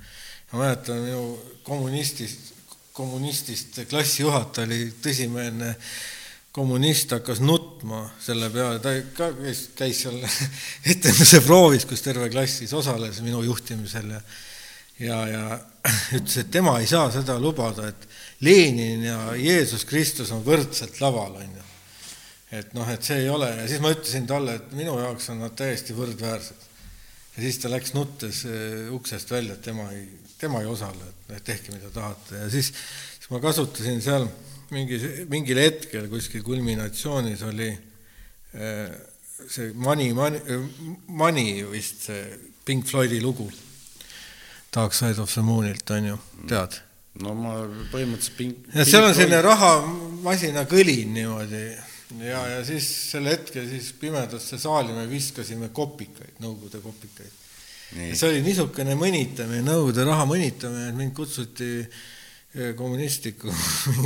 ma 0.51 0.65
mäletan, 0.65 0.99
minu 1.05 1.37
kommunistist, 1.63 2.51
kommunistist 2.93 3.79
klassijuhataja 3.89 4.67
oli 4.67 4.81
tõsimeelne 5.03 5.75
kommunist 6.55 7.11
hakkas 7.11 7.41
nutma 7.43 8.05
selle 8.23 8.47
peale, 8.51 8.79
ta 8.79 8.93
ka 9.17 9.31
käis, 9.35 9.69
käis 9.75 10.03
seal 10.05 10.19
etenduse 10.93 11.41
proovis, 11.43 11.87
kus 11.87 12.03
terve 12.03 12.29
klass 12.31 12.61
siis 12.61 12.73
osales 12.75 13.19
minu 13.23 13.43
juhtimisel 13.43 14.15
ja 14.15 14.21
ja, 14.99 15.27
ja 15.27 15.59
ütles, 16.17 16.37
et 16.39 16.51
tema 16.51 16.77
ei 16.79 16.87
saa 16.87 17.09
seda 17.11 17.37
lubada, 17.39 17.89
et 17.91 18.07
Lenin 18.45 19.03
ja 19.03 19.19
Jeesus 19.35 19.85
Kristus 19.85 20.31
on 20.31 20.43
võrdselt 20.45 21.01
laval, 21.03 21.39
on 21.41 21.57
ju. 21.57 21.65
Et 22.53 22.73
noh, 22.77 22.87
et 22.91 23.03
see 23.03 23.23
ei 23.23 23.29
ole 23.31 23.49
ja 23.49 23.65
siis 23.69 23.81
ma 23.81 23.91
ütlesin 23.95 24.27
talle, 24.29 24.59
et 24.59 24.73
minu 24.77 24.97
jaoks 25.01 25.31
on 25.33 25.41
nad 25.41 25.55
täiesti 25.57 25.95
võrdväärsed. 25.97 26.67
ja 27.35 27.43
siis 27.43 27.57
ta 27.61 27.71
läks 27.71 27.95
nuttes 27.95 28.43
eh, 28.49 28.85
uksest 28.93 29.31
välja, 29.31 29.57
et 29.57 29.65
tema 29.65 29.89
ei, 29.93 30.05
tema 30.39 30.61
ei 30.61 30.69
osale, 30.69 31.09
et 31.29 31.43
tehke, 31.43 31.73
mida 31.73 31.89
tahate 31.93 32.43
ja 32.43 32.49
siis, 32.53 32.71
siis 33.17 33.31
ma 33.33 33.41
kasutasin 33.43 34.01
seal 34.05 34.27
mingi, 34.73 35.01
mingil 35.31 35.61
hetkel 35.63 36.09
kuskil 36.11 36.45
kulminatsioonis 36.45 37.43
oli 37.49 37.71
eh, 37.71 38.97
see 39.49 39.73
Money, 39.73 40.13
Money, 40.13 40.59
Money 41.07 41.63
vist 41.71 42.09
see 42.09 42.25
Pink 42.65 42.85
Floydi 42.89 43.21
lugu 43.21 43.49
Dark 44.75 44.93
Side 44.93 45.21
of 45.21 45.31
the 45.31 45.41
Moonilt, 45.41 45.89
on 45.95 46.11
ju, 46.11 46.21
tead? 46.49 46.79
no 47.23 47.33
ma 47.37 47.57
põhimõtteliselt 47.91 48.37
ping-. 48.37 48.55
ja 48.75 48.85
seal 48.85 49.05
on 49.07 49.13
selline 49.15 49.41
rahamasina 49.41 50.65
kõlin 50.69 51.13
niimoodi 51.15 51.65
ja, 52.21 52.41
ja 52.55 52.59
siis 52.67 52.87
sel 53.11 53.29
hetkel 53.29 53.67
siis 53.69 53.91
pimedasse 53.99 54.59
saali 54.61 54.93
me 54.95 55.07
viskasime 55.09 55.71
kopikaid, 55.73 56.37
Nõukogude 56.43 56.81
kopikaid. 56.83 57.41
see 57.95 58.29
oli 58.29 58.43
niisugune 58.45 58.97
mõnitamine, 58.99 59.63
Nõukogude 59.65 60.05
raha 60.07 60.27
mõnitamine, 60.29 60.89
et 60.91 60.99
mind 60.99 61.15
kutsuti 61.17 61.69
eh, 61.81 62.73
kommunistlikku 62.77 63.53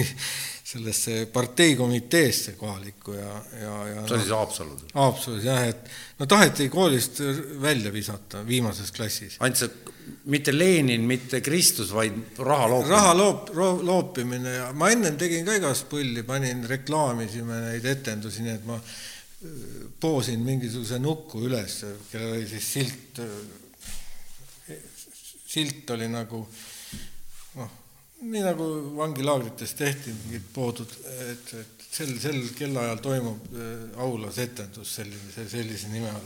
sellesse 0.70 1.26
parteikomiteesse 1.34 2.52
kohalikku 2.58 3.14
ja, 3.14 3.30
ja, 3.62 3.76
ja 3.88 4.02
see 4.04 4.16
oli 4.16 4.26
siis 4.26 4.34
Haapsalus? 4.36 4.84
Haapsalus 4.94 5.48
jah, 5.48 5.64
et 5.72 5.90
no 6.20 6.28
taheti 6.30 6.68
koolist 6.70 7.22
välja 7.62 7.94
visata 7.94 8.44
viimases 8.46 8.92
klassis. 8.94 9.40
ainult 9.40 9.64
see, 9.64 9.72
mitte 10.30 10.54
Lenin, 10.54 11.08
mitte 11.10 11.42
Kristus, 11.46 11.94
vaid 11.94 12.38
raha 12.38 12.70
loopimine? 12.70 12.96
raha 12.96 13.16
loop-, 13.18 13.52
loopimine 13.88 14.54
ja 14.60 14.70
ma 14.78 14.92
ennem 14.94 15.18
tegin 15.18 15.48
ka 15.48 15.58
igast 15.58 15.90
pulli, 15.90 16.24
panin, 16.28 16.62
reklaamisime 16.70 17.64
neid 17.66 17.90
etendusi, 17.90 18.46
nii 18.46 18.54
et 18.54 18.70
ma 18.70 18.78
äh, 18.78 19.60
poosin 20.00 20.46
mingisuguse 20.46 21.02
nuku 21.02 21.48
üles, 21.50 21.82
kellel 22.12 22.38
oli 22.38 22.48
siis 22.54 22.72
silt, 22.78 23.24
äh, 23.26 24.78
silt 25.50 25.98
oli 25.98 26.14
nagu 26.14 26.46
noh, 27.58 27.78
nii 28.20 28.42
nagu 28.44 28.66
vangilaagrites 28.98 29.74
tehti 29.80 30.12
mingid 30.12 30.48
poodud, 30.54 30.92
et, 31.32 31.54
et 31.56 31.86
sel, 31.88 32.12
sel 32.20 32.42
kellaajal 32.58 33.00
toimub 33.04 33.54
äh, 33.56 33.70
aulas 34.04 34.40
etendus 34.44 34.92
selline, 35.00 35.48
sellise 35.48 35.92
nime 35.94 36.10
all. 36.12 36.26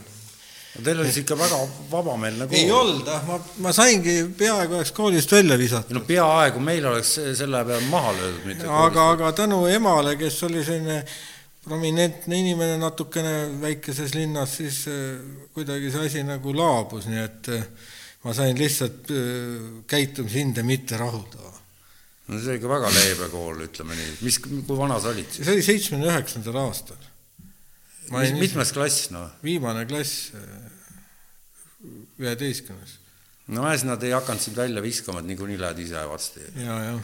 no 0.74 0.82
teil 0.88 1.04
oli 1.04 1.12
siis 1.12 1.22
ikka 1.22 1.38
väga 1.38 1.60
vabameelne 1.92 2.48
kool. 2.48 2.58
ei 2.58 2.72
olnud, 2.74 3.12
ah, 3.14 3.22
ma, 3.28 3.38
ma 3.62 3.74
saingi 3.76 4.16
peaaegu 4.38 4.80
oleks 4.80 4.92
koolist 4.96 5.36
välja 5.36 5.58
visatud. 5.60 5.94
no 5.94 6.02
peaaegu, 6.08 6.64
meil 6.66 6.90
oleks 6.90 7.14
selle 7.38 7.62
peale 7.68 7.86
maha 7.92 8.12
löödud, 8.18 8.42
mitte 8.50 8.74
aga, 8.82 9.08
aga 9.14 9.32
tänu 9.44 9.62
emale, 9.70 10.18
kes 10.18 10.42
oli 10.48 10.66
selline 10.66 11.00
prominentne 11.64 12.42
inimene 12.42 12.76
natukene 12.82 13.36
väikeses 13.62 14.18
linnas, 14.18 14.58
siis 14.58 14.82
äh, 14.90 15.18
kuidagi 15.54 15.94
see 15.94 16.10
asi 16.10 16.26
nagu 16.26 16.58
laabus, 16.58 17.06
nii 17.06 17.22
et 17.22 17.54
äh, 17.54 17.66
ma 18.26 18.34
sain 18.34 18.58
lihtsalt 18.58 19.10
käitumishinde 19.86 20.64
mitte 20.66 20.98
rahuldava 20.98 21.53
no 22.28 22.38
see 22.40 22.54
oli 22.54 22.60
ikka 22.60 22.70
väga 22.70 22.90
leebe 22.94 23.28
kool, 23.32 23.64
ütleme 23.66 23.96
nii, 23.98 24.12
mis, 24.24 24.38
kui 24.40 24.78
vana 24.78 25.00
sa 25.02 25.12
olid 25.12 25.28
siis? 25.28 25.44
see 25.46 25.56
oli 25.56 25.64
seitsmekümne 25.66 26.12
üheksandal 26.12 26.60
aastal. 26.62 27.08
mis, 28.10 28.36
mitmes 28.38 28.72
klass, 28.76 29.10
noh? 29.14 29.32
viimane 29.44 29.84
klass, 29.90 30.30
üheteistkümnes. 32.20 32.96
no 33.52 33.66
mäes, 33.66 33.84
nad 33.84 34.02
ei 34.06 34.14
hakanud 34.16 34.44
sind 34.44 34.56
välja 34.56 34.84
viskama, 34.84 35.20
et 35.20 35.28
niikuinii 35.32 35.60
lähed 35.60 35.84
ise 35.84 36.06
varsti. 36.08 36.46
ja, 36.64 36.78
jah. 36.88 37.02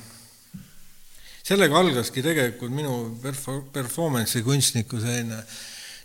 sellega 1.51 1.83
algaski 1.85 2.25
tegelikult 2.25 2.73
minu 2.73 2.97
perfor-, 3.21 3.67
performance'i 3.75 4.45
kunstniku 4.47 5.03
selline 5.03 5.43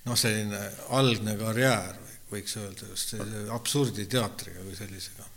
noh, 0.06 0.18
selline 0.20 0.60
algne 0.98 1.38
karjäär, 1.40 1.96
võiks 2.32 2.58
öelda 2.60 2.90
just 2.92 3.16
absurditeatriga 3.54 4.66
kui 4.66 4.76
sellisega. 4.78 5.32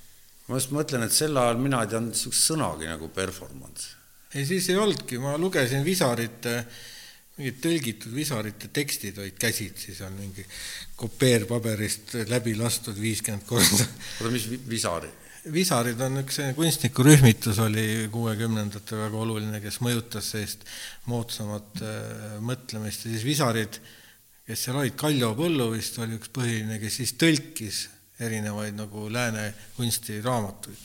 Ma 0.48 0.58
just 0.58 0.72
mõtlen, 0.74 1.04
et 1.04 1.14
sel 1.14 1.36
ajal 1.36 1.60
mina 1.60 1.82
ei 1.84 1.90
teadnud 1.92 2.14
niisugust 2.16 2.52
sõnagi 2.52 2.88
nagu 2.88 3.10
performance. 3.14 3.94
ei, 4.34 4.46
siis 4.48 4.68
ei 4.72 4.80
olnudki, 4.80 5.20
ma 5.22 5.36
lugesin 5.40 5.84
Visarite 5.84 6.62
mingid 7.38 7.60
tõlgitud 7.62 8.14
Visarite 8.14 8.70
tekstid 8.74 9.18
olid 9.22 9.38
käsitsi 9.38 9.94
seal 9.94 10.12
mingi 10.16 10.44
kopeerpaberist 10.98 12.16
läbi 12.30 12.56
lastud 12.58 12.98
viiskümmend 12.98 13.46
korda. 13.46 13.86
oota, 14.18 14.32
mis 14.34 14.48
Visari? 14.68 15.10
Visarid 15.52 16.00
on 16.02 16.18
üks 16.24 16.40
kunstnikurühmitus, 16.56 17.60
oli 17.62 18.08
kuuekümnendatel 18.12 18.98
väga 19.04 19.20
oluline, 19.22 19.60
kes 19.62 19.78
mõjutas 19.84 20.32
sellist 20.34 20.66
moodsamat 21.08 21.84
äh, 21.86 22.34
mõtlemist 22.44 23.06
ja 23.06 23.12
siis 23.14 23.24
Visarid, 23.24 23.78
kes 24.48 24.66
seal 24.66 24.80
olid, 24.80 24.96
Kaljo 24.98 25.30
Põllu 25.38 25.70
vist 25.76 25.96
oli 26.02 26.18
üks 26.18 26.32
põhiline, 26.34 26.80
kes 26.82 27.00
siis 27.00 27.14
tõlkis 27.20 27.84
erinevaid 28.20 28.74
nagu 28.78 29.06
lääne 29.12 29.54
kunstiraamatuid. 29.76 30.78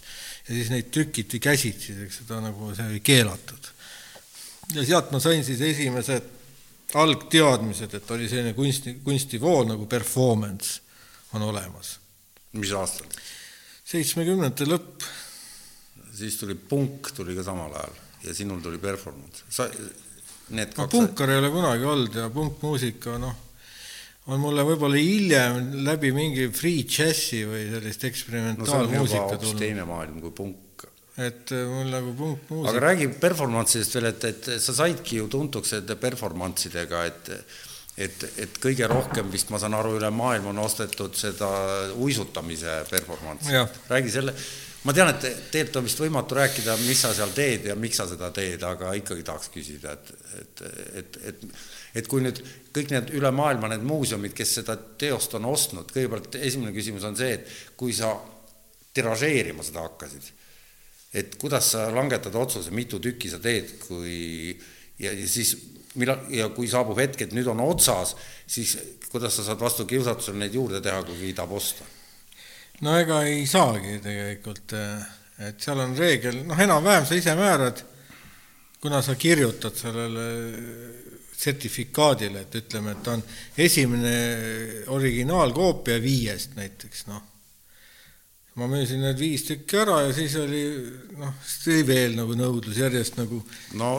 ja 0.48 0.56
siis 0.56 0.70
neid 0.70 0.92
trükiti 0.92 1.40
käsitsi, 1.40 1.96
eks 2.06 2.22
seda 2.22 2.42
nagu, 2.44 2.74
see 2.76 2.88
oli 2.88 3.00
keelatud. 3.00 3.70
ja 4.76 4.86
sealt 4.86 5.12
ma 5.12 5.20
sain 5.20 5.44
siis 5.46 5.62
esimesed 5.62 6.30
algteadmised, 6.94 7.94
et 7.94 8.12
oli 8.12 8.30
selline 8.30 8.54
kunsti, 8.54 9.00
kunstivool 9.04 9.66
nagu 9.70 9.86
performance 9.90 10.82
on 11.34 11.42
olemas. 11.42 11.98
mis 12.54 12.72
aastal? 12.72 13.08
seitsmekümnendate 13.84 14.70
lõpp. 14.70 15.06
siis 16.14 16.38
tuli 16.38 16.56
punk, 16.56 17.12
tuli 17.16 17.36
ka 17.36 17.44
samal 17.44 17.74
ajal 17.74 18.02
ja 18.24 18.34
sinul 18.34 18.62
tuli 18.62 18.78
performance. 18.78 19.44
sa, 19.50 19.68
need 20.50 20.74
kaks 20.74 20.86
no 20.86 20.88
punkar 20.92 21.32
ei 21.32 21.42
ole 21.42 21.50
kunagi 21.54 21.90
olnud 21.90 22.16
ja 22.16 22.30
punkmuusika, 22.30 23.18
noh, 23.22 23.36
on 24.32 24.40
mulle 24.40 24.64
võib-olla 24.68 25.00
hiljem 25.00 25.74
läbi 25.84 26.14
mingi 26.16 26.48
free 26.56 26.86
džässi 26.88 27.44
või 27.48 27.66
sellist 27.74 28.06
eksperimentaalmuusika 28.08 29.26
no, 29.26 29.40
tulnud. 29.42 29.60
teine 29.60 29.88
maailm 29.90 30.22
kui 30.24 30.32
punk 30.36 30.88
et 31.18 31.52
äh, 31.54 31.68
mul 31.70 31.92
nagu 31.94 32.16
punkt 32.18 32.50
muusika. 32.50 32.72
aga 32.72 32.86
räägi 32.88 33.10
performance'idest 33.22 34.00
veel, 34.00 34.10
et, 34.10 34.26
et 34.32 34.50
sa 34.64 34.74
saidki 34.74 35.20
ju 35.20 35.30
tuntuks 35.30 35.76
nende 35.78 35.98
performance 36.02 36.70
idega, 36.72 37.06
et 37.10 37.32
et, 37.94 38.24
et 38.42 38.56
kõige 38.58 38.88
rohkem 38.90 39.28
vist 39.30 39.52
ma 39.54 39.60
saan 39.62 39.76
aru, 39.78 40.00
üle 40.00 40.10
maailma 40.10 40.50
on 40.50 40.64
ostetud 40.64 41.14
seda 41.14 41.50
uisutamise 42.02 42.80
performance'i. 42.90 43.60
räägi 43.92 44.16
selle, 44.16 44.34
ma 44.88 44.96
tean, 44.98 45.12
et 45.14 45.28
tegelikult 45.54 45.78
on 45.84 45.86
vist 45.86 46.02
võimatu 46.02 46.40
rääkida, 46.40 46.80
mis 46.88 47.04
sa 47.06 47.14
seal 47.14 47.36
teed 47.38 47.70
ja 47.70 47.78
miks 47.78 48.02
sa 48.02 48.08
seda 48.10 48.32
teed, 48.34 48.66
aga 48.66 48.96
ikkagi 48.98 49.28
tahaks 49.28 49.54
küsida, 49.54 49.94
et, 49.94 50.10
et, 50.42 50.66
et, 51.04 51.22
et 51.30 51.46
et 51.46 51.48
kui 52.10 52.24
nüüd 52.26 52.40
kõik 52.74 52.90
need 52.90 53.12
üle 53.14 53.30
maailma 53.36 53.70
need 53.70 53.84
muuseumid, 53.86 54.34
kes 54.34 54.56
seda 54.60 54.78
teost 54.78 55.36
on 55.38 55.46
ostnud, 55.52 55.92
kõigepealt 55.94 56.40
esimene 56.42 56.74
küsimus 56.74 57.06
on 57.06 57.18
see, 57.18 57.36
et 57.38 57.76
kui 57.78 57.94
sa 57.94 58.16
tiražeerima 58.94 59.66
seda 59.66 59.86
hakkasid 59.86 60.32
et 61.14 61.38
kuidas 61.38 61.70
sa 61.76 61.88
langetad 61.94 62.36
otsuse, 62.36 62.74
mitu 62.74 63.00
tükki 63.02 63.30
sa 63.30 63.40
teed, 63.42 63.76
kui 63.86 64.50
ja, 65.00 65.14
ja 65.14 65.28
siis 65.30 65.54
millal 66.02 66.26
ja 66.34 66.50
kui 66.54 66.68
saabub 66.70 66.98
hetk, 66.98 67.28
et 67.28 67.36
nüüd 67.38 67.48
on 67.54 67.62
otsas, 67.62 68.16
siis 68.50 68.76
kuidas 69.12 69.38
sa 69.38 69.46
saad 69.46 69.62
vastu 69.62 69.86
kiusatusele 69.90 70.42
neid 70.42 70.58
juurde 70.58 70.82
teha, 70.82 71.04
kui 71.06 71.20
kiidab 71.22 71.54
osta? 71.54 71.86
no 72.84 72.98
ega 73.00 73.22
ei 73.30 73.46
saagi 73.48 74.00
tegelikult, 74.04 74.74
et 75.46 75.62
seal 75.62 75.84
on 75.86 75.94
reegel, 75.98 76.42
noh, 76.50 76.58
enam-vähem 76.60 77.06
sa 77.08 77.16
ise 77.16 77.36
määrad, 77.38 77.84
kuna 78.82 79.04
sa 79.06 79.14
kirjutad 79.16 79.78
sellele 79.78 80.26
sertifikaadile, 81.44 82.46
et 82.46 82.58
ütleme, 82.62 82.96
et 82.96 83.12
on 83.12 83.24
esimene 83.66 84.16
originaalkoopia 84.96 86.00
viiest 86.04 86.58
näiteks, 86.60 87.06
noh 87.12 87.30
ma 88.60 88.68
müüsin 88.70 89.02
need 89.02 89.18
viis 89.18 89.46
tükki 89.48 89.80
ära 89.82 90.00
ja 90.06 90.12
siis 90.14 90.36
oli 90.38 90.64
noh, 91.18 91.32
siis 91.42 91.62
tuli 91.64 91.86
veel 91.88 92.18
nagu 92.20 92.36
nõudlus 92.38 92.78
järjest 92.78 93.18
nagu 93.18 93.40
no, 93.80 93.94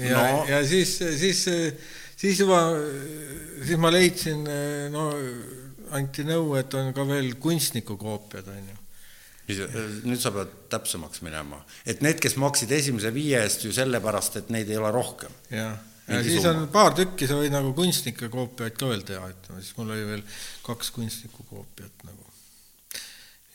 ja 0.00 0.18
no., 0.18 0.40
ja 0.50 0.62
siis, 0.66 0.96
siis, 1.20 1.44
siis 2.18 2.40
juba, 2.42 2.64
siis 3.62 3.78
ma 3.78 3.92
leidsin, 3.94 4.42
no 4.94 5.10
anti 5.94 6.24
nõu, 6.26 6.56
et 6.58 6.74
on 6.74 6.90
ka 6.96 7.06
veel 7.06 7.36
kunstniku 7.42 7.94
koopiad, 8.00 8.48
on 8.50 8.72
ju. 8.72 8.80
nüüd 10.08 10.18
sa 10.18 10.32
pead 10.34 10.52
täpsemaks 10.72 11.22
minema, 11.22 11.60
et 11.86 12.02
need, 12.02 12.18
kes 12.22 12.34
maksid 12.40 12.72
esimese 12.74 13.12
viie 13.14 13.42
eest 13.44 13.66
ju 13.66 13.74
sellepärast, 13.76 14.40
et 14.40 14.50
neid 14.54 14.70
ei 14.72 14.80
ole 14.80 14.90
rohkem. 14.94 15.30
jah, 15.54 15.76
ja 16.08 16.20
siis 16.22 16.42
summa. 16.42 16.66
on 16.66 16.68
paar 16.74 16.94
tükki, 16.98 17.28
sa 17.30 17.38
võid 17.40 17.54
nagu 17.54 17.72
kunstnike 17.76 18.28
koopiaid 18.32 18.76
ka 18.78 18.90
veel 18.90 19.04
teha, 19.08 19.30
ütleme 19.32 19.64
siis 19.64 19.76
mul 19.78 19.94
oli 19.94 20.06
veel 20.12 20.24
kaks 20.66 20.92
kunstniku 20.94 21.46
koopiat 21.48 22.06
nagu 22.08 22.24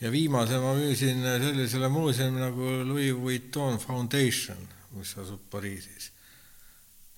ja 0.00 0.10
viimase 0.12 0.58
ma 0.60 0.72
müüsin 0.74 1.22
sellisele 1.44 1.88
muuseumile 1.92 2.48
nagu 2.48 2.72
Louis 2.88 3.12
Vuitton 3.14 3.78
Foundation, 3.78 4.58
mis 4.96 5.12
asub 5.20 5.42
Pariisis. 5.52 6.10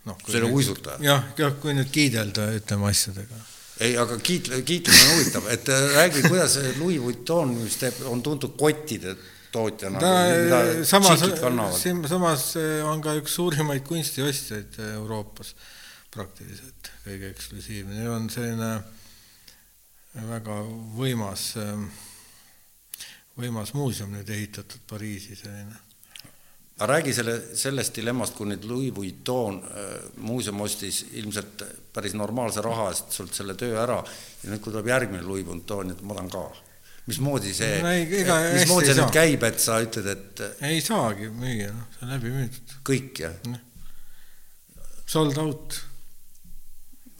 noh, 0.05 0.19
selle 0.27 0.51
uisutaja? 0.51 0.99
jah, 1.05 1.29
jah, 1.39 1.53
kui 1.63 1.77
nüüd 1.79 1.91
kiidelda, 1.95 2.49
ütleme 2.59 2.89
asjadega. 2.91 3.39
ei, 3.81 3.95
aga 3.99 4.19
kiit-, 4.19 4.51
kiitlemine 4.67 5.05
on 5.05 5.21
huvitav, 5.21 5.47
et 5.55 5.69
äh, 5.71 5.85
räägi, 5.97 6.25
kuidas 6.27 6.59
Louis 6.81 6.99
Vuitton, 7.03 7.55
mis 7.63 7.79
teeb, 7.79 8.03
on 8.11 8.23
tuntud 8.23 8.59
kottide 8.59 9.15
tootjana 9.53 10.01
ta 10.03 10.13
nagu, 10.53 10.85
samas, 10.89 11.23
samas 12.11 12.49
äh, 12.61 12.81
on 12.89 13.03
ka 13.05 13.15
üks 13.21 13.37
suurimaid 13.39 13.85
kunstiostjaid 13.89 14.79
äh, 14.81 14.95
Euroopas 14.99 15.55
praktiliselt, 16.13 16.93
kõige 17.07 17.31
eksklusiivne, 17.33 17.97
neil 17.97 18.13
on 18.13 18.29
selline 18.33 18.73
väga 20.29 20.59
võimas 20.93 21.53
võimas 23.39 23.73
muuseum 23.77 24.13
nüüd 24.13 24.29
ehitatud 24.29 24.85
Pariisi 24.89 25.37
selline. 25.37 25.79
aga 26.77 26.89
räägi 26.91 27.15
selle, 27.15 27.37
sellest 27.57 27.97
dilemmast, 27.97 28.35
kui 28.37 28.49
nüüd 28.49 28.65
Louis 28.69 28.93
Vuitton 28.95 29.63
muuseum 30.25 30.61
ostis 30.61 31.05
ilmselt 31.13 31.65
päris 31.95 32.17
normaalse 32.19 32.61
raha 32.65 32.91
eest 32.91 33.13
sult 33.17 33.35
selle 33.35 33.55
töö 33.55 33.79
ära 33.81 34.03
ja 34.03 34.51
nüüd, 34.51 34.61
kui 34.61 34.73
tuleb 34.73 34.91
järgmine 34.91 35.25
Louis 35.25 35.47
Vuitton, 35.47 35.95
et 35.95 36.03
ma 36.03 36.19
tahan 36.19 36.33
ka. 36.33 36.45
Mismoodi 37.09 37.53
see 37.57 37.79
no,, 37.83 37.93
mismoodi 38.55 38.91
see 38.91 38.99
nüüd 38.99 39.15
käib, 39.15 39.47
et 39.49 39.63
sa 39.63 39.79
ütled, 39.83 40.09
et 40.13 40.43
ei 40.69 40.83
saagi 40.85 41.31
müüa, 41.35 41.71
noh, 41.75 41.87
see 41.95 42.07
on 42.07 42.13
läbi 42.15 42.35
müüdud. 42.35 42.75
kõik, 42.87 43.23
jah? 43.25 43.57
Sold 45.13 45.39
out. 45.43 45.81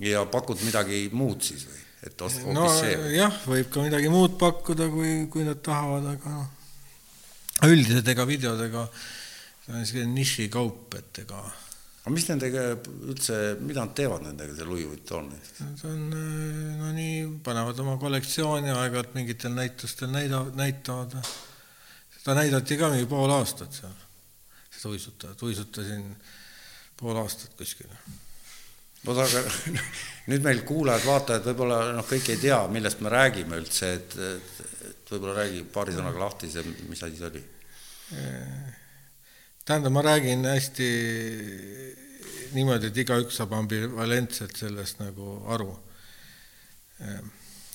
ja 0.03 0.23
pakud 0.31 0.63
midagi 0.67 1.05
muud 1.13 1.43
siis 1.45 1.67
või? 1.69 1.81
et 2.07 2.23
hoopis 2.25 2.47
no, 2.55 2.69
see. 2.79 2.95
jah, 3.17 3.43
võib 3.47 3.73
ka 3.75 3.87
midagi 3.89 4.13
muud 4.13 4.39
pakkuda, 4.41 4.89
kui, 4.93 5.17
kui 5.33 5.47
nad 5.47 5.61
tahavad, 5.65 6.07
aga 6.15 6.37
noh, 6.37 7.67
üldiselt 7.69 8.09
ega 8.15 8.27
videodega 8.27 8.87
see 9.63 9.75
on 9.75 9.85
selline 9.87 10.15
nišikaup, 10.17 10.95
et 10.99 11.23
ega 11.23 11.43
aga 12.03 12.15
mis 12.15 12.27
nendega 12.29 12.65
üldse, 13.13 13.39
mida 13.63 13.85
nad 13.85 13.95
teevad 13.99 14.25
nendega, 14.27 14.57
see 14.59 14.67
Louis 14.67 14.89
Vuitton? 14.91 15.31
Nad 15.63 15.85
on, 15.89 16.03
no 16.81 16.91
nii, 16.97 17.21
panevad 17.47 17.79
oma 17.85 17.95
kollektsiooni, 18.03 18.73
aeg-ajalt 18.75 19.15
mingitel 19.19 19.55
näitustel 19.55 20.11
näida-, 20.15 20.49
näitavad. 20.59 21.15
seda 22.17 22.37
näidati 22.39 22.79
ka 22.81 22.91
mingi 22.91 23.07
pool 23.11 23.31
aastat 23.35 23.79
seal, 23.83 23.95
seda 24.71 24.97
uisutajat, 24.97 25.47
uisutasin 25.47 26.11
pool 26.99 27.23
aastat 27.23 27.55
kuskil 27.59 27.91
no 27.91 29.15
aga 29.19 29.41
nüüd 30.31 30.45
meil 30.45 30.63
kuulajad-vaatajad 30.67 31.49
võib-olla 31.51 31.81
noh, 31.97 32.07
kõik 32.07 32.29
ei 32.35 32.39
tea, 32.45 32.61
millest 32.71 33.03
me 33.03 33.11
räägime 33.13 33.59
üldse, 33.59 33.95
et, 33.99 34.15
et 34.91 35.11
võib-olla 35.11 35.41
räägi 35.41 35.65
paari 35.75 35.97
sõnaga 35.97 36.23
lahti 36.23 36.51
see, 36.53 36.63
mis 36.91 37.03
asi 37.03 37.19
see 37.19 37.31
oli? 37.31 37.43
Tähendab, 39.65 39.93
ma 39.93 40.03
räägin 40.03 40.45
hästi 40.45 40.89
niimoodi, 42.53 42.91
et 42.91 43.01
igaüks 43.05 43.39
saab 43.41 43.55
ambivalentselt 43.57 44.57
sellest 44.59 45.01
nagu 45.03 45.39
aru. 45.55 45.71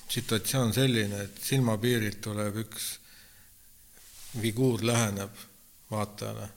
situatsioon 0.08 0.72
selline, 0.74 1.24
et 1.26 1.40
silmapiirilt 1.44 2.22
tuleb 2.24 2.62
üks 2.62 2.86
figuur 4.40 4.84
läheneb 4.88 5.34
vaatajale, 5.92 6.48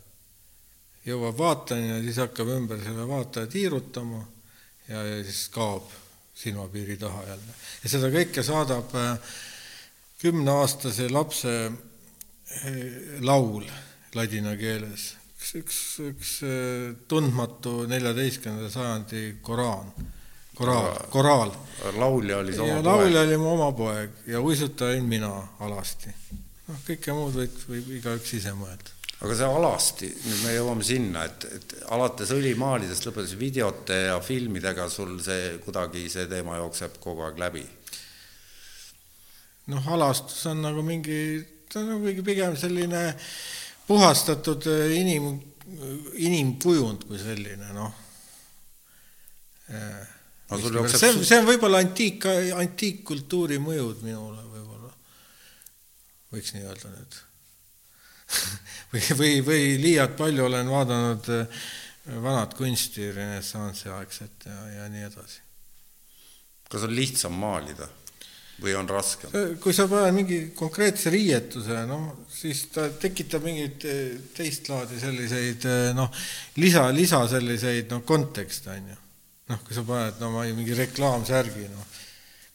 jõuab 1.07 1.39
vaatajani 1.39 1.89
ja 1.91 2.03
siis 2.05 2.21
hakkab 2.23 2.53
ümber 2.55 2.79
selle 2.85 3.07
vaataja 3.09 3.51
tiirutama 3.51 4.21
ja, 4.89 5.03
ja 5.03 5.19
siis 5.25 5.49
kaob 5.55 5.91
silmapiiri 6.35 6.97
taha 6.97 7.23
jälle. 7.27 7.55
ja 7.83 7.93
seda 7.93 8.11
kõike 8.15 8.43
saadab 8.47 8.95
äh, 8.99 9.33
kümneaastase 10.23 11.09
lapse 11.11 11.55
äh, 11.67 12.67
laul 13.21 13.67
ladina 14.15 14.57
keeles, 14.59 15.15
üks, 15.41 15.55
üks, 15.57 15.81
üks 16.05 16.33
äh, 16.45 16.93
tundmatu 17.09 17.87
neljateistkümnenda 17.89 18.71
sajandi 18.71 19.39
Koraan, 19.43 19.89
koraal, 20.55 20.99
koraal. 21.11 21.53
laulja 21.97 22.39
oli 22.39 22.53
ja 22.53 22.63
poeg. 22.63 22.85
laulja 22.85 23.25
oli 23.25 23.37
mu 23.41 23.55
oma 23.55 23.73
poeg 23.73 24.11
ja 24.29 24.41
uisutaja 24.41 24.93
olin 24.93 25.09
mina 25.09 25.33
alasti. 25.65 26.13
noh, 26.69 26.81
kõike 26.87 27.17
muud 27.17 27.39
võib, 27.41 27.61
võib 27.69 27.93
igaüks 28.01 28.35
ise 28.37 28.53
mõelda 28.53 28.99
aga 29.21 29.37
see 29.37 29.49
alasti, 29.49 30.11
nüüd 30.27 30.45
me 30.45 30.53
jõuame 30.55 30.85
sinna, 30.87 31.25
et, 31.29 31.45
et 31.57 31.75
alates 31.93 32.31
õlimaalidest 32.37 33.09
lõpetades 33.09 33.37
videote 33.41 33.97
ja 34.11 34.21
filmidega 34.25 34.89
sul 34.93 35.19
see 35.25 35.57
kuidagi, 35.65 36.07
see 36.13 36.29
teema 36.29 36.61
jookseb 36.61 37.01
kogu 37.01 37.25
aeg 37.25 37.41
läbi? 37.41 37.65
noh, 39.73 39.89
alastus 39.97 40.45
on 40.51 40.61
nagu 40.65 40.85
mingi, 40.85 41.41
ta 41.71 41.81
on 41.81 41.95
nagu 41.95 42.25
pigem 42.27 42.57
selline 42.61 43.03
puhastatud 43.91 44.67
äh, 44.71 44.93
inim, 45.01 45.33
inimkujund 46.15 47.09
kui 47.09 47.19
selline, 47.19 47.73
noh. 47.75 47.97
Äh, 49.71 50.07
no, 50.51 50.61
jookseb... 50.61 51.01
see, 51.01 51.25
see 51.27 51.41
on 51.41 51.49
võib-olla 51.49 51.83
antiik, 51.83 52.29
antiikkultuuri 52.55 53.59
mõjud 53.63 54.05
minule 54.07 54.45
võib-olla, 54.53 54.93
võiks 56.35 56.55
nii 56.55 56.67
öelda 56.69 56.95
nüüd. 56.95 57.21
Või, 58.91 59.05
või, 59.15 59.35
või 59.47 59.67
liialt 59.79 60.17
palju 60.19 60.43
olen 60.49 60.67
vaadanud 60.67 61.29
äh, 61.31 61.61
vanat 62.23 62.57
kunsti, 62.59 63.05
renessansi 63.15 63.87
aegset 63.95 64.47
ja, 64.51 64.57
ja 64.75 64.87
nii 64.91 65.05
edasi. 65.07 65.45
kas 66.71 66.87
on 66.87 66.95
lihtsam 66.95 67.37
maalida 67.39 67.87
või 68.63 68.75
on 68.79 68.89
raskem? 68.91 69.33
kui 69.63 69.75
sa 69.77 69.87
paned 69.91 70.17
mingi 70.17 70.41
konkreetse 70.57 71.13
riietuse, 71.13 71.85
noh, 71.89 72.27
siis 72.31 72.67
ta 72.75 72.89
tekitab 73.03 73.45
mingeid 73.47 73.87
äh, 73.89 74.03
teist 74.37 74.69
laadi 74.73 75.01
selliseid 75.01 75.67
äh, 75.69 75.87
noh, 75.97 76.11
lisa, 76.61 76.89
lisa 76.95 77.23
selliseid 77.31 77.91
noh, 77.95 78.05
kontekste 78.07 78.75
on 78.75 78.93
ju. 78.93 79.01
noh, 79.51 79.65
kui 79.67 79.77
sa 79.77 79.87
paned 79.87 80.21
no 80.23 80.35
ma 80.37 80.47
ei, 80.47 80.55
mingi 80.57 80.77
reklaamsärgi, 80.79 81.67
noh 81.73 81.99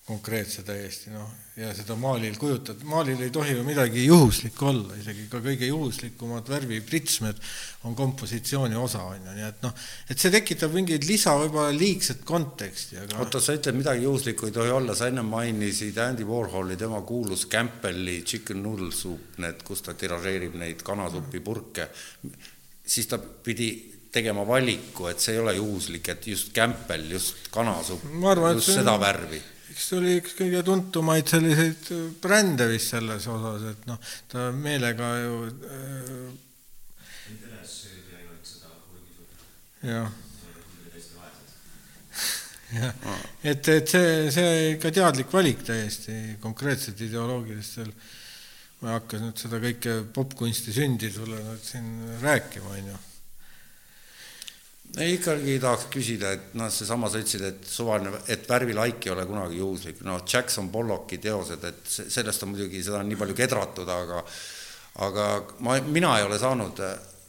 konkreetse 0.06 0.62
täiesti, 0.62 1.10
noh, 1.10 1.26
ja 1.58 1.72
seda 1.74 1.96
maalil 1.98 2.36
kujutad, 2.38 2.84
maalil 2.86 3.24
ei 3.26 3.32
tohi 3.34 3.56
ju 3.56 3.64
midagi 3.66 4.04
juhuslikku 4.06 4.68
olla, 4.70 4.98
isegi 5.02 5.24
ka 5.32 5.40
kõige 5.42 5.66
juhuslikumad 5.66 6.46
värvipritsmed 6.52 7.40
on 7.90 7.96
kompositsiooni 7.98 8.78
osa, 8.78 9.02
on 9.02 9.26
ju, 9.26 9.34
nii 9.34 9.48
et 9.48 9.66
noh, 9.66 9.74
et 10.06 10.22
see 10.22 10.30
tekitab 10.36 10.76
mingeid 10.78 11.08
lisa, 11.10 11.34
võib-olla 11.42 11.74
liigset 11.74 12.22
konteksti, 12.28 13.00
aga 13.02 13.18
oota, 13.24 13.42
sa 13.42 13.56
ütled, 13.58 13.80
midagi 13.80 14.06
juhuslikku 14.06 14.52
ei 14.52 14.54
tohi 14.60 14.76
olla, 14.76 14.94
sa 14.94 15.10
enne 15.10 15.24
mainisid 15.26 15.98
Andy 16.04 16.30
Warholi, 16.30 16.78
tema 16.78 17.02
kuulus 17.02 17.48
Campbelli 17.50 18.20
chicken 18.30 18.62
noodle 18.62 18.92
soup, 18.94 19.40
need, 19.42 19.66
kus 19.66 19.82
ta 19.88 19.98
tiražeerib 19.98 20.60
neid 20.62 20.86
kanasupipurke, 20.86 21.90
siis 22.86 23.10
ta 23.10 23.18
pidi 23.18 23.72
tegema 24.14 24.46
valiku, 24.46 25.10
et 25.10 25.18
see 25.18 25.34
ei 25.34 25.42
ole 25.42 25.58
juhuslik, 25.58 26.14
et 26.14 26.30
just 26.30 26.54
Campbell, 26.54 27.10
just 27.18 27.50
kanasupp, 27.50 28.06
just 28.54 28.74
seda 28.76 29.00
värvi 29.02 29.42
eks 29.76 29.90
see 29.90 29.98
oli 30.00 30.14
üks 30.22 30.34
kõige 30.38 30.62
tuntumaid 30.64 31.28
selliseid 31.28 31.90
brände 32.24 32.70
vist 32.72 32.94
selles 32.94 33.26
osas, 33.28 33.66
et 33.74 33.88
noh, 33.90 33.98
ta 34.32 34.48
meelega 34.56 35.10
ju 35.20 35.40
äh, 35.52 36.30
jah. 39.84 40.14
jah, 42.72 42.94
et, 43.44 43.68
et 43.68 43.92
see, 43.92 44.14
see 44.32 44.54
ikka 44.78 44.94
teadlik 44.96 45.36
valik 45.36 45.66
täiesti 45.68 46.38
konkreetselt 46.44 47.04
ideoloogilistel, 47.04 47.92
ma 48.80 48.94
ei 48.94 48.96
hakka 48.96 49.20
nüüd 49.26 49.44
seda 49.44 49.60
kõike 49.60 49.98
popkunsti 50.16 50.72
sündi 50.80 51.12
sulle 51.12 51.44
nüüd 51.50 51.68
siin 51.68 51.92
rääkima, 52.24 52.78
on 52.80 52.90
ju 52.94 53.04
ei, 54.98 55.16
ikkagi 55.18 55.58
tahaks 55.64 55.88
küsida, 55.94 56.36
et 56.38 56.54
noh, 56.60 56.70
seesama 56.72 57.10
sa 57.12 57.22
ütlesid, 57.22 57.44
et 57.50 57.66
suvaline, 57.70 58.14
et 58.32 58.46
värvilaik 58.50 59.08
ei 59.08 59.16
ole 59.16 59.26
kunagi 59.30 59.60
juhuslik, 59.60 60.04
noh, 60.08 60.22
Jackson 60.28 60.70
Pollocki 60.74 61.20
teosed, 61.24 61.66
et 61.68 61.82
sellest 61.90 62.46
on 62.46 62.54
muidugi, 62.54 62.84
seda 62.86 63.02
on 63.02 63.12
nii 63.12 63.20
palju 63.20 63.38
kedratud, 63.38 63.92
aga 63.92 64.24
aga 65.06 65.26
ma, 65.60 65.76
mina 65.92 66.14
ei 66.20 66.24
ole 66.24 66.40
saanud 66.40 66.80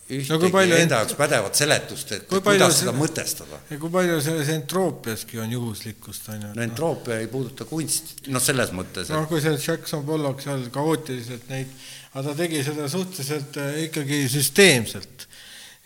ühtegi 0.06 0.50
no, 0.52 0.76
enda 0.78 1.00
jaoks 1.00 1.16
pädevat 1.18 1.58
seletust, 1.58 2.12
et 2.14 2.26
kui 2.30 2.38
kuidas 2.44 2.78
seda 2.78 2.92
mõtestada. 2.94 3.58
ja 3.72 3.78
kui 3.82 3.90
palju 3.90 4.20
selles 4.22 4.52
entroopiaski 4.54 5.40
on 5.42 5.54
juhuslikkust, 5.56 6.28
on 6.30 6.44
ju. 6.44 6.50
no 6.54 6.62
entroopia 6.62 7.18
ei 7.24 7.26
puuduta 7.32 7.66
kunsti, 7.66 8.28
noh, 8.30 8.42
selles 8.42 8.70
mõttes. 8.76 9.10
noh, 9.10 9.26
kui 9.30 9.42
see 9.42 9.56
Jackson 9.58 10.06
Pollock 10.06 10.44
seal 10.44 10.62
kaootiliselt 10.74 11.50
neid, 11.50 11.72
aga 12.12 12.28
ta 12.28 12.36
tegi 12.38 12.62
seda 12.68 12.86
suhteliselt 12.92 13.58
äh, 13.62 13.80
ikkagi 13.88 14.22
süsteemselt 14.30 15.26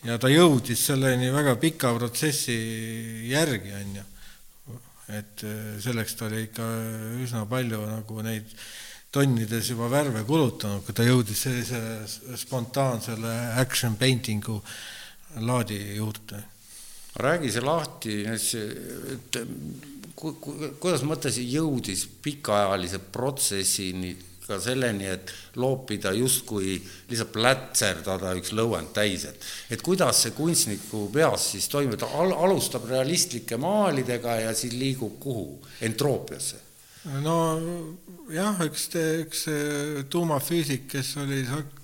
ja 0.06 0.18
ta 0.20 0.30
jõudis 0.32 0.84
selleni 0.90 1.30
väga 1.34 1.56
pika 1.60 1.92
protsessi 1.96 2.56
järgi, 3.30 3.74
on 3.76 3.98
ju. 4.00 4.06
et 5.10 5.42
äh, 5.42 5.74
selleks 5.82 6.14
ta 6.14 6.28
oli 6.28 6.44
ikka 6.46 6.66
üsna 7.24 7.44
palju 7.50 7.80
nagu 7.88 8.22
neid 8.22 8.54
tonnides 9.10 9.72
juba 9.72 9.88
värve 9.90 10.22
kulutanud, 10.26 10.84
kui 10.86 10.94
ta 10.94 11.02
jõudis 11.02 11.42
sellise 11.42 12.36
spontaansele 12.38 13.34
action 13.58 13.96
painting'u 13.98 14.60
laadi 15.46 15.80
juurde. 15.96 16.44
räägi 17.16 17.50
see 17.50 17.60
lahti, 17.60 18.12
et 18.24 19.38
ku, 20.14 20.32
ku, 20.38 20.54
kuidas 20.80 21.02
mõttes 21.02 21.40
jõudis 21.42 22.06
pikaajalise 22.22 23.00
protsessini 23.12 24.14
ka 24.50 24.58
selleni, 24.62 25.06
et 25.10 25.32
loopida 25.60 26.12
justkui 26.16 26.76
lihtsalt 27.10 27.32
plätserdada 27.34 28.34
üks 28.38 28.54
lõuend 28.56 28.92
täis, 28.96 29.26
et 29.30 29.46
et 29.70 29.84
kuidas 29.86 30.24
see 30.24 30.34
kunstniku 30.36 31.06
peas 31.14 31.50
siis 31.54 31.68
toimub, 31.70 31.98
ta 32.00 32.10
al 32.20 32.34
alustab 32.34 32.88
realistlike 32.90 33.58
maalidega 33.60 34.40
ja 34.44 34.56
siis 34.56 34.74
liigub 34.76 35.20
kuhu, 35.22 35.46
entroopiasse? 35.86 36.66
no 37.24 37.36
jah, 38.32 38.60
üks, 38.66 38.90
üks 39.24 39.46
tuumafüüsik, 40.12 40.86
kes 40.90 41.14
oli 41.22 41.40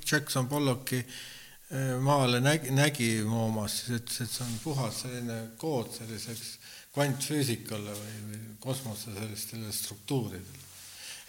Jackson 0.06 0.48
Pollocki 0.50 1.00
eh, 1.00 1.96
maale 2.02 2.42
nägi, 2.44 2.74
nägi 2.76 3.10
Moomas, 3.24 3.80
siis 3.80 4.02
ütles, 4.02 4.20
et 4.26 4.36
see 4.36 4.44
on 4.46 4.60
puhas 4.64 5.02
selline 5.06 5.40
kood 5.60 5.94
selliseks 5.96 6.56
kvantfüüsikale 6.96 7.96
või, 7.96 8.20
või 8.28 8.44
kosmose 8.60 9.12
sellistele 9.16 9.72
struktuuridele 9.72 10.65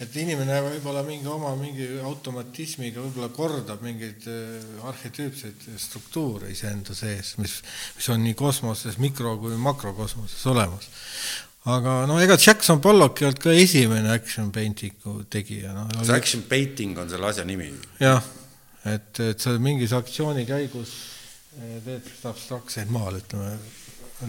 et 0.03 0.17
inimene 0.21 0.59
võib-olla 0.61 1.01
mingi 1.07 1.29
oma 1.31 1.55
mingi 1.57 1.87
automatismiga 2.05 3.01
võib-olla 3.01 3.31
kordab 3.33 3.81
mingeid 3.85 4.27
äh, 4.29 4.85
arhetüüpseid 4.91 5.65
struktuure 5.81 6.51
iseenda 6.53 6.93
sees, 6.97 7.33
mis, 7.41 7.57
mis 7.97 8.09
on 8.13 8.21
nii 8.25 8.37
kosmoses, 8.37 8.99
mikro- 9.01 9.37
kui 9.41 9.57
makrokosmoses 9.61 10.45
olemas. 10.53 10.89
aga 11.65 11.99
no 12.09 12.19
ega 12.21 12.37
Jackson 12.37 12.81
Pollock 12.83 13.21
ei 13.21 13.29
olnud 13.31 13.41
ka 13.41 13.55
esimene 13.57 14.13
action 14.13 14.53
painting'u 14.53 15.23
tegija 15.33 15.73
no,. 15.73 15.89
see 16.03 16.21
action 16.21 16.45
painting 16.45 16.97
on 17.01 17.09
selle 17.09 17.31
asja 17.31 17.47
nimi? 17.49 17.71
jah, 18.03 18.21
et, 18.85 19.11
et 19.19 19.41
sa 19.41 19.57
mingis 19.57 19.97
aktsiooni 19.97 20.45
käigus 20.45 20.93
äh, 21.57 21.81
teed 21.89 22.13
abstraktseid 22.29 22.93
maale, 22.93 23.25
ütleme 23.25 23.57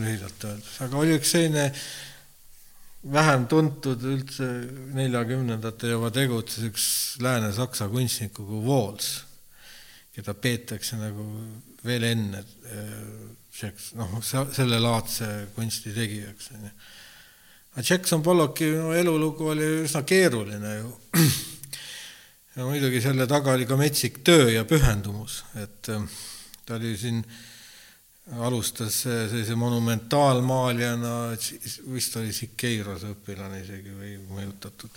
lühidalt 0.01 0.49
öeldes, 0.49 0.81
aga 0.85 0.97
oli 1.01 1.21
üks 1.21 1.37
selline 1.37 1.69
vähem 3.13 3.47
tuntud 3.49 4.03
üldse 4.05 4.47
neljakümnendatel 4.97 5.95
juba 5.97 6.11
tegutses 6.15 6.69
üks 6.69 6.85
Lääne-Saksa 7.25 7.89
kunstnik 7.93 8.35
kui 8.37 8.61
Walls, 8.65 9.11
keda 10.15 10.35
peetakse 10.35 10.99
nagu 11.01 11.25
veel 11.87 12.07
enne 12.11 12.43
selleks 13.55 13.93
äh, 13.95 13.99
noh, 14.01 14.17
sellelaadse 14.23 15.29
kunsti 15.57 15.95
tegijaks, 15.97 16.53
on 16.57 16.69
ju. 16.69 16.73
aga 17.75 17.85
Jackson 17.91 18.25
Pollocki 18.25 18.73
no, 18.75 18.93
elulugu 18.97 19.53
oli 19.55 19.69
üsna 19.85 20.03
keeruline 20.09 20.75
ju. 20.79 20.95
ja 22.57 22.67
muidugi 22.67 23.03
selle 23.05 23.29
taga 23.31 23.55
oli 23.57 23.69
ka 23.69 23.79
metsik 23.81 24.23
töö 24.27 24.51
ja 24.53 24.67
pühendumus, 24.69 25.43
et 25.63 25.93
äh, 25.95 26.19
ta 26.67 26.77
oli 26.77 26.97
siin 26.99 27.23
äh, 27.23 27.45
alustas 28.37 29.03
sellise 29.05 29.55
monumentaalmaalijana, 29.57 31.13
vist 31.93 32.17
oli 32.21 32.33
Siqueirose 32.37 33.15
õpilane 33.15 33.63
isegi 33.63 33.95
või 33.95 34.17
mõjutatud. 34.35 34.91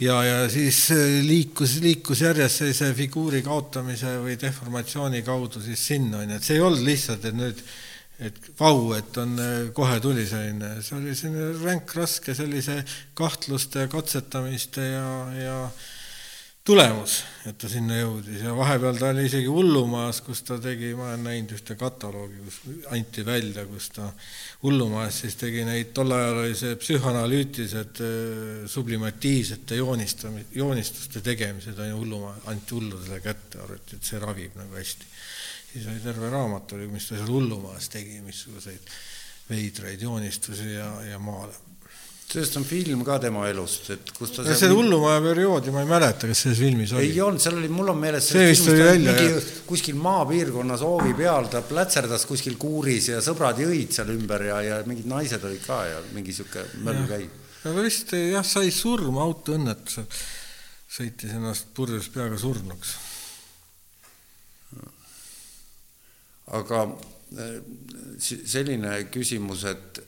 ja, 0.00 0.20
ja 0.24 0.36
siis 0.52 0.84
liikus, 1.26 1.78
liikus 1.82 2.22
järjest 2.22 2.62
sellise 2.62 2.92
figuuri 2.94 3.42
kaotamise 3.42 4.18
või 4.22 4.38
deformatsiooni 4.40 5.22
kaudu 5.26 5.62
siis 5.64 5.86
sinna, 5.86 6.22
on 6.22 6.30
ju, 6.30 6.38
et 6.38 6.46
see 6.46 6.58
ei 6.58 6.64
olnud 6.64 6.86
lihtsalt, 6.86 7.24
et 7.24 7.36
nüüd 7.36 7.66
et 8.16 8.38
vau, 8.56 8.94
et 8.96 9.18
on, 9.20 9.34
kohe 9.76 9.98
tuli 10.00 10.24
selline, 10.28 10.78
see 10.80 10.96
oli 10.96 11.12
selline 11.16 11.50
ränk, 11.60 11.92
raske 11.98 12.32
sellise 12.36 12.78
kahtluste, 13.18 13.84
katsetamiste 13.92 14.86
ja, 14.88 15.10
ja 15.36 15.58
tulemus, 16.66 17.20
et 17.46 17.54
ta 17.60 17.68
sinna 17.70 18.00
jõudis 18.00 18.40
ja 18.42 18.54
vahepeal 18.56 18.96
ta 18.98 19.12
oli 19.12 19.26
isegi 19.28 19.46
hullumajas, 19.50 20.18
kus 20.26 20.42
ta 20.48 20.56
tegi, 20.62 20.90
ma 20.98 21.12
olen 21.12 21.22
näinud 21.28 21.52
ühte 21.54 21.76
kataloogi, 21.78 22.40
kus 22.42 22.56
anti 22.94 23.22
välja, 23.26 23.62
kus 23.70 23.86
ta 23.94 24.08
hullumajas 24.64 25.20
siis 25.22 25.38
tegi 25.38 25.62
neid, 25.68 25.92
tol 25.94 26.10
ajal 26.16 26.40
oli 26.42 26.56
see 26.58 26.74
psühhanalüütilised 26.82 28.02
äh, 28.02 28.64
sublimatiivsete 28.72 29.78
joonistami-, 29.78 30.46
joonistuste 30.58 31.22
tegemised 31.26 31.78
on 31.78 31.92
ju 31.92 32.00
hullumaa, 32.00 32.34
anti 32.50 32.74
hulludele 32.74 33.20
kätte, 33.22 33.62
arvati, 33.62 34.00
et 34.00 34.10
see 34.10 34.22
ravib 34.22 34.58
nagu 34.58 34.80
hästi. 34.80 35.12
siis 35.70 35.86
oli 35.92 36.02
terve 36.02 36.32
raamat 36.34 36.74
oli, 36.74 36.90
mis 36.90 37.06
ta 37.06 37.20
seal 37.20 37.30
hullumajas 37.30 37.92
tegi, 37.94 38.18
missuguseid 38.26 38.90
veidraid 39.46 40.02
joonistusi 40.02 40.72
ja, 40.74 40.90
ja 41.12 41.22
maale 41.22 41.54
sellest 42.26 42.56
on 42.58 42.64
film 42.66 43.04
ka 43.06 43.18
tema 43.22 43.44
elust, 43.46 43.86
et 43.94 44.10
kus 44.16 44.32
ta 44.34 44.44
see 44.46 44.70
hullumaja 44.72 45.20
perioodi 45.22 45.70
ma 45.74 45.84
ei 45.84 45.88
mäleta, 45.88 46.26
kas 46.26 46.42
selles 46.42 46.58
filmis 46.58 46.92
oli. 46.96 47.06
ei 47.06 47.20
olnud, 47.22 47.42
seal 47.42 47.58
oli, 47.60 47.68
mul 47.70 47.92
on 47.92 48.00
meeles 48.02 48.30
see 48.32 48.48
vist 48.50 48.70
oli 48.72 48.82
välja, 48.82 49.12
jah. 49.14 49.50
kuskil 49.68 49.98
maapiirkonnas 50.02 50.82
hoovi 50.82 51.14
peal, 51.18 51.46
ta 51.52 51.62
plätserdas 51.66 52.26
kuskil 52.26 52.56
kuuris 52.58 53.12
ja 53.12 53.20
sõbrad 53.24 53.60
jõid 53.62 53.94
seal 53.94 54.10
ümber 54.16 54.42
ja, 54.48 54.56
ja 54.64 54.78
mingid 54.88 55.06
naised 55.10 55.44
olid 55.46 55.62
ka 55.62 55.78
ja 55.86 56.00
mingi 56.16 56.34
sihuke 56.34 56.64
möll 56.86 57.06
käib. 57.10 57.36
aga 57.62 57.84
vist 57.86 58.14
jah, 58.18 58.46
sai 58.46 58.72
surma 58.74 59.22
autoõnnetusel, 59.22 60.08
sõitis 60.98 61.36
ennast 61.38 61.70
purjus 61.78 62.08
peaga 62.14 62.40
surnuks. 62.42 62.96
aga 66.58 66.82
äh, 67.38 67.54
selline 68.18 68.98
küsimus, 69.14 69.62
et 69.70 70.02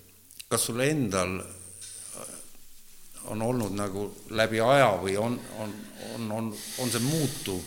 kas 0.51 0.67
sul 0.67 0.83
endal 0.83 1.39
on 3.33 3.43
olnud 3.43 3.75
nagu 3.77 4.09
läbi 4.37 4.61
aja 4.65 4.91
või 5.03 5.17
on, 5.21 5.39
on, 5.63 5.73
on, 6.15 6.31
on, 6.33 6.51
on 6.83 6.93
see 6.93 7.05
muutuv, 7.05 7.63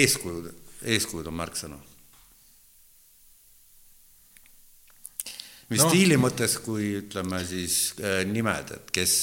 eeskujud, 0.00 0.50
eeskujud 0.94 1.30
on 1.30 1.38
märksõna. 1.42 1.80
mis 5.70 5.84
no. 5.84 5.86
stiili 5.86 6.16
mõttes, 6.18 6.56
kui 6.64 6.96
ütleme 6.98 7.44
siis 7.46 7.92
äh, 8.02 8.24
nimed, 8.26 8.72
et 8.74 8.90
kes? 8.94 9.14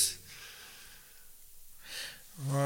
ma 2.47 2.63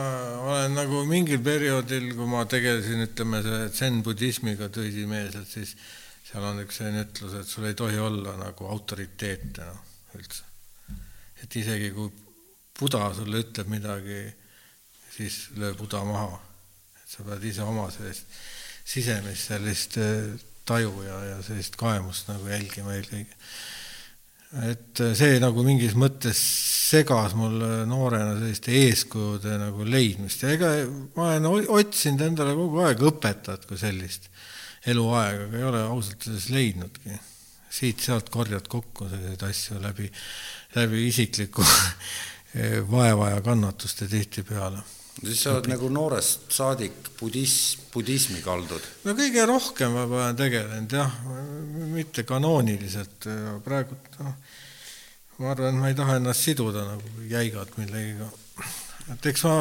olen 0.51 0.75
nagu 0.75 1.01
mingil 1.07 1.39
perioodil, 1.43 2.11
kui 2.17 2.27
ma 2.29 2.43
tegelesin, 2.49 3.05
ütleme, 3.07 3.39
see 3.45 3.69
zen-budismiga 3.79 4.67
tõsimeelselt, 4.73 5.47
siis 5.49 5.73
seal 6.27 6.45
on 6.45 6.59
üks 6.65 6.81
selline 6.81 7.05
ütlus, 7.07 7.37
et 7.39 7.47
sul 7.47 7.69
ei 7.69 7.77
tohi 7.79 7.99
olla 7.99 8.35
nagu 8.39 8.67
autoriteete, 8.69 9.65
noh, 9.65 9.87
üldse. 10.19 10.43
et 11.41 11.55
isegi 11.57 11.89
kui 11.95 12.11
Buda 12.81 13.11
sulle 13.13 13.43
ütleb 13.45 13.69
midagi, 13.69 14.23
siis 15.13 15.43
löö 15.55 15.75
Buda 15.77 16.03
maha. 16.07 16.39
et 17.03 17.13
sa 17.13 17.23
pead 17.27 17.43
ise 17.45 17.61
oma 17.61 17.89
sellist 17.93 18.25
sisemist 18.91 19.51
sellist 19.51 19.97
äh, 20.01 20.31
taju 20.67 21.05
ja, 21.05 21.19
ja 21.33 21.37
sellist 21.45 21.77
kaemust 21.79 22.29
nagu 22.31 22.49
jälgima 22.49 22.95
eelkõige. 22.97 23.37
et 24.71 25.01
äh, 25.03 25.13
see 25.17 25.39
nagu 25.43 25.63
mingis 25.65 25.93
mõttes 25.95 26.41
segas 26.91 27.35
mul 27.39 27.61
noorena 27.87 28.35
selliste 28.39 28.73
eeskujude 28.75 29.57
nagu 29.61 29.85
leidmist 29.87 30.43
ja 30.43 30.55
ega 30.57 30.71
ma 31.15 31.31
olen 31.37 31.69
otsinud 31.71 32.25
endale 32.25 32.55
kogu 32.57 32.81
aeg 32.83 33.05
õpetajat 33.11 33.67
kui 33.69 33.79
sellist 33.79 34.27
eluaega, 34.91 35.45
aga 35.45 35.59
ei 35.59 35.67
ole 35.67 35.83
ausalt 35.85 36.25
öeldes 36.25 36.49
leidnudki. 36.49 37.19
siit-sealt 37.71 38.27
korjad 38.33 38.65
kokku 38.67 39.05
selliseid 39.07 39.43
asju 39.47 39.77
läbi, 39.79 40.09
läbi 40.75 41.05
isikliku 41.07 41.63
vaeva 42.91 43.29
ja 43.29 43.41
kannatuste 43.41 44.07
tihtipeale. 44.07 44.81
siis 45.21 45.43
sa 45.43 45.53
oled 45.55 45.69
nagu 45.71 45.89
noorest 45.89 46.51
saadik 46.51 47.11
budism, 47.19 47.85
budismi 47.93 48.41
kaldud? 48.43 48.83
no 49.05 49.15
kõige 49.15 49.45
rohkem 49.47 49.95
ma 49.95 50.03
olen 50.07 50.35
tegelenud 50.39 50.95
jah, 50.97 51.15
mitte 51.93 52.23
kanooniliselt, 52.27 53.27
praegu 53.63 53.95
noh, 54.19 54.35
ma 55.39 55.51
arvan, 55.53 55.79
ma 55.79 55.91
ei 55.91 55.97
taha 55.97 56.19
ennast 56.19 56.47
siduda 56.47 56.85
nagu 56.89 57.25
jäigalt 57.31 57.77
millegagi. 57.79 58.27
et 59.15 59.31
eks 59.31 59.47
ma 59.47 59.55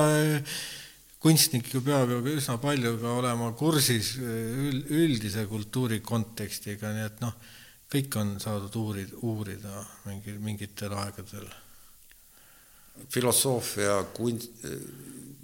kunstnik 1.20 1.70
ju 1.74 1.82
peab 1.84 2.10
ju 2.10 2.20
üsna 2.34 2.58
palju 2.58 2.96
ka 3.00 3.16
olema 3.22 3.52
kursis 3.52 4.14
üldise 4.18 5.46
kultuuri 5.46 6.00
kontekstiga, 6.00 6.94
nii 6.96 7.06
et 7.06 7.22
noh, 7.22 7.34
kõik 7.90 8.16
on 8.18 8.38
saadud 8.42 8.76
uurida, 8.80 9.18
uurida 9.22 9.82
mingi, 10.06 10.38
mingitel 10.42 10.94
aegadel 10.96 11.50
filosoofia, 13.08 14.02
kunst, 14.14 14.64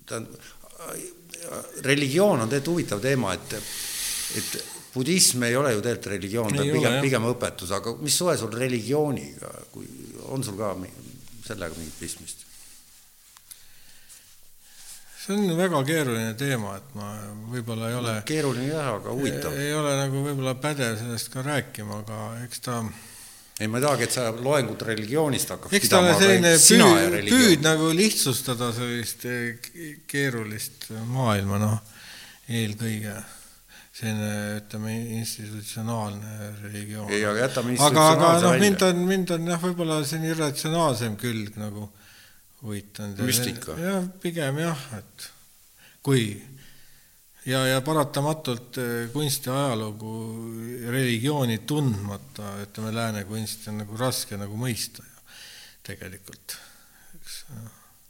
tähendab, 0.06 0.40
religioon 1.84 2.40
on 2.40 2.48
tegelikult 2.48 2.72
huvitav 2.74 3.02
teema, 3.04 3.34
et, 3.36 3.54
et 4.40 4.56
budism 4.94 5.44
ei 5.46 5.56
ole 5.56 5.74
ju 5.74 5.84
tegelikult 5.84 6.12
religioon, 6.14 6.56
ta 6.56 6.64
on 6.64 6.72
pigem, 6.78 6.98
pigem 7.04 7.28
õpetus, 7.30 7.72
aga 7.76 7.94
mis 8.00 8.16
suhe 8.16 8.36
sul 8.40 8.52
religiooniga, 8.54 9.52
kui 9.72 9.88
on 10.32 10.44
sul 10.44 10.58
ka 10.58 10.74
sellega 11.46 11.76
mingit 11.78 11.98
pistmist? 12.00 12.46
see 15.26 15.34
on 15.34 15.56
väga 15.58 15.80
keeruline 15.82 16.34
teema, 16.38 16.76
et 16.78 16.92
ma 16.94 17.08
võib-olla 17.50 17.88
ei 17.90 17.96
ole 17.98 18.12
keeruline 18.28 18.68
jah, 18.68 18.92
aga 19.00 19.10
huvitav. 19.10 19.56
ei 19.58 19.72
ole 19.74 19.96
nagu 19.98 20.22
võib-olla 20.22 20.54
pädev 20.62 20.94
sellest 21.00 21.32
ka 21.32 21.42
rääkima, 21.42 22.02
aga 22.04 22.20
eks 22.44 22.62
ta 22.62 22.76
ei, 23.60 23.68
ma 23.72 23.78
ei 23.80 23.86
tahagi, 23.86 24.04
et 24.04 24.12
sa 24.16 24.26
loengut 24.32 24.82
religioonist 24.84 25.54
hakkaks 25.54 25.78
eks 25.78 25.92
ta 25.92 26.02
ole 26.02 26.16
selline 26.18 26.52
püüd, 26.60 27.30
püüd 27.30 27.64
nagu 27.64 27.88
lihtsustada 27.96 28.68
sellist 28.76 29.24
eh, 29.30 29.70
keerulist 30.10 30.90
maailma, 31.08 31.60
noh, 31.62 31.78
eelkõige 32.52 33.16
selline, 33.96 34.32
ütleme, 34.60 34.96
institutsionaalne 35.22 36.50
religioon. 36.66 37.08
ei, 37.08 37.22
aga 37.24 37.46
jätame 37.46 37.78
aga, 37.80 38.08
aga 38.12 38.32
noh, 38.44 38.58
mind 38.60 38.84
on, 38.84 39.06
mind 39.08 39.32
on 39.38 39.48
jah, 39.54 39.62
võib-olla 39.62 40.02
selline 40.04 40.34
irratsionaalsem 40.34 41.16
külg 41.20 41.56
nagu 41.60 41.88
huvitanud. 42.60 43.24
müstika. 43.24 43.78
jah, 43.80 44.04
pigem 44.20 44.60
jah, 44.60 44.84
et 44.98 45.30
kui 46.04 46.28
ja, 47.46 47.62
ja 47.66 47.80
paratamatult 47.80 48.78
eh, 48.82 48.94
kunsti 49.12 49.50
ajalugu, 49.50 50.12
religiooni 50.90 51.58
tundmata, 51.68 52.56
ütleme, 52.62 52.94
lääne 52.94 53.24
kunsti 53.28 53.70
on 53.70 53.82
nagu 53.84 53.98
raske 54.00 54.38
nagu 54.40 54.58
mõista 54.58 55.04
ju 55.04 55.16
tegelikult, 55.86 56.56
eks. 57.14 57.42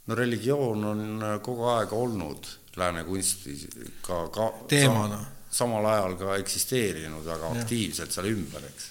no 0.06 0.18
religioon 0.18 0.84
on 0.92 1.06
eh, 1.16 1.38
kogu 1.44 1.68
aeg 1.74 1.92
olnud 1.92 2.48
lääne 2.76 3.04
kunstis 3.04 3.66
ka, 4.04 4.26
ka 4.32 4.50
teemana 4.68 5.20
sam,. 5.20 5.32
samal 5.60 5.86
ajal 5.92 6.18
ka 6.20 6.36
eksisteerinud 6.42 7.24
väga 7.24 7.52
ja. 7.52 7.62
aktiivselt 7.62 8.12
seal 8.12 8.30
ümber, 8.32 8.64
eks. 8.68 8.90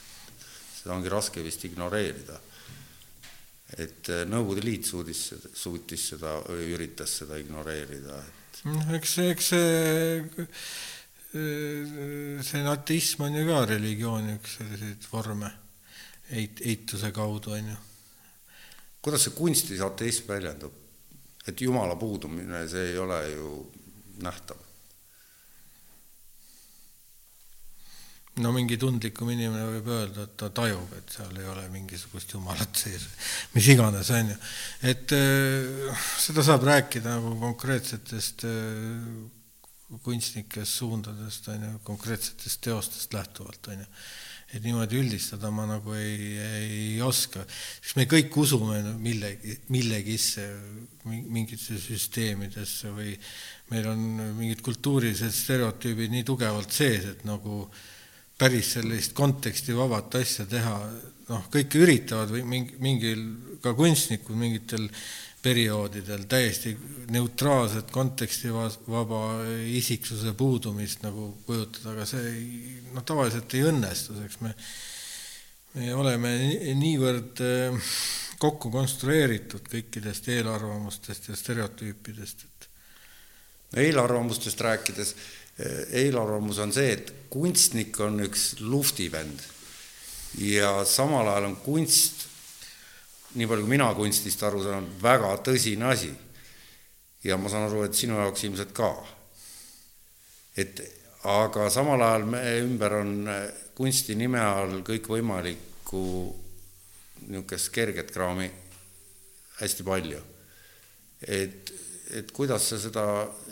seda 0.81 0.95
ongi 0.97 1.13
raske 1.13 1.43
vist 1.45 1.65
ignoreerida. 1.65 2.39
et 3.77 4.09
eh, 4.09 4.25
Nõukogude 4.29 4.65
Liit 4.65 4.85
suudis, 4.85 5.27
suutis 5.53 6.09
seda, 6.13 6.37
üritas 6.53 7.17
seda 7.21 7.37
ignoreerida, 7.41 8.21
et 8.21 8.44
eks, 8.97 9.17
eks 9.25 9.49
see, 9.51 10.47
see 12.49 12.63
ateism 12.71 13.27
on 13.27 13.37
ju 13.39 13.45
ka 13.49 13.61
religiooni 13.69 14.37
üks 14.39 14.57
selliseid 14.59 15.07
vorme, 15.11 15.51
eit-, 16.31 16.63
eituse 16.65 17.11
kaudu, 17.15 17.55
on 17.57 17.71
ju. 17.73 17.79
kuidas 19.05 19.27
see 19.27 19.37
kunstis 19.37 19.83
ateism 19.85 20.31
väljendub? 20.33 20.83
et 21.45 21.61
jumala 21.61 21.95
puudumine, 21.95 22.65
see 22.69 22.91
ei 22.91 22.97
ole 22.97 23.19
ju 23.29 23.49
nähtav 24.25 24.64
no 28.43 28.51
mingi 28.51 28.75
tundlikum 28.79 29.29
inimene 29.31 29.63
võib 29.77 29.88
öelda, 29.95 30.25
et 30.27 30.36
ta 30.39 30.49
tajub, 30.55 30.91
et 30.97 31.13
seal 31.15 31.38
ei 31.39 31.47
ole 31.47 31.63
mingisugust 31.71 32.36
jumalat 32.36 32.81
sees, 32.81 33.07
mis 33.53 33.69
iganes, 33.71 34.11
on 34.11 34.33
ju. 34.33 34.36
et 34.91 35.15
äh, 35.15 36.03
seda 36.19 36.43
saab 36.43 36.67
rääkida 36.67 37.15
nagu 37.15 37.31
konkreetsetest 37.39 38.43
äh, 38.49 39.95
kunstnikest 40.03 40.81
suundadest, 40.81 41.47
on 41.53 41.63
ju, 41.63 41.71
konkreetsetest 41.88 42.63
teostest 42.67 43.15
lähtuvalt, 43.15 43.71
on 43.71 43.86
ju. 43.86 43.89
et 44.51 44.67
niimoodi 44.67 44.99
üldistada 44.99 45.47
ma 45.55 45.69
nagu 45.71 45.95
ei, 45.95 46.36
ei 46.36 47.01
oska, 47.03 47.47
sest 47.79 47.95
me 47.95 48.03
kõik 48.11 48.36
usume 48.43 48.83
millegi, 48.99 49.55
millegisse, 49.71 50.51
mingitesse 51.07 51.79
süsteemidesse 51.88 52.91
või 52.91 53.15
meil 53.71 53.91
on 53.95 54.05
mingid 54.36 54.59
kultuurilised 54.63 55.33
stereotüübid 55.39 56.11
nii 56.11 56.27
tugevalt 56.27 56.75
sees, 56.75 57.07
et 57.15 57.23
nagu 57.27 57.63
äh, 57.63 57.83
päris 58.38 58.73
sellist 58.75 59.13
kontekstivabat 59.15 60.17
asja 60.19 60.45
teha, 60.49 60.73
noh, 61.29 61.45
kõik 61.53 61.77
üritavad 61.79 62.33
või 62.33 62.43
mingi, 62.47 62.79
mingil, 62.83 63.21
ka 63.63 63.73
kunstnikud 63.77 64.38
mingitel 64.38 64.89
perioodidel 65.45 66.25
täiesti 66.29 66.73
neutraalset 67.13 67.91
kontekstivaba 67.93 69.21
isiksuse 69.77 70.33
puudumist 70.38 71.05
nagu 71.05 71.29
kujutada, 71.45 71.93
aga 71.93 72.07
see 72.09 72.27
ei, 72.31 72.75
noh, 72.95 73.05
tavaliselt 73.05 73.53
ei 73.53 73.65
õnnestu, 73.69 74.17
eks 74.25 74.41
me, 74.41 74.53
me 75.77 75.93
oleme 75.93 76.33
niivõrd 76.81 77.43
äh, 77.45 77.93
kokku 78.41 78.71
konstrueeritud 78.73 79.69
kõikidest 79.71 80.27
eelarvamustest 80.33 81.29
ja 81.29 81.38
stereotüüpidest, 81.39 82.45
et 82.49 82.69
eelarvamustest 83.86 84.61
rääkides 84.65 85.15
eelarvamus 85.57 86.59
on 86.59 86.73
see, 86.75 86.91
et 86.97 87.11
kunstnik 87.31 87.99
on 88.03 88.19
üks 88.25 88.55
luftivend 88.59 89.43
ja 90.41 90.83
samal 90.87 91.27
ajal 91.31 91.49
on 91.49 91.55
kunst, 91.63 92.25
nii 93.35 93.47
palju 93.47 93.63
kui 93.63 93.71
mina 93.71 93.87
kunstist 93.95 94.43
aru 94.43 94.63
saan, 94.63 94.87
väga 95.01 95.35
tõsine 95.45 95.87
asi. 95.91 96.11
ja 97.23 97.37
ma 97.37 97.49
saan 97.49 97.69
aru, 97.69 97.83
et 97.83 97.95
sinu 97.95 98.19
jaoks 98.19 98.43
ilmselt 98.43 98.73
ka. 98.75 98.91
et 100.57 100.81
aga 101.23 101.69
samal 101.69 102.01
ajal 102.01 102.27
meie 102.29 102.59
ümber 102.63 102.99
on 103.01 103.15
kunsti 103.75 104.15
nime 104.15 104.39
all 104.39 104.81
kõikvõimalikku 104.85 106.03
niisugust 107.25 107.71
kerget 107.73 108.11
kraami 108.11 108.51
hästi 109.59 109.83
palju. 109.83 110.21
et, 111.27 111.64
et 112.16 112.32
kuidas 112.36 112.70
sa 112.72 112.80
seda, 112.80 113.05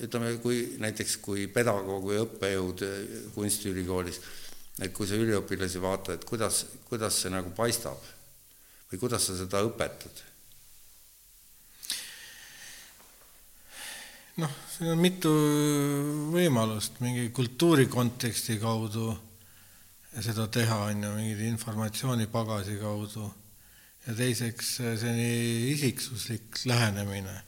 ütleme, 0.06 0.38
kui 0.44 0.78
näiteks 0.82 1.18
kui 1.24 1.48
pedagoog 1.52 2.10
või 2.10 2.20
õppejõud 2.24 2.84
kunstiülikoolis, 3.36 4.20
et 4.82 4.94
kui 4.96 5.08
sa 5.10 5.20
üliõpilasi 5.20 5.82
vaatad, 5.84 6.20
et 6.20 6.28
kuidas, 6.28 6.66
kuidas 6.90 7.22
see 7.22 7.34
nagu 7.34 7.52
paistab 7.58 8.00
või 8.92 9.02
kuidas 9.02 9.28
sa 9.28 9.36
seda 9.38 9.64
õpetad 9.68 10.24
noh, 14.42 14.56
siin 14.74 14.90
on 14.94 15.02
mitu 15.02 15.32
võimalust 16.34 17.00
mingi 17.04 17.30
kultuuri 17.36 17.86
konteksti 17.92 18.58
kaudu 18.62 19.12
seda 20.22 20.48
teha, 20.54 20.78
on 20.90 21.06
ju, 21.06 21.14
mingit 21.18 21.42
informatsioonipagasi 21.48 22.78
kaudu. 22.82 23.32
ja 24.04 24.14
teiseks 24.14 24.76
selline 25.00 25.72
isiksuslik 25.72 26.58
lähenemine, 26.68 27.36
äh, 27.38 27.44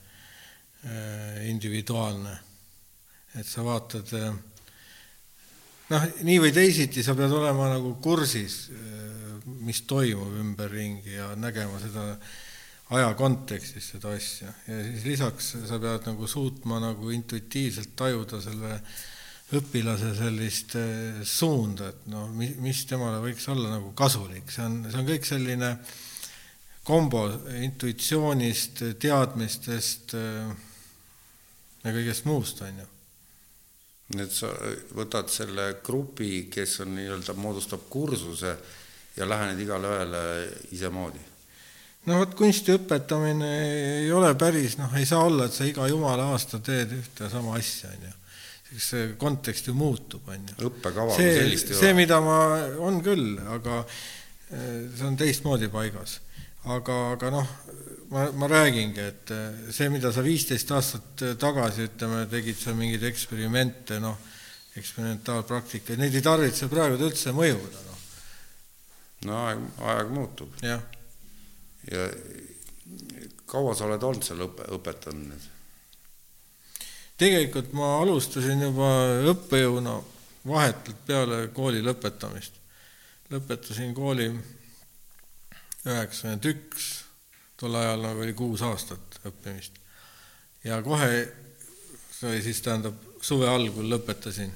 individuaalne. 1.50 2.38
et 3.36 3.46
sa 3.46 3.60
vaatad, 3.64 4.12
äh, 4.16 4.34
noh, 5.92 6.04
nii 6.24 6.38
või 6.40 6.52
teisiti 6.56 7.02
sa 7.04 7.14
pead 7.14 7.32
olema 7.36 7.68
nagu 7.74 7.94
kursis, 8.00 8.70
äh, 8.72 9.42
mis 9.66 9.82
toimub 9.86 10.38
ümberringi 10.40 11.18
ja 11.18 11.34
nägema 11.36 11.80
seda 11.82 12.06
aja 12.96 13.10
kontekstis 13.18 13.90
seda 13.92 14.14
asja 14.14 14.52
ja 14.68 14.78
siis 14.86 15.04
lisaks 15.04 15.52
sa 15.66 15.78
pead 15.82 16.06
nagu 16.06 16.26
suutma 16.30 16.78
nagu 16.80 17.10
intuitiivselt 17.10 17.96
tajuda 17.98 18.40
selle 18.42 18.80
õpilase 19.54 20.10
sellist 20.18 20.74
eh, 20.78 21.22
suunda, 21.22 21.92
et 21.92 22.06
noh, 22.10 22.26
mis, 22.34 22.56
mis 22.62 22.82
temale 22.90 23.20
võiks 23.22 23.46
olla 23.52 23.76
nagu 23.76 23.92
kasulik, 23.98 24.50
see 24.50 24.64
on, 24.64 24.80
see 24.90 24.98
on 24.98 25.06
kõik 25.06 25.28
selline 25.28 25.70
kombo 26.86 27.26
intuitsioonist, 27.62 28.82
teadmistest 29.02 30.16
eh, 30.18 30.65
ja 31.86 31.94
kõigest 31.94 32.26
muust, 32.26 32.60
on 32.66 32.82
ju. 32.82 32.88
et 34.22 34.34
sa 34.34 34.50
võtad 34.96 35.30
selle 35.32 35.76
grupi, 35.86 36.48
kes 36.50 36.80
on 36.84 36.94
nii-öelda, 36.98 37.34
moodustab 37.38 37.88
kursuse 37.90 38.56
ja 39.16 39.28
lähened 39.28 39.62
igale 39.62 39.94
ühele 39.94 40.22
isemoodi 40.76 41.24
no 42.06 42.20
vot, 42.20 42.36
kunsti 42.38 42.74
õpetamine 42.76 43.48
ei 44.02 44.12
ole 44.14 44.32
päris, 44.38 44.76
noh, 44.80 44.92
ei 44.98 45.08
saa 45.08 45.24
olla, 45.26 45.48
et 45.48 45.56
sa 45.56 45.66
iga 45.66 45.88
jumala 45.90 46.30
aasta 46.34 46.60
teed 46.64 46.94
ühte 46.96 47.30
sama 47.32 47.56
asja, 47.58 47.90
on 47.94 48.06
ju. 48.08 48.12
siis 48.70 48.90
see 48.92 49.08
kontekst 49.18 49.70
ju 49.70 49.74
muutub, 49.78 50.28
on 50.30 50.46
ju. 50.52 50.58
õppekava 50.70 51.16
kui 51.16 51.26
sellist 51.26 51.72
ei 51.72 51.76
ole. 51.76 51.80
see, 51.82 51.96
mida 51.98 52.20
ma, 52.22 52.38
on 52.86 53.00
küll, 53.04 53.34
aga 53.56 53.82
eh, 53.82 54.86
see 54.94 55.08
on 55.08 55.18
teistmoodi 55.18 55.70
paigas. 55.72 56.20
aga, 56.76 57.00
aga 57.16 57.32
noh, 57.34 57.52
ma, 58.10 58.26
ma 58.32 58.48
räägingi, 58.50 59.00
et 59.02 59.34
eh, 59.34 59.60
see, 59.74 59.88
mida 59.92 60.12
sa 60.12 60.24
viisteist 60.24 60.70
aastat 60.74 61.24
tagasi, 61.40 61.88
ütleme, 61.90 62.24
tegid 62.30 62.58
sa 62.60 62.74
mingeid 62.76 63.06
eksperimente, 63.08 64.00
noh, 64.02 64.18
eksperimentaalpraktikaid, 64.76 65.98
neid 66.00 66.14
ei 66.14 66.24
tarvitse 66.24 66.68
praegu 66.68 67.00
üldse 67.00 67.32
mõjuda, 67.36 67.86
noh. 67.88 68.04
no 69.30 69.40
aeg, 69.46 69.64
aeg 69.94 70.12
muutub. 70.12 70.52
jah 70.62 70.82
ja 71.90 72.08
kaua 73.46 73.74
sa 73.74 73.86
oled 73.86 74.02
olnud 74.02 74.26
seal 74.26 74.42
õpe, 74.46 74.66
õpetanud 74.76 75.30
nüüd? 75.30 75.46
tegelikult 77.16 77.72
ma 77.76 77.96
alustasin 78.02 78.66
juba 78.66 78.90
õppejõuna 79.32 79.94
vahetult 80.46 80.98
peale 81.06 81.46
kooli 81.54 81.80
lõpetamist. 81.84 82.58
lõpetasin 83.32 83.94
kooli 83.94 84.28
üheksakümmend 85.86 86.50
üks, 86.50 86.90
tol 87.56 87.74
ajal 87.74 88.04
nagu 88.04 88.22
oli 88.24 88.34
kuus 88.36 88.62
aastat 88.66 89.20
õppimist. 89.26 89.78
ja 90.64 90.80
kohe, 90.84 91.10
see 92.12 92.30
oli 92.30 92.42
siis 92.44 92.60
tähendab 92.64 92.98
suve 93.24 93.48
algul 93.48 93.88
lõpetasin. 93.94 94.52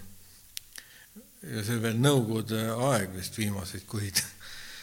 ja 1.55 1.65
see 1.65 1.81
veel 1.83 1.97
Nõukogude 2.01 2.67
aeg 2.91 3.15
vist 3.17 3.39
viimaseid 3.41 3.87
kuid 3.89 4.21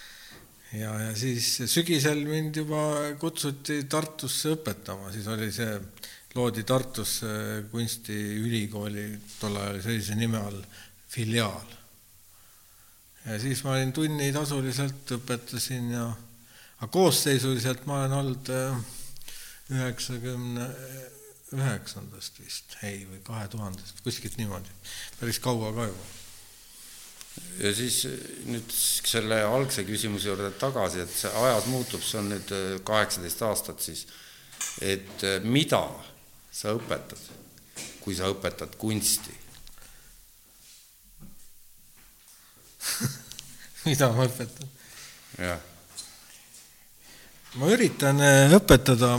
ja, 0.81 0.93
ja 1.07 1.13
siis 1.15 1.53
sügisel 1.69 2.25
mind 2.25 2.63
juba 2.63 2.81
kutsuti 3.21 3.83
Tartusse 3.89 4.55
õpetama, 4.57 5.11
siis 5.13 5.27
oli 5.29 5.51
see, 5.53 5.77
loodi 6.37 6.65
Tartus 6.67 7.19
kunstiülikooli, 7.71 9.07
tol 9.39 9.57
ajal 9.61 9.81
sellise 9.85 10.17
nime 10.17 10.41
all, 10.41 10.61
filiaal. 11.09 11.75
ja 13.25 13.37
siis 13.41 13.63
ma 13.65 13.77
olin 13.77 13.93
tunni 13.93 14.31
tasuliselt, 14.33 15.13
õpetasin 15.17 15.93
ja, 15.93 16.07
aga 16.77 16.91
koosseisuliselt 16.93 17.85
ma 17.89 18.01
olen 18.01 18.15
olnud 18.19 18.53
äh, 18.53 18.77
üheksakümne 19.73 20.67
üheksandast 21.57 22.39
vist, 22.43 22.75
ei, 22.83 23.05
või 23.07 23.21
kahe 23.23 23.47
tuhandest, 23.51 24.01
kuskilt 24.03 24.35
niimoodi, 24.39 24.73
päris 25.19 25.39
kaua 25.43 25.71
ka 25.75 25.87
juba 25.87 26.07
ja 27.61 27.71
siis 27.75 28.01
nüüd 28.49 28.71
selle 28.73 29.39
algse 29.45 29.83
küsimuse 29.87 30.29
juurde 30.29 30.51
tagasi, 30.59 31.01
et 31.03 31.13
see 31.13 31.31
ajad 31.41 31.67
muutub, 31.71 32.03
see 32.03 32.21
on 32.21 32.31
nüüd 32.33 32.53
äh, 32.55 32.67
kaheksateist 32.87 33.43
aastat 33.47 33.83
siis, 33.83 34.05
et 34.81 35.25
äh, 35.25 35.39
mida 35.43 35.83
sa 36.53 36.73
õpetad, 36.77 37.21
kui 38.03 38.15
sa 38.17 38.29
õpetad 38.33 38.77
kunsti 38.81 39.35
mida 43.87 44.11
ma 44.13 44.27
õpetan? 44.27 44.69
jah. 45.37 45.65
Ma 47.55 47.71
üritan 47.71 48.19
äh, 48.21 48.53
õpetada 48.57 49.15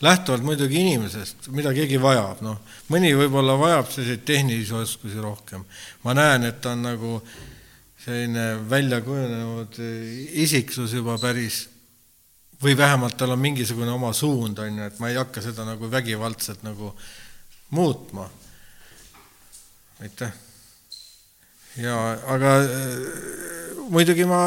lähtuvalt 0.00 0.44
muidugi 0.44 0.80
inimesest, 0.80 1.50
mida 1.52 1.72
keegi 1.76 1.98
vajab, 2.00 2.40
noh, 2.44 2.60
mõni 2.92 3.10
võib-olla 3.16 3.56
vajab 3.60 3.90
selliseid 3.92 4.22
tehnilisi 4.28 4.74
oskusi 4.76 5.20
rohkem. 5.20 5.64
ma 6.04 6.14
näen, 6.14 6.44
et 6.48 6.60
ta 6.60 6.72
on 6.72 6.82
nagu 6.82 7.20
selline 8.00 8.46
välja 8.70 9.00
kujunenud 9.04 9.76
isiksus 10.40 10.94
juba 10.96 11.18
päris 11.20 11.66
või 12.62 12.76
vähemalt 12.76 13.16
tal 13.16 13.34
on 13.34 13.40
mingisugune 13.40 13.90
oma 13.92 14.12
suund, 14.16 14.58
on 14.58 14.78
ju, 14.78 14.86
et 14.88 14.98
ma 15.00 15.10
ei 15.10 15.18
hakka 15.20 15.42
seda 15.44 15.64
nagu 15.68 15.90
vägivaldselt 15.90 16.62
nagu 16.64 16.94
muutma. 17.70 18.30
aitäh. 20.00 20.32
ja 21.76 21.96
aga 22.26 22.56
äh, 22.64 23.49
muidugi 23.90 24.24
ma 24.28 24.42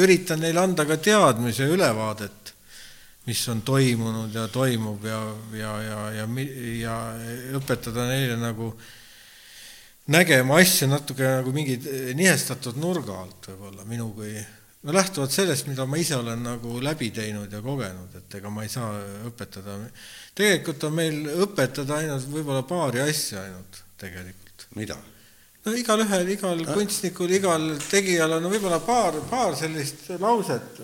üritan 0.00 0.40
neile 0.42 0.64
anda 0.64 0.86
ka 0.88 0.96
teadmise 0.96 1.68
ülevaadet 1.70 2.54
mis 3.26 3.42
on 3.48 3.60
toimunud 3.62 4.34
ja 4.34 4.46
toimub 4.48 5.04
ja, 5.04 5.20
ja, 5.54 5.74
ja, 5.82 5.98
ja, 6.16 6.28
ja 6.80 6.96
õpetada 7.58 8.06
neile 8.08 8.38
nagu 8.40 8.72
nägema 10.10 10.56
asju 10.62 10.88
natuke 10.90 11.28
nagu 11.36 11.52
mingi 11.54 11.76
nihestatud 12.16 12.80
nurga 12.80 13.20
alt 13.22 13.50
võib-olla 13.52 13.84
minu 13.88 14.08
kui, 14.16 14.32
no 14.82 14.96
lähtuvalt 14.96 15.34
sellest, 15.34 15.68
mida 15.70 15.86
ma 15.86 16.00
ise 16.00 16.16
olen 16.16 16.42
nagu 16.48 16.80
läbi 16.82 17.12
teinud 17.14 17.52
ja 17.52 17.60
kogenud, 17.62 18.16
et 18.18 18.38
ega 18.40 18.50
ma 18.50 18.64
ei 18.66 18.72
saa 18.72 18.96
õpetada. 19.28 19.78
tegelikult 20.34 20.88
on 20.88 20.96
meil 20.96 21.22
õpetada 21.46 22.00
ainult 22.00 22.26
võib-olla 22.32 22.64
paari 22.66 23.04
asja 23.04 23.44
ainult 23.44 23.84
tegelikult. 24.00 24.66
mida? 24.74 24.96
No 25.64 25.76
igalühel, 25.76 26.28
igal 26.34 26.60
äh? 26.64 26.74
kunstnikul, 26.74 27.32
igal 27.36 27.66
tegijal 27.90 28.38
on 28.38 28.50
võib-olla 28.52 28.80
paar, 28.84 29.18
paar 29.30 29.56
sellist 29.58 30.08
lauset, 30.20 30.80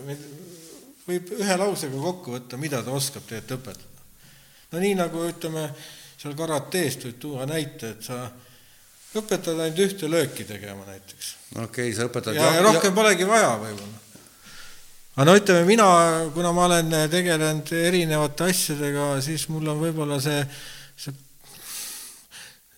võib 1.07 1.37
ühe 1.39 1.59
lausega 1.61 2.01
kokku 2.03 2.37
võtta, 2.37 2.61
mida 2.61 2.83
ta 2.85 2.95
oskab 2.97 3.27
tegelikult 3.29 3.61
õpetada. 3.61 4.09
no 4.72 4.83
nii 4.83 4.97
nagu 4.99 5.29
ütleme, 5.29 5.68
seal 6.16 6.37
karateest 6.37 7.09
võib 7.09 7.22
tuua 7.22 7.47
näite, 7.49 7.95
et 7.97 8.11
sa 8.11 8.24
õpetad 9.16 9.57
ainult 9.57 9.85
ühte 9.87 10.11
lööki 10.11 10.45
tegema 10.49 10.85
näiteks. 10.89 11.35
okei 11.55 11.89
okay,, 11.89 11.95
sa 11.97 12.09
õpetad 12.11 12.37
ja, 12.37 12.51
ja 12.59 12.66
rohkem 12.66 12.93
ja... 12.93 12.97
polegi 12.99 13.29
vaja 13.29 13.55
võib-olla. 13.62 14.03
aga 15.16 15.29
no 15.31 15.37
ütleme, 15.41 15.66
mina, 15.68 15.91
kuna 16.35 16.53
ma 16.53 16.66
olen 16.68 16.97
tegelenud 17.12 17.72
erinevate 17.81 18.51
asjadega, 18.53 19.14
siis 19.24 19.49
mul 19.53 19.72
on 19.72 19.81
võib-olla 19.81 20.20
see, 20.20 20.43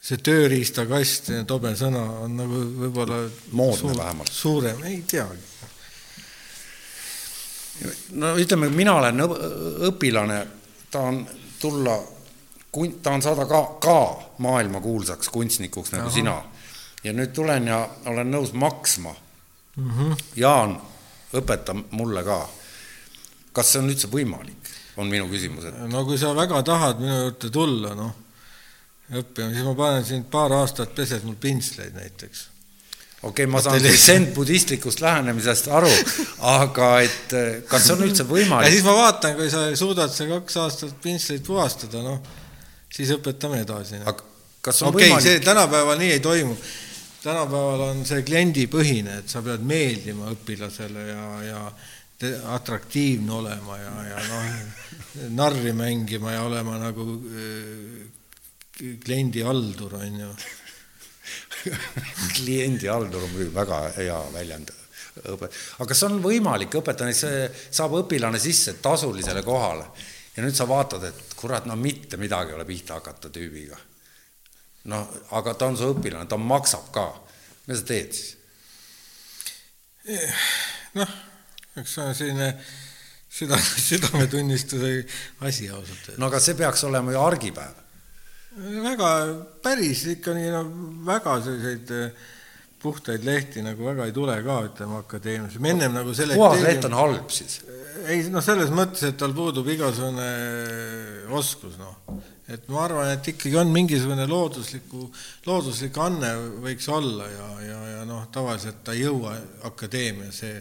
see 0.09 0.23
tööriistakast, 0.25 1.29
tobe 1.47 1.75
sõna, 1.77 2.01
on 2.25 2.37
nagu 2.39 2.63
võib-olla 2.87 3.19
moodne 3.53 3.81
suur, 3.83 3.97
vähemalt. 3.99 4.33
suurem, 4.33 4.85
ei 4.89 5.03
teagi 5.05 5.59
no 8.19 8.35
ütleme, 8.39 8.69
mina 8.75 8.95
olen 8.99 9.23
õpilane, 9.89 10.39
tahan 10.91 11.23
tulla, 11.61 11.97
tahan 13.03 13.23
saada 13.23 13.47
ka, 13.51 13.63
ka 13.83 13.99
maailmakuulsaks 14.45 15.31
kunstnikuks 15.35 15.93
nagu 15.95 16.09
Aha. 16.09 16.15
sina. 16.15 16.37
ja 17.05 17.13
nüüd 17.15 17.33
tulen 17.35 17.69
ja 17.71 17.79
olen 18.11 18.31
nõus 18.31 18.53
maksma 18.53 19.15
mm. 19.77 19.91
-hmm. 19.91 20.17
Jaan, 20.37 20.81
õpeta 21.33 21.77
mulle 21.91 22.25
ka. 22.25 22.49
kas 23.53 23.73
see 23.73 23.83
on 23.83 23.91
üldse 23.91 24.09
võimalik, 24.11 24.73
on 24.97 25.07
minu 25.07 25.29
küsimus, 25.29 25.65
et. 25.65 25.79
no 25.89 26.05
kui 26.05 26.19
sa 26.19 26.35
väga 26.35 26.63
tahad 26.63 27.01
minu 27.01 27.15
juurde 27.15 27.51
tulla, 27.51 27.95
noh, 27.95 28.15
õppima, 29.09 29.53
siis 29.55 29.65
ma 29.65 29.75
panen 29.77 30.07
sind 30.07 30.29
paar 30.33 30.53
aastat 30.59 30.95
pesed 30.97 31.25
mul 31.25 31.37
pintsleid 31.41 31.97
näiteks. 31.97 32.43
okei 33.23 33.45
okay,, 33.45 33.47
ma 33.51 33.63
saan 33.65 33.81
zen-budistlikust 33.81 35.01
lähenemisest 35.01 35.71
aru, 35.75 35.93
aga 36.53 36.91
et 37.07 37.37
eh, 37.37 37.49
kas 37.69 37.89
on 37.95 38.05
üldse 38.05 38.27
võimalik? 38.29 38.69
ja 38.69 38.75
siis 38.75 38.85
ma 38.87 38.97
vaatan, 38.99 39.37
kui 39.39 39.49
sa 39.53 39.65
suudad 39.77 40.13
see 40.15 40.29
kaks 40.31 40.61
aastat 40.65 40.99
pintsleid 41.05 41.47
puhastada, 41.47 42.03
noh, 42.05 42.21
siis 42.93 43.15
õpetame 43.17 43.63
edasi. 43.65 44.03
aga 44.05 44.29
kas 44.65 44.83
on 44.85 44.93
okay, 44.93 45.09
võimalik? 45.09 45.25
see 45.25 45.41
tänapäeval 45.47 45.99
nii 46.03 46.13
ei 46.19 46.25
toimu. 46.25 46.59
tänapäeval 47.23 47.87
on 47.89 48.05
see 48.09 48.27
kliendipõhine, 48.29 49.23
et 49.23 49.33
sa 49.33 49.43
pead 49.47 49.65
meeldima 49.65 50.29
õpilasele 50.37 51.09
ja, 51.09 51.25
ja 51.49 51.65
atraktiivne 52.53 53.33
olema 53.33 53.77
ja, 53.79 53.97
ja 54.11 54.23
noh, 54.29 55.27
narri 55.39 55.73
mängima 55.73 56.33
ja 56.35 56.45
olema 56.45 56.77
nagu 56.83 57.05
kliendi 58.79 59.43
haldur, 59.47 59.95
on 59.99 60.21
ju 60.23 60.33
kliendi 62.37 62.89
haldur 62.89 63.25
on 63.25 63.33
muidugi 63.33 63.55
väga 63.55 63.81
hea 63.97 64.19
väljend. 64.33 64.71
aga 65.29 65.89
kas 65.91 66.03
on 66.07 66.21
võimalik 66.23 66.79
õpetada, 66.79 67.13
see 67.13 67.49
saab 67.71 67.99
õpilane 68.05 68.39
sisse 68.43 68.79
tasulisele 68.83 69.43
kohale 69.43 69.89
ja 70.37 70.45
nüüd 70.45 70.55
sa 70.55 70.69
vaatad, 70.71 71.09
et 71.09 71.37
kurat, 71.37 71.67
no 71.67 71.77
mitte 71.77 72.17
midagi 72.17 72.55
ei 72.55 72.59
ole 72.59 72.67
pihta 72.69 73.01
hakata 73.01 73.33
tüübiga. 73.35 73.79
noh, 74.89 75.15
aga 75.37 75.55
ta 75.55 75.67
on 75.67 75.77
su 75.77 75.91
õpilane, 75.95 76.29
ta 76.31 76.37
maksab 76.39 76.93
ka. 76.95 77.09
mida 77.67 77.79
sa 77.81 77.89
teed 77.93 78.13
siis? 78.15 78.37
noh 80.95 81.19
eks 81.81 81.95
see 81.95 82.05
on 82.05 82.15
selline 82.17 82.49
süda, 83.31 83.59
südametunnistuse 83.59 84.93
asi 85.47 85.69
ausalt 85.71 85.99
öeldes. 85.99 86.19
no 86.19 86.31
aga 86.31 86.41
see 86.43 86.57
peaks 86.59 86.85
olema 86.89 87.15
ju 87.15 87.23
argipäev. 87.23 87.85
Väga, 88.85 89.13
päris 89.63 90.05
ikka 90.15 90.35
nii 90.37 90.51
no 90.53 90.65
väga 91.07 91.39
selliseid 91.45 91.95
eh, 91.97 92.27
puhtaid 92.83 93.25
lehti 93.27 93.63
nagu 93.63 93.87
väga 93.89 94.07
ei 94.07 94.15
tule 94.15 94.37
ka, 94.45 94.61
ütleme, 94.69 95.03
akadeemias, 95.03 95.59
me 95.63 95.75
ennem 95.75 95.97
nagu 95.99 96.15
selle 96.15 96.39
puhas 96.39 96.63
leht 96.63 96.87
on 96.89 96.97
halb 96.99 97.33
siis? 97.35 97.61
ei 98.09 98.23
noh, 98.33 98.43
selles 98.45 98.71
mõttes, 98.75 99.03
et 99.09 99.19
tal 99.19 99.35
puudub 99.35 99.67
igasugune 99.73 100.29
oskus, 101.35 101.75
noh. 101.81 102.21
et 102.49 102.69
ma 102.73 102.85
arvan, 102.87 103.11
et 103.17 103.33
ikkagi 103.35 103.59
on 103.59 103.73
mingisugune 103.75 104.29
loodusliku, 104.31 105.09
looduslik 105.49 105.99
anne 106.03 106.31
võiks 106.65 106.87
olla 106.95 107.27
ja, 107.33 107.49
ja, 107.67 107.81
ja 107.97 108.07
noh, 108.09 108.29
tavaliselt 108.35 108.85
ta 108.87 108.95
ei 108.95 109.05
jõua 109.05 109.35
akadeemiasse 109.69 110.55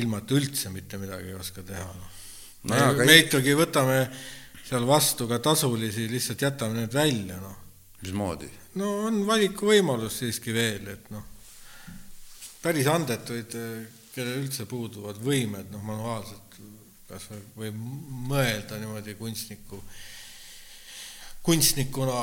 ilma, 0.00 0.22
et 0.22 0.36
üldse 0.38 0.72
mitte 0.72 1.00
midagi 1.00 1.34
ei 1.34 1.36
oska 1.36 1.64
teha, 1.68 1.84
noh. 1.84 2.22
me, 2.64 2.78
no, 2.80 2.92
me 3.04 3.10
ei... 3.12 3.26
ikkagi 3.26 3.58
võtame 3.58 3.98
seal 4.72 4.86
vastu 4.88 5.28
ka 5.28 5.38
tasulisi, 5.42 6.08
lihtsalt 6.08 6.40
jätame 6.40 6.80
need 6.80 6.94
välja, 6.94 7.36
noh. 7.40 7.58
mismoodi? 8.00 8.48
no 8.80 8.94
on 9.08 9.20
valikuvõimalus 9.28 10.22
siiski 10.22 10.54
veel, 10.56 10.88
et 10.94 11.10
noh, 11.12 11.26
päris 12.62 12.88
andetuid, 12.88 13.52
kellel 14.14 14.40
üldse 14.40 14.64
puuduvad 14.70 15.20
võimed, 15.20 15.68
noh, 15.74 15.84
manuaalselt 15.84 16.56
kas 17.10 17.28
või, 17.28 17.42
või 17.58 17.70
mõelda 18.32 18.80
niimoodi 18.80 19.12
kunstniku, 19.18 19.82
kunstnikuna 21.44 22.22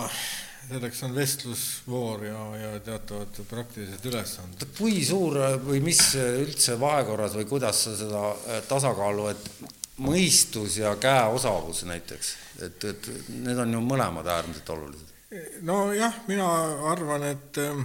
selleks 0.70 1.04
on 1.06 1.14
vestlusvoor 1.14 2.24
ja, 2.26 2.40
ja 2.58 2.72
teatavad 2.86 3.38
praktilised 3.50 4.06
ülesanded. 4.10 4.72
kui 4.78 5.04
suur 5.06 5.38
või 5.66 5.84
mis 5.86 6.02
üldse 6.18 6.80
vahekorras 6.82 7.38
või 7.38 7.46
kuidas 7.50 7.86
sa 7.86 7.94
seda 8.00 8.24
äh, 8.34 8.64
tasakaalu, 8.70 9.30
et 9.36 9.78
mõistus 10.00 10.80
ja 10.80 10.96
käeosavus 11.00 11.84
näiteks, 11.90 12.34
et, 12.66 12.84
et 12.84 13.10
need 13.30 13.60
on 13.60 13.78
ju 13.78 13.84
mõlemad 13.86 14.28
äärmiselt 14.28 14.76
olulised? 14.76 15.16
nojah, 15.62 16.24
mina 16.26 16.48
arvan, 16.90 17.28
et 17.30 17.60
äh, 17.62 17.84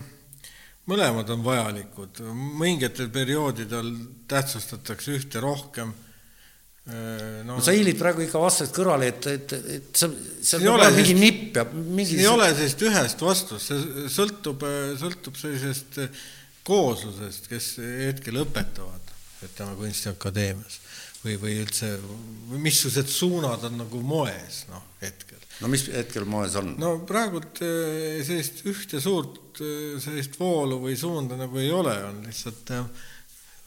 mõlemad 0.89 1.29
on 1.35 1.45
vajalikud, 1.45 2.23
mingitel 2.61 3.11
perioodidel 3.13 3.91
tähtsustatakse 4.31 5.19
ühte 5.19 5.43
rohkem. 5.45 5.93
No, 6.85 7.55
no 7.55 7.63
sa 7.65 7.73
hiilid 7.73 7.97
praegu 7.97 8.21
ikka 8.27 8.41
vastusest 8.43 8.75
kõrvale, 8.77 9.07
et, 9.15 9.29
et, 9.33 9.53
et 9.79 9.87
sa, 9.97 10.11
seal 10.45 10.67
peab 10.67 10.75
olema 10.75 10.93
mingi 10.99 11.15
nipp 11.17 11.57
ja 11.57 11.65
mingi 11.73 12.19
ei 12.21 12.29
ole 12.29 12.51
sellist 12.53 12.85
ühest 12.85 13.25
vastust, 13.25 13.71
see 13.71 14.09
sõltub, 14.13 14.67
sõltub 15.01 15.39
sellisest 15.41 15.97
kooslusest, 16.65 17.49
kes 17.49 17.71
hetkel 17.81 18.43
õpetavad, 18.43 19.15
ütleme, 19.49 19.79
Kunstiakadeemias 19.81 20.84
või, 21.25 21.39
või 21.41 21.55
üldse, 21.63 21.95
missugused 22.53 23.09
suunad 23.11 23.65
on 23.69 23.81
nagu 23.81 24.03
moes, 24.05 24.65
noh, 24.71 24.85
hetkel. 25.01 25.41
no 25.63 25.71
mis 25.73 25.87
hetkel 25.93 26.29
moes 26.29 26.57
on? 26.61 26.75
no 26.81 26.99
praegult 27.09 27.63
eh, 27.65 28.21
sellist 28.27 28.65
ühte 28.69 29.01
suurt 29.03 29.63
eh, 29.65 29.97
sellist 30.05 30.39
voolu 30.41 30.83
või 30.85 30.97
suunda 31.01 31.39
nagu 31.41 31.61
ei 31.63 31.73
ole, 31.75 31.97
on 32.11 32.23
lihtsalt 32.27 32.75
äh, 32.77 33.05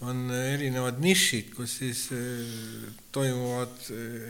on 0.08 0.28
erinevad 0.30 1.00
nišid, 1.02 1.56
kus 1.58 1.80
siis 1.80 2.04
toimuvad 3.10 3.88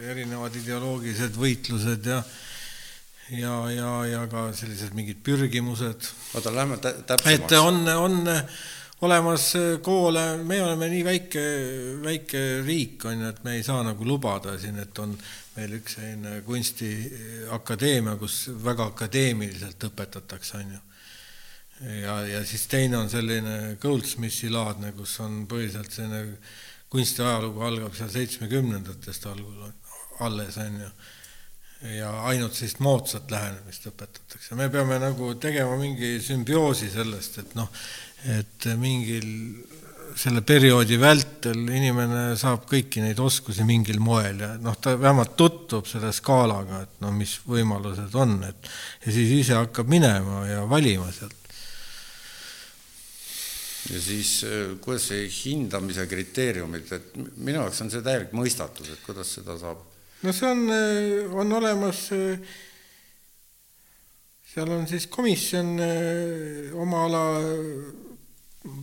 erinevad 0.07 0.55
ideoloogilised 0.55 1.35
võitlused 1.35 2.07
ja 2.07 2.21
ja, 3.35 3.53
ja, 3.71 3.91
ja 4.07 4.21
ka 4.31 4.47
sellised 4.55 4.95
mingid 4.95 5.19
pürgimused. 5.25 6.07
oota, 6.33 6.53
lähme 6.55 6.77
täpsemaks. 6.79 7.33
et 7.33 7.55
on, 7.59 7.81
on 7.91 8.21
olemas 9.01 9.51
koole, 9.85 10.25
me 10.41 10.61
oleme 10.63 10.89
nii 10.89 11.03
väike, 11.05 11.43
väike 12.03 12.43
riik, 12.65 13.05
on 13.05 13.21
ju, 13.21 13.29
et 13.29 13.43
me 13.45 13.57
ei 13.59 13.63
saa 13.63 13.83
nagu 13.85 14.05
lubada 14.07 14.55
siin, 14.57 14.79
et 14.81 14.99
on 14.99 15.13
meil 15.57 15.77
üks 15.77 15.97
selline 15.99 16.41
kunstiakadeemia, 16.45 18.17
kus 18.17 18.47
väga 18.63 18.89
akadeemiliselt 18.93 19.89
õpetatakse, 19.89 20.61
on 20.63 20.75
ju 20.77 20.83
ja, 22.01 22.21
ja 22.27 22.45
siis 22.45 22.65
teine 22.67 22.97
on 22.97 23.09
selline 23.09 23.75
Goldsmithi 23.81 24.49
laadne, 24.53 24.93
kus 24.97 25.17
on 25.23 25.43
põhiliselt 25.49 25.93
selline 25.93 26.39
kunstiajalugu 26.91 27.63
algab 27.67 27.95
seal 27.97 28.09
seitsmekümnendatest 28.13 29.27
algul 29.29 29.69
alles, 30.25 30.57
on 30.63 30.81
ju. 30.81 30.89
ja 31.93 32.09
ainult 32.25 32.55
sellist 32.57 32.79
moodsat 32.81 33.31
lähenemist 33.31 33.85
õpetatakse. 33.91 34.55
me 34.55 34.69
peame 34.73 34.97
nagu 34.99 35.33
tegema 35.35 35.77
mingi 35.77 36.17
sümbioosi 36.23 36.89
sellest, 36.89 37.37
et 37.43 37.55
noh, 37.59 37.69
et 38.25 38.69
mingil 38.79 39.27
selle 40.17 40.41
perioodi 40.41 40.97
vältel 40.97 41.59
inimene 41.69 42.31
saab 42.39 42.63
kõiki 42.69 43.03
neid 43.03 43.19
oskusi 43.21 43.65
mingil 43.67 43.99
moel 44.01 44.39
ja 44.41 44.53
noh, 44.61 44.77
ta 44.81 44.95
vähemalt 44.97 45.35
tutvub 45.37 45.85
selle 45.85 46.09
skaalaga, 46.15 46.81
et 46.87 47.03
no 47.03 47.11
mis 47.13 47.35
võimalused 47.45 48.15
on, 48.17 48.39
et 48.47 48.71
ja 49.05 49.13
siis 49.13 49.35
ise 49.43 49.59
hakkab 49.59 49.91
minema 49.91 50.45
ja 50.49 50.63
valima 50.69 51.11
sealt 51.13 51.47
ja 53.91 53.99
siis 54.01 54.31
äh, 54.43 54.73
kuidas 54.83 55.07
see 55.11 55.27
hindamise 55.31 56.07
kriteeriumid, 56.09 56.89
et 56.97 57.13
minu 57.37 57.61
jaoks 57.61 57.83
on 57.85 57.91
see 57.93 58.03
täielik 58.05 58.33
mõistatus, 58.35 58.91
et 58.93 59.03
kuidas 59.05 59.31
seda 59.37 59.57
saab? 59.59 59.83
no 60.23 60.33
see 60.33 60.49
on, 60.49 60.65
äh, 60.73 61.37
on 61.37 61.53
olemas, 61.59 62.07
äh, 62.15 62.41
seal 64.47 64.73
on 64.73 64.87
siis 64.89 65.07
komisjon 65.13 65.77
oma 66.81 67.05
ala 67.05 67.23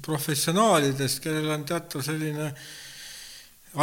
professionaalidest, 0.02 1.22
kellel 1.24 1.50
on 1.54 1.64
teatav 1.68 2.02
selline 2.04 2.50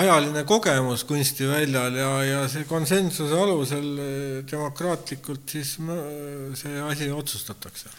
ajaline 0.02 0.44
kogemus 0.48 1.04
kunstiväljal 1.04 1.98
ja, 2.00 2.12
ja 2.24 2.44
see 2.52 2.64
konsensuse 2.70 3.36
alusel 3.36 3.90
demokraatlikult 4.52 5.56
siis 5.58 5.76
see 6.62 6.82
asi 6.88 7.10
otsustatakse. 7.12 7.90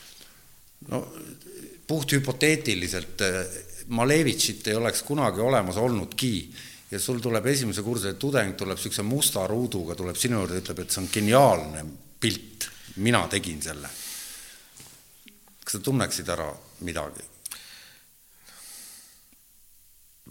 no 0.89 1.07
puhthüpoteetiliselt 1.87 3.20
eh, 3.20 3.47
Malevitšit 3.93 4.69
ei 4.70 4.74
oleks 4.79 5.03
kunagi 5.03 5.41
olemas 5.41 5.77
olnudki 5.77 6.53
ja 6.91 7.01
sul 7.01 7.19
tuleb 7.20 7.47
esimese 7.51 7.83
kursuse 7.83 8.15
tudeng, 8.15 8.55
tuleb 8.57 8.79
niisuguse 8.79 9.03
musta 9.03 9.47
ruuduga, 9.51 9.97
tuleb 9.99 10.16
sinu 10.16 10.39
juurde, 10.39 10.61
ütleb, 10.62 10.85
et 10.85 10.95
see 10.95 11.03
on 11.03 11.11
geniaalne 11.12 11.85
pilt, 12.20 12.69
mina 13.03 13.24
tegin 13.33 13.61
selle. 13.65 13.91
kas 15.65 15.77
sa 15.77 15.81
tunneksid 15.83 16.29
ära 16.33 16.49
midagi? 16.87 17.32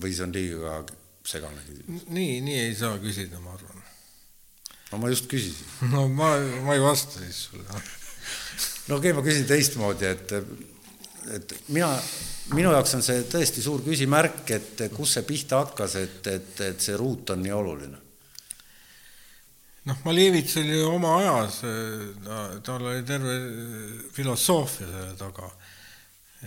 Või 0.01 0.15
see 0.15 0.25
on 0.27 0.35
liiga 0.35 0.81
segane 1.27 1.61
küsimus? 1.67 2.09
nii, 2.09 2.41
nii 2.45 2.59
ei 2.65 2.75
saa 2.77 2.97
küsida, 3.01 3.39
ma 3.43 3.55
arvan. 3.55 3.85
no 4.91 5.01
ma 5.03 5.13
just 5.13 5.29
küsisin. 5.31 5.71
no 5.93 6.07
ma, 6.09 6.33
ma 6.65 6.77
ei 6.77 6.83
vasta 6.83 7.21
siis 7.21 7.47
sulle. 7.49 7.65
no 8.89 8.97
okei 8.97 9.11
okay,, 9.11 9.17
ma 9.17 9.25
küsin 9.25 9.49
teistmoodi, 9.49 10.11
et 10.11 10.37
et 11.29 11.53
mina, 11.69 11.89
minu 12.55 12.71
jaoks 12.73 12.95
on 12.97 13.03
see 13.05 13.25
tõesti 13.29 13.63
suur 13.63 13.83
küsimärk, 13.85 14.43
et 14.55 14.85
kus 14.95 15.17
see 15.17 15.25
pihta 15.27 15.61
hakkas, 15.61 15.97
et, 16.01 16.21
et, 16.31 16.53
et 16.71 16.81
see 16.81 16.97
ruut 16.99 17.29
on 17.33 17.43
nii 17.43 17.53
oluline. 17.55 17.99
noh, 19.89 20.01
Malevits 20.05 20.57
oli 20.61 20.81
oma 20.85 21.15
ajas, 21.19 21.61
tal 22.65 22.87
oli 22.89 23.03
terve 23.05 23.37
filosoofia 24.13 24.87
selle 24.87 25.13
taga. 25.19 25.51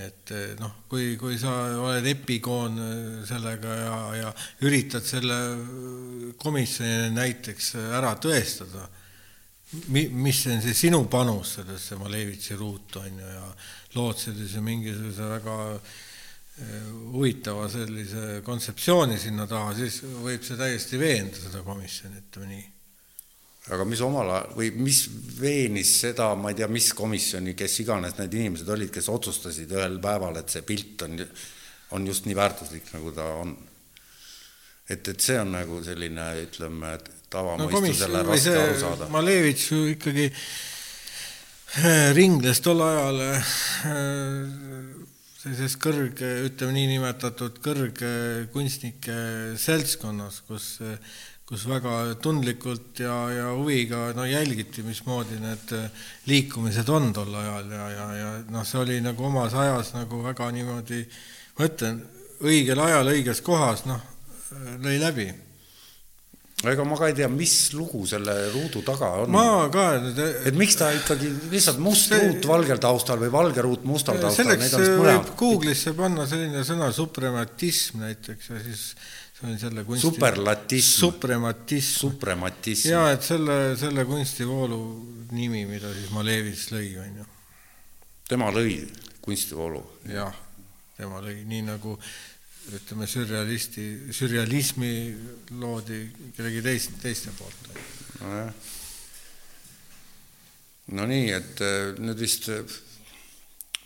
Et 0.02 0.32
noh, 0.58 0.72
kui, 0.90 1.12
kui 1.20 1.36
sa 1.38 1.52
oled 1.78 2.06
epikoon 2.10 2.80
sellega 3.26 3.76
ja, 3.78 3.98
ja 4.24 4.32
üritad 4.66 5.06
selle 5.06 5.36
komisjoni 6.40 7.12
näiteks 7.14 7.74
ära 7.94 8.16
tõestada, 8.18 8.88
mi-, 9.94 10.08
mis 10.10 10.42
on 10.50 10.62
see 10.64 10.74
sinu 10.74 11.04
panus 11.10 11.56
sellesse 11.60 11.98
Malevitši 12.00 12.58
ruutu, 12.58 13.04
on 13.04 13.22
ju, 13.22 13.30
ja 13.36 13.46
lood 13.94 14.18
sellise 14.18 14.62
mingisuguse 14.64 15.30
väga 15.30 15.56
eh, 15.74 16.92
huvitava 17.14 17.70
sellise 17.70 18.42
kontseptsiooni 18.46 19.18
sinna 19.20 19.46
taha, 19.50 19.76
siis 19.78 20.02
võib 20.02 20.42
see 20.42 20.58
täiesti 20.58 21.00
veenda 21.00 21.38
seda 21.38 21.62
komisjoni, 21.66 22.24
ütleme 22.26 22.50
nii 22.50 22.73
aga 23.72 23.84
mis 23.88 24.00
omal 24.04 24.28
ajal 24.28 24.50
või 24.58 24.70
mis 24.84 25.04
veenis 25.38 25.92
seda, 26.02 26.28
ma 26.36 26.52
ei 26.52 26.58
tea, 26.58 26.68
mis 26.68 26.90
komisjoni, 26.96 27.54
kes 27.56 27.78
iganes 27.84 28.18
need 28.18 28.36
inimesed 28.36 28.68
olid, 28.74 28.90
kes 28.92 29.08
otsustasid 29.12 29.72
ühel 29.72 29.96
päeval, 30.04 30.36
et 30.40 30.52
see 30.52 30.64
pilt 30.66 31.06
on, 31.06 31.16
on 31.96 32.10
just 32.10 32.28
nii 32.28 32.36
väärtuslik, 32.36 32.90
nagu 32.92 33.14
ta 33.16 33.30
on. 33.40 33.56
et, 34.88 35.08
et 35.08 35.20
see 35.20 35.38
on 35.40 35.54
nagu 35.56 35.80
selline, 35.84 36.28
ütleme, 36.44 36.98
tavamõistusele 37.32 38.20
no, 38.20 38.28
raske 38.34 38.56
aru 38.60 38.78
saada. 38.82 39.08
Malevitš 39.14 39.66
ju 39.72 39.80
ikkagi 39.94 40.28
äh, 40.28 42.12
ringles 42.18 42.60
tol 42.64 42.84
ajal 42.84 43.24
äh, 43.30 43.54
sellises 45.40 45.78
kõrge, 45.80 46.28
ütleme 46.50 46.76
niinimetatud 46.76 47.62
kõrge 47.64 48.12
kunstnike 48.52 49.16
seltskonnas, 49.60 50.42
kus 50.44 50.74
kus 51.44 51.66
väga 51.68 52.14
tundlikult 52.24 53.00
ja, 53.04 53.14
ja 53.32 53.50
huviga 53.52 54.06
no 54.16 54.24
jälgiti, 54.24 54.82
mismoodi 54.86 55.36
need 55.42 55.74
liikumised 56.30 56.88
on 56.88 57.12
tol 57.12 57.34
ajal 57.36 57.70
ja, 57.70 57.88
ja, 57.92 58.08
ja 58.16 58.32
noh, 58.48 58.64
see 58.64 58.80
oli 58.80 59.00
nagu 59.04 59.28
omas 59.28 59.52
ajas 59.52 59.92
nagu 59.98 60.22
väga 60.24 60.48
niimoodi, 60.56 61.04
ma 61.58 61.68
ütlen, 61.68 62.00
õigel 62.44 62.80
ajal 62.80 63.12
õiges 63.12 63.44
kohas, 63.44 63.84
noh, 63.90 64.00
lõi 64.80 64.96
läbi 65.02 65.28
ega 66.70 66.84
ma 66.86 66.96
ka 66.96 67.08
ei 67.10 67.16
tea, 67.16 67.28
mis 67.28 67.54
lugu 67.76 68.04
selle 68.08 68.34
ruudu 68.52 68.80
taga 68.86 69.10
on. 69.24 69.32
ma 69.34 69.66
ka. 69.72 69.86
et 70.48 70.56
miks 70.56 70.78
ta 70.80 70.90
ikkagi 70.96 71.28
lihtsalt 71.52 71.80
must 71.82 72.08
see, 72.08 72.20
ruut 72.22 72.48
valgel 72.48 72.80
taustal 72.82 73.20
või 73.20 73.32
valge 73.34 73.64
ruut 73.64 73.84
mustal 73.88 74.20
taustal. 74.22 74.48
selleks 74.48 74.72
võib 75.02 75.34
Google'isse 75.40 75.94
panna 75.98 76.28
selline 76.30 76.64
sõna 76.66 76.90
suprematism 76.94 78.04
näiteks 78.04 78.50
ja 78.52 78.62
siis 78.64 78.86
see 79.34 79.50
on 79.50 79.58
selle 79.58 79.84
kunsti 79.84 80.06
superlatism. 80.06 81.00
suprematism. 81.00 81.98
suprematism. 82.00 82.88
jaa, 82.88 83.10
et 83.12 83.22
selle, 83.22 83.76
selle 83.76 84.04
kunstivoolu 84.06 84.78
nimi, 85.34 85.64
mida 85.66 85.90
siis 85.94 86.12
Malevis 86.14 86.68
lõi, 86.70 86.92
on 87.02 87.18
ju. 87.18 87.26
tema 88.30 88.52
lõi 88.54 88.78
kunstivoolu? 89.24 89.82
jah, 90.12 90.38
tema 90.96 91.22
lõi, 91.24 91.40
nii 91.50 91.66
nagu 91.66 91.96
ütleme, 92.74 93.08
sürrealisti, 93.10 93.88
sürrealismi 94.14 94.92
loodi 95.60 95.98
kellegi 96.36 96.62
teist, 96.64 96.94
teiste 97.02 97.34
poolt. 97.36 97.68
nojah. 98.22 98.54
no 100.94 101.10
nii, 101.10 101.26
et 101.34 101.64
äh, 101.64 101.90
nüüd 101.98 102.22
vist 102.22 102.48
äh, 102.54 102.62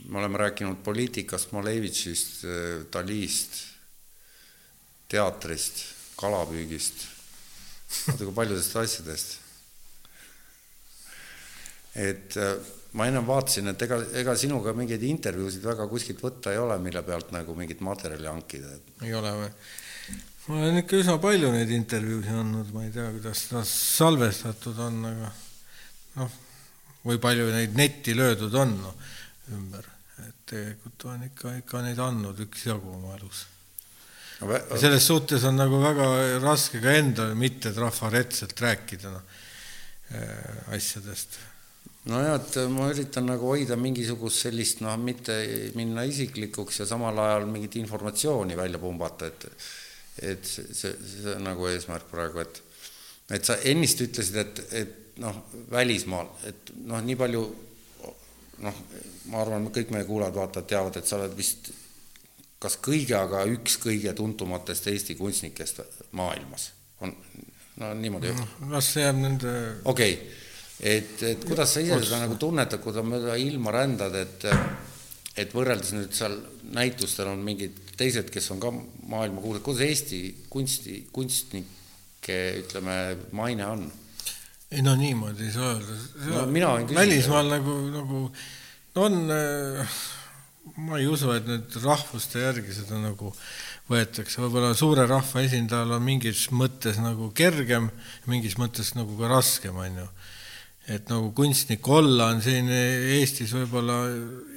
me 0.04 0.20
oleme 0.20 0.38
rääkinud 0.44 0.84
poliitikast, 0.84 1.50
Malevitšist, 1.56 2.44
Dalist, 2.92 3.56
teatrist, 5.08 5.82
kalapüügist, 6.20 7.06
natuke 8.10 8.34
paljudest 8.36 8.76
asjadest. 8.76 9.36
et 11.98 12.36
ma 12.94 13.08
ennem 13.08 13.26
vaatasin, 13.26 13.72
et 13.72 13.82
ega, 13.88 13.98
ega 14.20 14.34
sinuga 14.38 14.74
mingeid 14.76 15.02
intervjuusid 15.08 15.64
väga 15.64 15.88
kuskilt 15.90 16.20
võtta 16.22 16.52
ei 16.52 16.60
ole, 16.60 16.76
mille 16.82 17.02
pealt 17.06 17.32
nagu 17.34 17.56
mingit 17.58 17.80
materjali 17.84 18.28
hankida. 18.30 18.76
ei 19.02 19.14
ole 19.16 19.34
või? 19.40 19.50
ma 20.48 20.60
olen 20.60 20.80
ikka 20.82 21.00
üsna 21.02 21.18
palju 21.22 21.50
neid 21.56 21.72
intervjuusid 21.74 22.40
andnud, 22.44 22.72
ma 22.76 22.86
ei 22.86 22.94
tea, 22.94 23.08
kuidas 23.16 23.44
nad 23.56 23.68
salvestatud 23.72 24.80
on, 24.84 25.02
aga 25.10 25.34
noh, 26.20 26.40
või 27.08 27.20
palju 27.22 27.50
neid 27.52 27.76
netti 27.80 28.16
löödud 28.16 28.56
on 28.60 28.74
no, 28.84 28.96
ümber, 29.56 29.88
et 30.24 30.40
tegelikult 30.52 31.08
olen 31.08 31.30
ikka, 31.32 31.60
ikka 31.64 31.84
neid 31.84 32.00
andnud 32.04 32.44
üksjagu 32.48 32.96
oma 33.00 33.16
elus 33.16 33.46
no,. 34.40 34.78
selles 34.78 35.06
suhtes 35.06 35.44
on 35.48 35.58
nagu 35.58 35.80
väga 35.82 36.08
raske 36.42 36.82
ka 36.82 36.96
endale 37.00 37.36
mitte 37.38 37.72
trafaretselt 37.76 38.58
rääkida 38.60 39.12
noh, 39.12 39.38
äh, 40.14 40.74
asjadest 40.76 41.38
nojah, 42.08 42.38
et 42.38 42.56
ma 42.72 42.88
üritan 42.92 43.26
nagu 43.28 43.50
hoida 43.52 43.76
mingisugust 43.80 44.46
sellist 44.46 44.80
noh, 44.84 44.94
mitte 45.00 45.36
minna 45.76 46.04
isiklikuks 46.08 46.82
ja 46.82 46.88
samal 46.88 47.18
ajal 47.24 47.48
mingit 47.50 47.76
informatsiooni 47.80 48.56
välja 48.58 48.80
pumbata, 48.82 49.28
et 49.28 49.50
et 50.18 50.42
see, 50.42 50.64
see, 50.74 50.94
see 50.98 51.34
on 51.36 51.44
nagu 51.46 51.68
eesmärk 51.70 52.08
praegu, 52.10 52.42
et 52.42 52.62
et 53.36 53.44
sa 53.44 53.58
ennist 53.70 54.00
ütlesid, 54.02 54.38
et, 54.40 54.62
et 54.72 55.18
noh, 55.22 55.42
välismaal, 55.70 56.30
et 56.48 56.72
noh, 56.88 57.02
nii 57.04 57.18
palju 57.20 57.42
noh, 58.64 58.80
ma 59.30 59.42
arvan, 59.42 59.68
kõik 59.74 59.92
meie 59.94 60.06
kuulajad-vaatajad 60.08 60.70
teavad, 60.72 60.96
et 60.98 61.06
sa 61.06 61.18
oled 61.20 61.36
vist 61.38 61.70
kas 62.58 62.78
kõige, 62.82 63.14
aga 63.18 63.44
üks 63.52 63.78
kõige 63.82 64.12
tuntumatest 64.18 64.90
Eesti 64.90 65.14
kunstnikest 65.14 65.80
maailmas. 66.12 66.72
on, 67.00 67.14
no 67.76 67.94
niimoodi. 67.94 68.34
las 68.70 68.92
see 68.94 69.06
jääb 69.06 69.22
nende 69.22 69.54
okei 69.84 70.12
okay 70.14 70.46
et, 70.80 71.22
et 71.22 71.46
kuidas 71.46 71.72
sa 71.74 71.82
ise 71.82 71.98
seda 72.04 72.22
nagu 72.22 72.38
tunnetad, 72.40 72.80
kui 72.82 72.94
sa 72.94 73.02
mööda 73.06 73.36
ilma 73.40 73.74
rändad, 73.74 74.14
et 74.18 74.46
et 75.38 75.52
võrreldes 75.54 75.92
nüüd 75.94 76.14
seal 76.16 76.34
näitustel 76.74 77.28
on 77.30 77.42
mingid 77.46 77.76
teised, 77.98 78.30
kes 78.34 78.48
on 78.50 78.62
ka 78.62 78.72
maailmakuulsad, 79.10 79.62
kuidas 79.62 79.84
Eesti 79.86 80.20
kunsti, 80.50 80.96
kunstnike 81.14 82.38
ütleme, 82.64 82.96
maine 83.38 83.66
on? 83.66 83.86
ei 84.68 84.82
no 84.84 84.96
niimoodi 84.98 85.46
ei 85.46 85.54
saa 85.54 85.72
öelda. 85.76 85.98
no 86.34 86.46
mina 86.50 86.72
võin 86.74 86.88
küsida. 86.88 87.00
välismaal 87.00 87.52
nagu, 87.54 87.76
nagu 87.94 88.22
no 88.96 89.04
on, 89.06 89.20
ma 90.76 90.98
ei 90.98 91.06
usu, 91.08 91.30
et 91.34 91.46
nüüd 91.48 91.76
rahvuste 91.82 92.42
järgi 92.42 92.74
seda 92.76 92.98
nagu 93.00 93.32
võetakse, 93.88 94.40
võib-olla 94.42 94.74
suure 94.76 95.06
rahva 95.08 95.42
esindajal 95.44 95.94
on 95.96 96.04
mingis 96.04 96.48
mõttes 96.52 96.98
nagu 97.00 97.30
kergem, 97.36 97.88
mingis 98.28 98.58
mõttes 98.60 98.92
nagu 98.98 99.16
ka 99.18 99.30
raskem, 99.32 99.76
on 99.76 100.02
ju. 100.02 100.08
Et 100.88 101.10
nagu 101.12 101.30
kunstnik 101.36 101.84
olla 101.92 102.30
on 102.32 102.42
siin 102.44 102.68
Eestis 102.72 103.52
võib-olla 103.52 103.98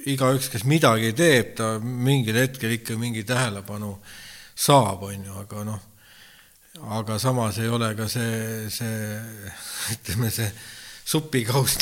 igaüks, 0.08 0.48
kes 0.52 0.64
midagi 0.68 1.12
teeb, 1.16 1.56
ta 1.58 1.74
mingil 1.80 2.40
hetkel 2.40 2.78
ikka 2.78 2.96
mingi 3.00 3.26
tähelepanu 3.28 3.98
saab, 4.56 5.04
on 5.10 5.26
ju, 5.28 5.40
aga 5.44 5.66
noh, 5.68 5.82
aga 7.00 7.20
samas 7.20 7.60
ei 7.60 7.72
ole 7.72 7.92
ka 8.00 8.08
see, 8.12 8.70
see 8.72 9.18
ütleme, 9.96 10.32
see 10.32 10.48
supikauss 11.12 11.80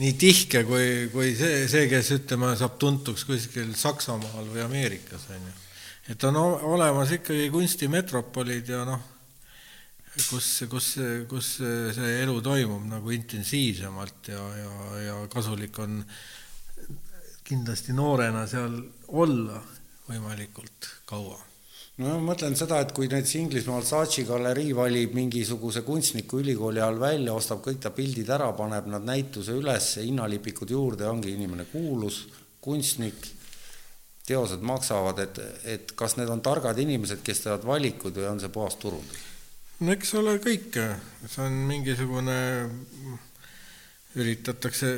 nii, 0.00 0.12
tihke 0.18 0.64
kui, 0.68 1.08
kui 1.12 1.34
see, 1.36 1.66
see, 1.70 1.86
kes 1.90 2.12
ütleme, 2.16 2.54
saab 2.58 2.78
tuntuks 2.80 3.26
kuskil 3.28 3.74
Saksamaal 3.76 4.48
või 4.52 4.64
Ameerikas, 4.64 5.28
on 5.34 5.48
ju. 5.50 5.56
et 6.14 6.28
on 6.28 6.38
olemas 6.42 7.12
ikkagi 7.18 7.50
kunstimetropolid 7.52 8.72
ja 8.72 8.84
noh 8.88 9.10
kus, 10.12 10.48
kus, 10.68 10.88
kus 11.28 11.52
see 11.96 12.16
elu 12.22 12.34
toimub 12.44 12.84
nagu 12.88 13.14
intensiivsemalt 13.14 14.32
ja, 14.32 14.42
ja, 14.58 14.72
ja 15.06 15.14
kasulik 15.32 15.78
on 15.80 16.02
kindlasti 17.46 17.96
noorena 17.96 18.44
seal 18.48 18.76
olla 19.08 19.60
võimalikult 20.08 20.88
kaua. 21.08 21.38
No 22.00 22.14
ma 22.16 22.32
mõtlen 22.32 22.56
seda, 22.56 22.80
et 22.82 22.94
kui 22.96 23.10
näiteks 23.10 23.34
Inglismaal 23.40 23.84
Saatchi 23.86 24.24
galerii 24.28 24.72
valib 24.76 25.16
mingisuguse 25.16 25.82
kunstniku 25.86 26.40
ülikooli 26.40 26.80
all 26.80 27.00
välja, 27.00 27.34
ostab 27.34 27.60
kõik 27.64 27.82
ta 27.82 27.92
pildid 27.94 28.30
ära, 28.32 28.48
paneb 28.56 28.88
nad 28.92 29.04
näituse 29.04 29.56
üles, 29.58 29.94
hinnalipikud 30.00 30.72
juurde, 30.72 31.08
ongi 31.10 31.34
inimene 31.36 31.66
kuulus, 31.72 32.24
kunstnik, 32.64 33.28
teosed 34.26 34.62
maksavad, 34.64 35.18
et, 35.18 35.42
et 35.66 35.92
kas 35.98 36.16
need 36.16 36.30
on 36.30 36.40
targad 36.44 36.78
inimesed, 36.78 37.20
kes 37.26 37.44
teevad 37.44 37.66
valikuid 37.66 38.16
või 38.20 38.30
on 38.30 38.40
see 38.40 38.52
puhas 38.54 38.78
turundus? 38.80 39.28
no 39.82 39.90
eks 39.90 40.14
ole 40.14 40.36
kõike, 40.42 40.86
see 41.26 41.42
on 41.42 41.56
mingisugune, 41.66 42.38
üritatakse 44.12 44.88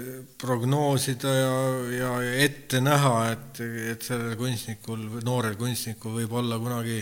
prognoosida 0.40 1.32
ja, 1.34 1.58
ja 1.94 2.12
ette 2.42 2.80
näha, 2.82 3.12
et, 3.30 3.60
et 3.94 4.02
sellel 4.02 4.34
kunstnikul, 4.38 5.04
noorel 5.26 5.54
kunstnikul 5.58 6.16
võib 6.18 6.34
olla 6.40 6.58
kunagi 6.58 6.98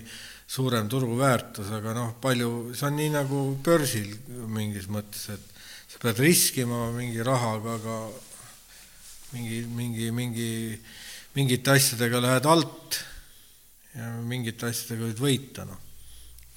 suurem 0.53 0.91
turuväärtus, 0.93 1.71
aga 1.73 1.95
noh, 1.97 2.11
palju, 2.21 2.75
see 2.77 2.89
on 2.91 2.99
nii 3.01 3.15
nagu 3.15 3.41
börsil 3.65 4.11
mingis 4.53 4.91
mõttes, 4.93 5.31
et 5.33 5.65
sa 5.89 6.03
pead 6.03 6.21
riskima 6.21 6.91
mingi 6.93 7.25
rahaga, 7.25 7.79
aga 7.79 7.97
mingi, 9.33 9.63
mingi, 9.73 10.11
mingi, 10.13 10.51
mingite 11.39 11.73
asjadega 11.79 12.21
lähed 12.21 12.49
alt 12.53 13.01
ja 13.97 14.13
mingite 14.21 14.69
asjadega 14.69 15.09
võid 15.09 15.25
võita, 15.25 15.65
noh. 15.69 15.81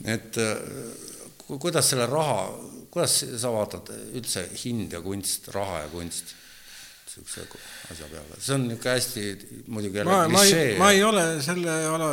et 0.03 0.35
kuidas 1.47 1.93
selle 1.93 2.09
raha, 2.11 2.49
kuidas 2.95 3.19
sa 3.41 3.51
vaatad 3.51 3.91
üldse 4.15 4.47
hind 4.63 4.95
ja 4.95 5.03
kunst, 5.03 5.51
raha 5.55 5.83
ja 5.83 5.93
kunst? 5.93 6.35
niisuguse 7.15 7.59
asja 7.93 8.07
peale, 8.11 8.37
see 8.43 8.55
on 8.55 8.63
niisugune 8.67 8.91
hästi 8.91 9.23
muidugi 9.71 9.99
jälle 10.01 10.15
klišee. 10.31 10.77
ma 10.79 10.91
ei 10.91 11.03
ole 11.03 11.25
selle 11.43 11.75
ala 11.87 12.09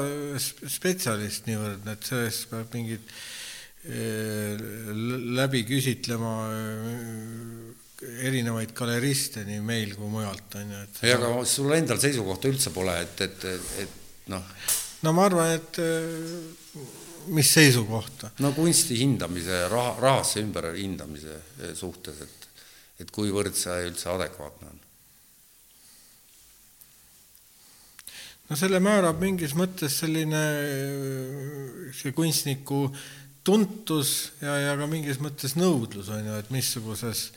spetsialist 0.46 1.48
niivõrd, 1.50 1.86
et 1.90 2.06
sellest 2.06 2.46
peab 2.50 2.76
mingit 2.76 3.14
eh, 3.90 4.62
läbi 5.38 5.64
küsitlema 5.66 6.34
eh, 6.54 8.22
erinevaid 8.28 8.74
galeriste 8.78 9.46
nii 9.48 9.62
meil 9.66 9.96
kui 9.98 10.10
mujalt, 10.10 10.58
on 10.60 10.74
ju, 10.74 10.84
et 10.86 11.02
ei, 11.06 11.14
aga 11.16 11.34
sul 11.50 11.74
endal 11.74 12.02
seisukohta 12.02 12.50
üldse 12.50 12.74
pole, 12.74 12.94
et, 13.02 13.26
et, 13.26 13.46
et 13.82 14.30
noh, 14.30 14.50
no 15.06 15.14
ma 15.18 15.26
arvan, 15.30 15.54
et 15.58 15.82
äh, 15.82 16.61
mis 17.26 17.50
seisukohta? 17.54 18.32
no 18.42 18.52
kunsti 18.56 18.98
hindamise, 19.00 19.66
raha, 19.72 19.96
rahasse 20.00 20.42
ümberhindamise 20.44 21.40
suhtes, 21.78 22.22
et 22.22 22.38
et 23.02 23.10
kuivõrd 23.10 23.56
see 23.58 23.88
üldse 23.88 24.10
adekvaatne 24.12 24.68
on? 24.68 24.82
no 28.50 28.58
selle 28.58 28.82
määrab 28.84 29.22
mingis 29.22 29.56
mõttes 29.58 29.96
selline 30.02 30.42
see 31.96 32.12
kunstniku 32.16 32.84
tuntus 33.42 34.32
ja, 34.42 34.58
ja 34.68 34.76
ka 34.78 34.86
mingis 34.90 35.18
mõttes 35.22 35.56
nõudlus, 35.58 36.12
on 36.14 36.28
ju, 36.28 36.38
et 36.38 36.52
missuguses 36.54 37.30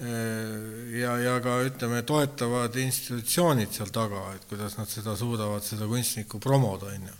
ja, 0.00 1.16
ja 1.20 1.34
ka 1.44 1.58
ütleme, 1.66 2.02
toetavad 2.06 2.76
institutsioonid 2.80 3.74
seal 3.74 3.90
taga, 3.92 4.30
et 4.36 4.46
kuidas 4.48 4.78
nad 4.78 4.88
seda 4.88 5.16
suudavad, 5.18 5.64
seda 5.66 5.88
kunstnikku 5.90 6.40
promoda, 6.40 6.94
on 6.94 7.10
ju. 7.10 7.18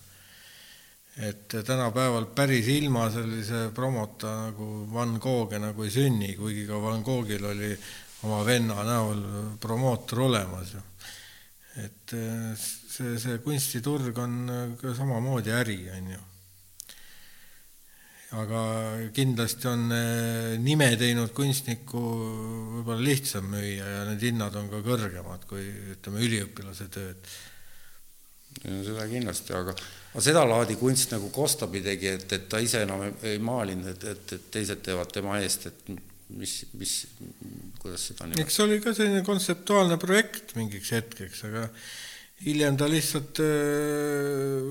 Et 1.20 1.56
tänapäeval 1.66 2.30
päris 2.34 2.68
ilma 2.72 3.10
sellise 3.12 3.68
promota 3.76 4.32
nagu 4.46 4.86
Van 4.92 5.18
Gogh 5.20 5.58
nagu 5.60 5.84
ei 5.84 5.92
sünni, 5.92 6.32
kuigi 6.38 6.66
ka 6.68 6.80
Van 6.80 7.02
Goghil 7.04 7.44
oli 7.44 7.74
oma 8.24 8.40
venna 8.46 8.84
näol 8.84 9.20
promootor 9.60 10.26
olemas 10.28 10.74
ju. 10.74 10.82
et 11.80 12.16
see, 12.58 13.14
see 13.18 13.38
kunstiturg 13.44 14.18
on 14.18 14.34
ka 14.80 14.94
samamoodi 14.96 15.52
äri, 15.54 15.78
on 15.96 16.10
ju 16.16 16.24
aga 18.38 18.62
kindlasti 19.14 19.66
on 19.66 19.88
eh, 19.94 20.56
nime 20.62 20.86
teinud 20.98 21.32
kunstnikku 21.34 22.00
võib-olla 22.76 23.02
lihtsam 23.02 23.48
müüa 23.50 23.86
ja 23.96 24.02
need 24.06 24.22
hinnad 24.28 24.54
on 24.58 24.68
ka 24.70 24.82
kõrgemad 24.86 25.46
kui 25.50 25.64
ütleme, 25.96 26.22
üliõpilase 26.26 26.86
tööd. 26.94 27.32
Seda 28.60 29.06
kindlasti, 29.08 29.54
aga, 29.56 29.74
aga 30.12 30.24
sedalaadi 30.24 30.76
kunst 30.80 31.14
nagu 31.14 31.30
Kostabi 31.34 31.82
tegi, 31.84 32.10
et, 32.18 32.26
et 32.36 32.48
ta 32.50 32.60
ise 32.62 32.84
enam 32.84 33.06
ei, 33.06 33.16
ei 33.34 33.42
maalinud, 33.42 33.94
et, 33.94 34.06
et, 34.14 34.36
et 34.36 34.50
teised 34.58 34.82
teevad 34.84 35.12
tema 35.14 35.38
eest, 35.40 35.70
et 35.70 35.90
mis, 36.36 36.58
mis, 36.78 36.94
kuidas 37.80 38.10
seda 38.10 38.28
nimetada? 38.28 38.44
eks 38.44 38.58
see 38.58 38.66
oli 38.66 38.78
ka 38.84 38.94
selline 38.96 39.24
kontseptuaalne 39.26 39.98
projekt 40.02 40.54
mingiks 40.58 40.92
hetkeks, 40.94 41.44
aga 41.48 41.66
hiljem 42.44 42.78
ta 42.80 42.88
lihtsalt 42.90 43.42
äh, 43.44 44.70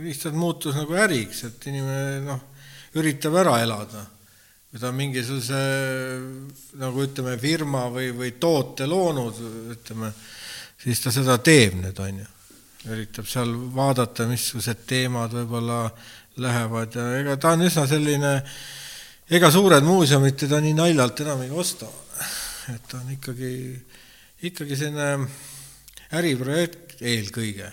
lihtsalt 0.00 0.34
muutus 0.34 0.76
nagu 0.76 0.96
äriks, 0.96 1.44
et 1.48 1.68
inimene 1.68 2.20
noh, 2.24 2.42
üritab 2.98 3.36
ära 3.42 3.58
elada. 3.62 4.06
kui 4.72 4.80
ta 4.80 4.88
on 4.88 4.96
mingisuguse 4.96 5.58
nagu 6.80 7.02
ütleme, 7.04 7.34
firma 7.36 7.82
või, 7.92 8.08
või 8.16 8.30
toote 8.40 8.86
loonud, 8.88 9.40
ütleme, 9.74 10.08
siis 10.80 11.02
ta 11.04 11.12
seda 11.12 11.36
teeb 11.44 11.76
nüüd, 11.76 11.98
on 12.00 12.22
ju. 12.22 12.28
Üritab 12.90 13.28
seal 13.30 13.52
vaadata, 13.74 14.26
missugused 14.30 14.86
teemad 14.88 15.34
võib-olla 15.36 15.84
lähevad 16.42 16.96
ja 16.98 17.04
ega 17.20 17.36
ta 17.38 17.52
on 17.56 17.66
üsna 17.68 17.84
selline, 17.86 18.32
ega 19.30 19.50
suured 19.52 19.84
muuseumid 19.86 20.40
teda 20.44 20.62
nii 20.64 20.74
naljalt 20.78 21.22
enam 21.26 21.44
ei 21.44 21.50
osta. 21.50 21.86
et 22.74 22.82
ta 22.88 22.98
on 22.98 23.12
ikkagi, 23.14 23.52
ikkagi 24.48 24.76
selline 24.78 25.28
äriprojekt 26.18 27.00
eelkõige 27.02 27.70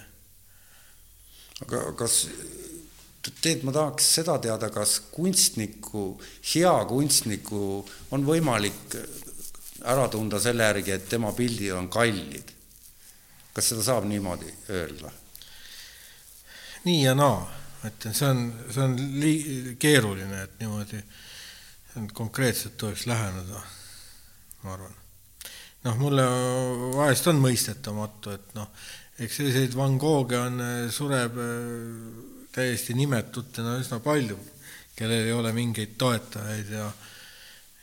aga 1.65 1.81
kas, 1.99 2.21
tead, 3.41 3.65
ma 3.67 3.73
tahaks 3.75 4.07
seda 4.19 4.37
teada, 4.43 4.69
kas 4.73 4.99
kunstniku, 5.11 6.13
hea 6.53 6.75
kunstniku 6.89 7.63
on 8.15 8.23
võimalik 8.27 8.95
ära 9.89 10.07
tunda 10.11 10.39
selle 10.43 10.67
järgi, 10.67 10.95
et 10.95 11.09
tema 11.11 11.33
pildid 11.35 11.75
on 11.75 11.89
kallid? 11.91 12.55
Kas 13.59 13.73
seda 13.73 13.83
saab 13.83 14.07
niimoodi 14.07 14.51
öelda? 14.71 15.11
nii 16.85 17.01
ja 17.03 17.11
naa, 17.17 17.41
ütlen, 17.83 18.15
see 18.15 18.29
on, 18.29 18.45
see 18.71 18.83
on 18.85 18.93
lii-, 19.19 19.73
keeruline, 19.81 20.45
et 20.45 20.61
niimoodi 20.61 21.01
konkreetselt 22.15 22.77
tuleks 22.79 23.03
läheneda, 23.09 23.59
ma 24.63 24.73
arvan. 24.77 24.95
noh, 25.83 25.99
mulle 25.99 26.23
vahest 26.95 27.27
on 27.27 27.41
mõistetamatu, 27.43 28.31
et 28.37 28.55
noh, 28.55 28.71
eks 29.19 29.41
selliseid 29.41 29.75
Van 29.75 29.99
Goghe 29.99 30.39
on, 30.39 30.63
äh, 30.63 30.79
sureb 30.95 31.35
äh, 31.43 32.47
täiesti 32.55 32.95
nimetutena 32.95 33.75
üsna 33.81 33.99
palju, 34.03 34.39
kellel 34.95 35.27
ei 35.27 35.35
ole 35.35 35.51
mingeid 35.55 35.99
toetajaid 35.99 36.71
ja 36.77 36.87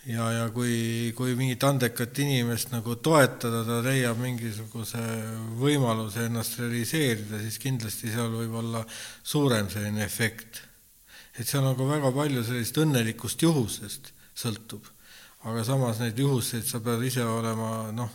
ja, 0.06 0.26
ja 0.32 0.46
kui, 0.54 1.12
kui 1.16 1.34
mingit 1.38 1.64
andekat 1.66 2.18
inimest 2.22 2.72
nagu 2.74 2.96
toetada, 3.02 3.62
ta 3.66 3.80
leiab 3.84 4.20
mingisuguse 4.22 5.02
võimaluse 5.58 6.26
ennast 6.28 6.60
realiseerida, 6.60 7.40
siis 7.42 7.58
kindlasti 7.62 8.12
seal 8.14 8.30
võib 8.34 8.54
olla 8.62 8.84
suurem 9.22 9.70
selline 9.72 10.04
efekt. 10.06 10.62
et 11.36 11.46
seal 11.46 11.66
on 11.68 11.76
ka 11.76 11.84
väga 11.88 12.12
palju 12.14 12.44
sellist 12.44 12.78
õnnelikust 12.80 13.42
juhusest 13.42 14.12
sõltub, 14.36 14.86
aga 15.44 15.64
samas 15.64 16.00
neid 16.00 16.18
juhuseid 16.18 16.64
sa 16.64 16.80
pead 16.80 17.02
ise 17.04 17.24
olema 17.24 17.90
noh, 17.92 18.12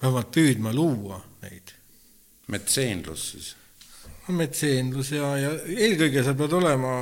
vähemalt 0.00 0.32
püüdma 0.34 0.72
luua 0.74 1.20
neid 1.44 1.74
metseenlus 2.50 3.30
siis? 3.34 3.56
metseenlus 4.30 5.10
ja, 5.10 5.26
ja 5.38 5.50
eelkõige 5.74 6.22
sa 6.22 6.36
pead 6.38 6.52
olema 6.54 6.92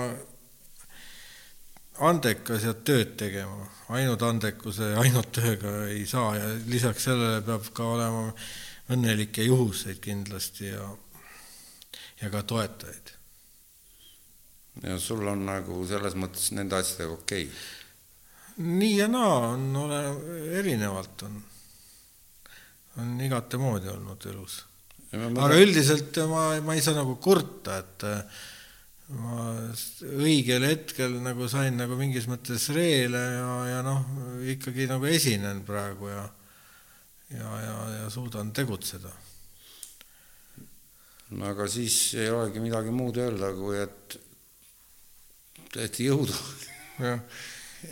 andekas 2.05 2.65
ja 2.66 2.75
tööd 2.75 3.16
tegema, 3.19 3.66
ainult 3.95 4.23
andekuse 4.27 4.93
ja 4.93 5.03
ainult 5.03 5.33
tööga 5.35 5.75
ei 5.91 6.05
saa 6.07 6.37
ja 6.37 6.51
lisaks 6.70 7.09
sellele 7.09 7.43
peab 7.47 7.69
ka 7.75 7.87
olema 7.97 8.29
õnnelikke 8.95 9.45
juhuseid 9.47 10.01
kindlasti 10.05 10.70
ja, 10.70 10.87
ja 12.23 12.31
ka 12.33 12.43
toetajaid. 12.43 13.12
ja 14.85 14.99
sul 15.03 15.27
on 15.27 15.45
nagu 15.49 15.83
selles 15.91 16.15
mõttes 16.15 16.53
nende 16.57 16.79
asjadega 16.79 17.19
okei 17.19 17.49
okay.? 17.49 17.66
nii 18.79 18.97
ja 18.97 19.09
naa 19.11 19.53
on, 19.53 19.69
ole, 19.77 20.01
erinevalt 20.59 21.27
on, 21.29 21.37
on 23.03 23.20
igatemoodi 23.27 23.91
olnud 23.93 24.31
elus 24.33 24.62
aga 25.16 25.57
üldiselt 25.57 26.19
ma, 26.29 26.51
ma 26.65 26.77
ei 26.77 26.85
saa 26.85 26.99
nagu 26.99 27.16
kurta, 27.23 27.79
et 27.81 28.05
äh, 28.05 28.45
ma 29.09 29.44
õigel 30.05 30.66
hetkel 30.68 31.14
nagu 31.24 31.47
sain 31.48 31.78
nagu 31.80 31.97
mingis 31.97 32.26
mõttes 32.28 32.68
reele 32.76 33.22
ja, 33.39 33.52
ja 33.70 33.78
noh, 33.86 34.05
ikkagi 34.52 34.89
nagu 34.90 35.09
esinen 35.09 35.62
praegu 35.64 36.10
ja 36.12 36.26
ja, 37.30 37.60
ja, 37.60 37.76
ja 38.02 38.10
suudan 38.10 38.52
tegutseda. 38.56 39.10
no 41.30 41.44
aga 41.51 41.68
siis 41.68 42.14
ei 42.16 42.30
olegi 42.32 42.62
midagi 42.64 42.93
muud 42.94 43.20
öelda, 43.20 43.52
kui 43.56 43.76
et, 43.82 44.18
et 45.76 46.01
jõudu. 46.01 46.36
jah, 47.05 47.20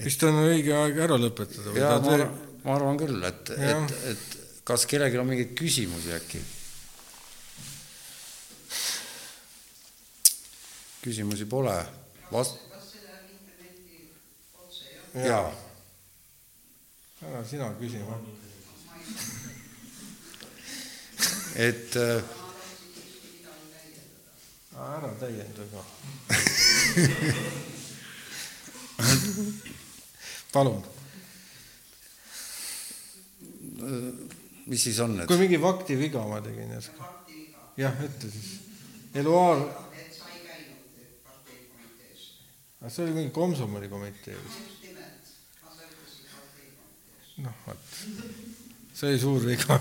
vist 0.02 0.24
on 0.28 0.40
õige 0.46 0.72
aeg 0.76 1.00
ära 1.04 1.20
lõpetada. 1.20 1.74
jaa, 1.76 1.98
ma, 2.00 2.14
arvan, 2.16 2.36
ma 2.64 2.76
arvan 2.78 3.00
küll, 3.00 3.20
et, 3.28 3.52
et, 3.56 3.96
et 4.12 4.60
kas 4.66 4.88
kellelgi 4.88 5.20
on 5.20 5.28
mingeid 5.28 5.56
küsimusi 5.58 6.16
äkki? 6.16 6.44
Küsimusi 11.06 11.46
pole. 11.46 11.76
Vast-. 12.32 12.58
jaa. 15.14 15.52
ära 17.22 17.44
sina 17.46 17.70
küsi. 17.78 18.00
et 21.56 21.96
äh, 21.96 22.22
ära 24.88 25.12
täienda 25.20 25.64
ka 25.70 25.84
palun. 30.52 30.82
mis 34.66 34.82
siis 34.82 35.00
on? 35.00 35.22
kui 35.26 35.38
mingi 35.38 35.62
faktiviga 35.62 36.26
ma 36.28 36.42
tegin 36.44 36.76
järsku. 36.76 37.10
jah, 37.78 38.04
ütle 38.10 38.30
siis. 38.34 38.54
Eluaar 39.16 39.62
aga 42.86 42.94
see 42.94 43.02
oli 43.02 43.14
mingi 43.16 43.32
komsomoli 43.34 43.88
komitee 43.90 44.34
vist. 44.38 44.58
noh, 47.42 47.56
vot, 47.66 47.96
see 48.94 49.08
oli 49.08 49.18
suur 49.18 49.42
viga. 49.42 49.78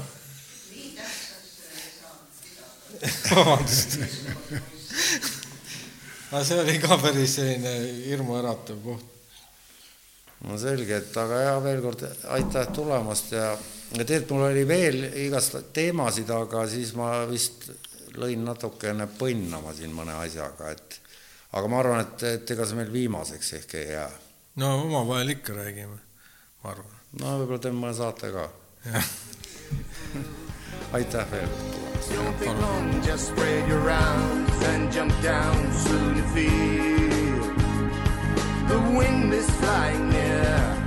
vabandust. 3.30 4.00
aga 6.32 6.42
see 6.50 6.60
oli 6.64 6.76
ka 6.82 6.98
päris 7.04 7.38
selline 7.38 7.76
hirmuäratav 8.08 8.82
koht. 8.90 9.06
no 10.50 10.58
selge, 10.58 10.98
et 10.98 11.22
aga 11.28 11.46
ja 11.46 11.56
veel 11.62 11.86
kord 11.86 12.02
aitäh 12.40 12.74
tulemast 12.74 13.38
ja, 13.38 13.54
ja 13.54 14.02
tegelikult 14.02 14.34
mul 14.40 14.50
oli 14.50 14.66
veel 14.66 15.02
igast 15.28 15.62
teemasid, 15.78 16.34
aga 16.34 16.66
siis 16.74 16.98
ma 16.98 17.14
vist 17.30 17.70
lõin 18.18 18.42
natukene 18.50 19.06
põnnama 19.22 19.78
siin 19.78 19.94
mõne 19.94 20.18
asjaga, 20.26 20.74
et 20.74 21.05
aga 21.56 21.68
ma 21.72 21.80
arvan, 21.80 22.04
et, 22.04 22.24
et 22.36 22.52
ega 22.56 22.68
see 22.68 22.80
meil 22.80 22.92
viimaseks 22.92 23.54
ehk 23.60 23.76
ei 23.80 23.88
jää. 23.94 24.12
no 24.62 24.74
omavahel 24.82 25.36
ikka 25.38 25.56
räägime, 25.56 26.00
ma 26.64 26.72
arvan. 26.76 26.98
no 27.22 27.38
võib-olla 27.40 27.64
teeme 27.64 27.80
mõne 27.80 27.96
saate 27.98 28.32
ka. 28.36 28.50
aitäh 30.96 31.32
veel. 31.32 31.50
Don't 32.14 32.38
think 32.38 32.62
long, 32.62 33.02
just 33.04 33.28
spread 33.28 33.68
your 33.68 33.90
arms 33.90 34.64
and 34.74 34.94
jump 34.94 35.14
down 35.24 35.74
soon 35.74 36.18
you 36.18 36.24
feel 36.36 37.56
the 38.68 38.80
wind 38.98 39.34
is 39.34 39.50
flying 39.60 40.10
near. 40.10 40.85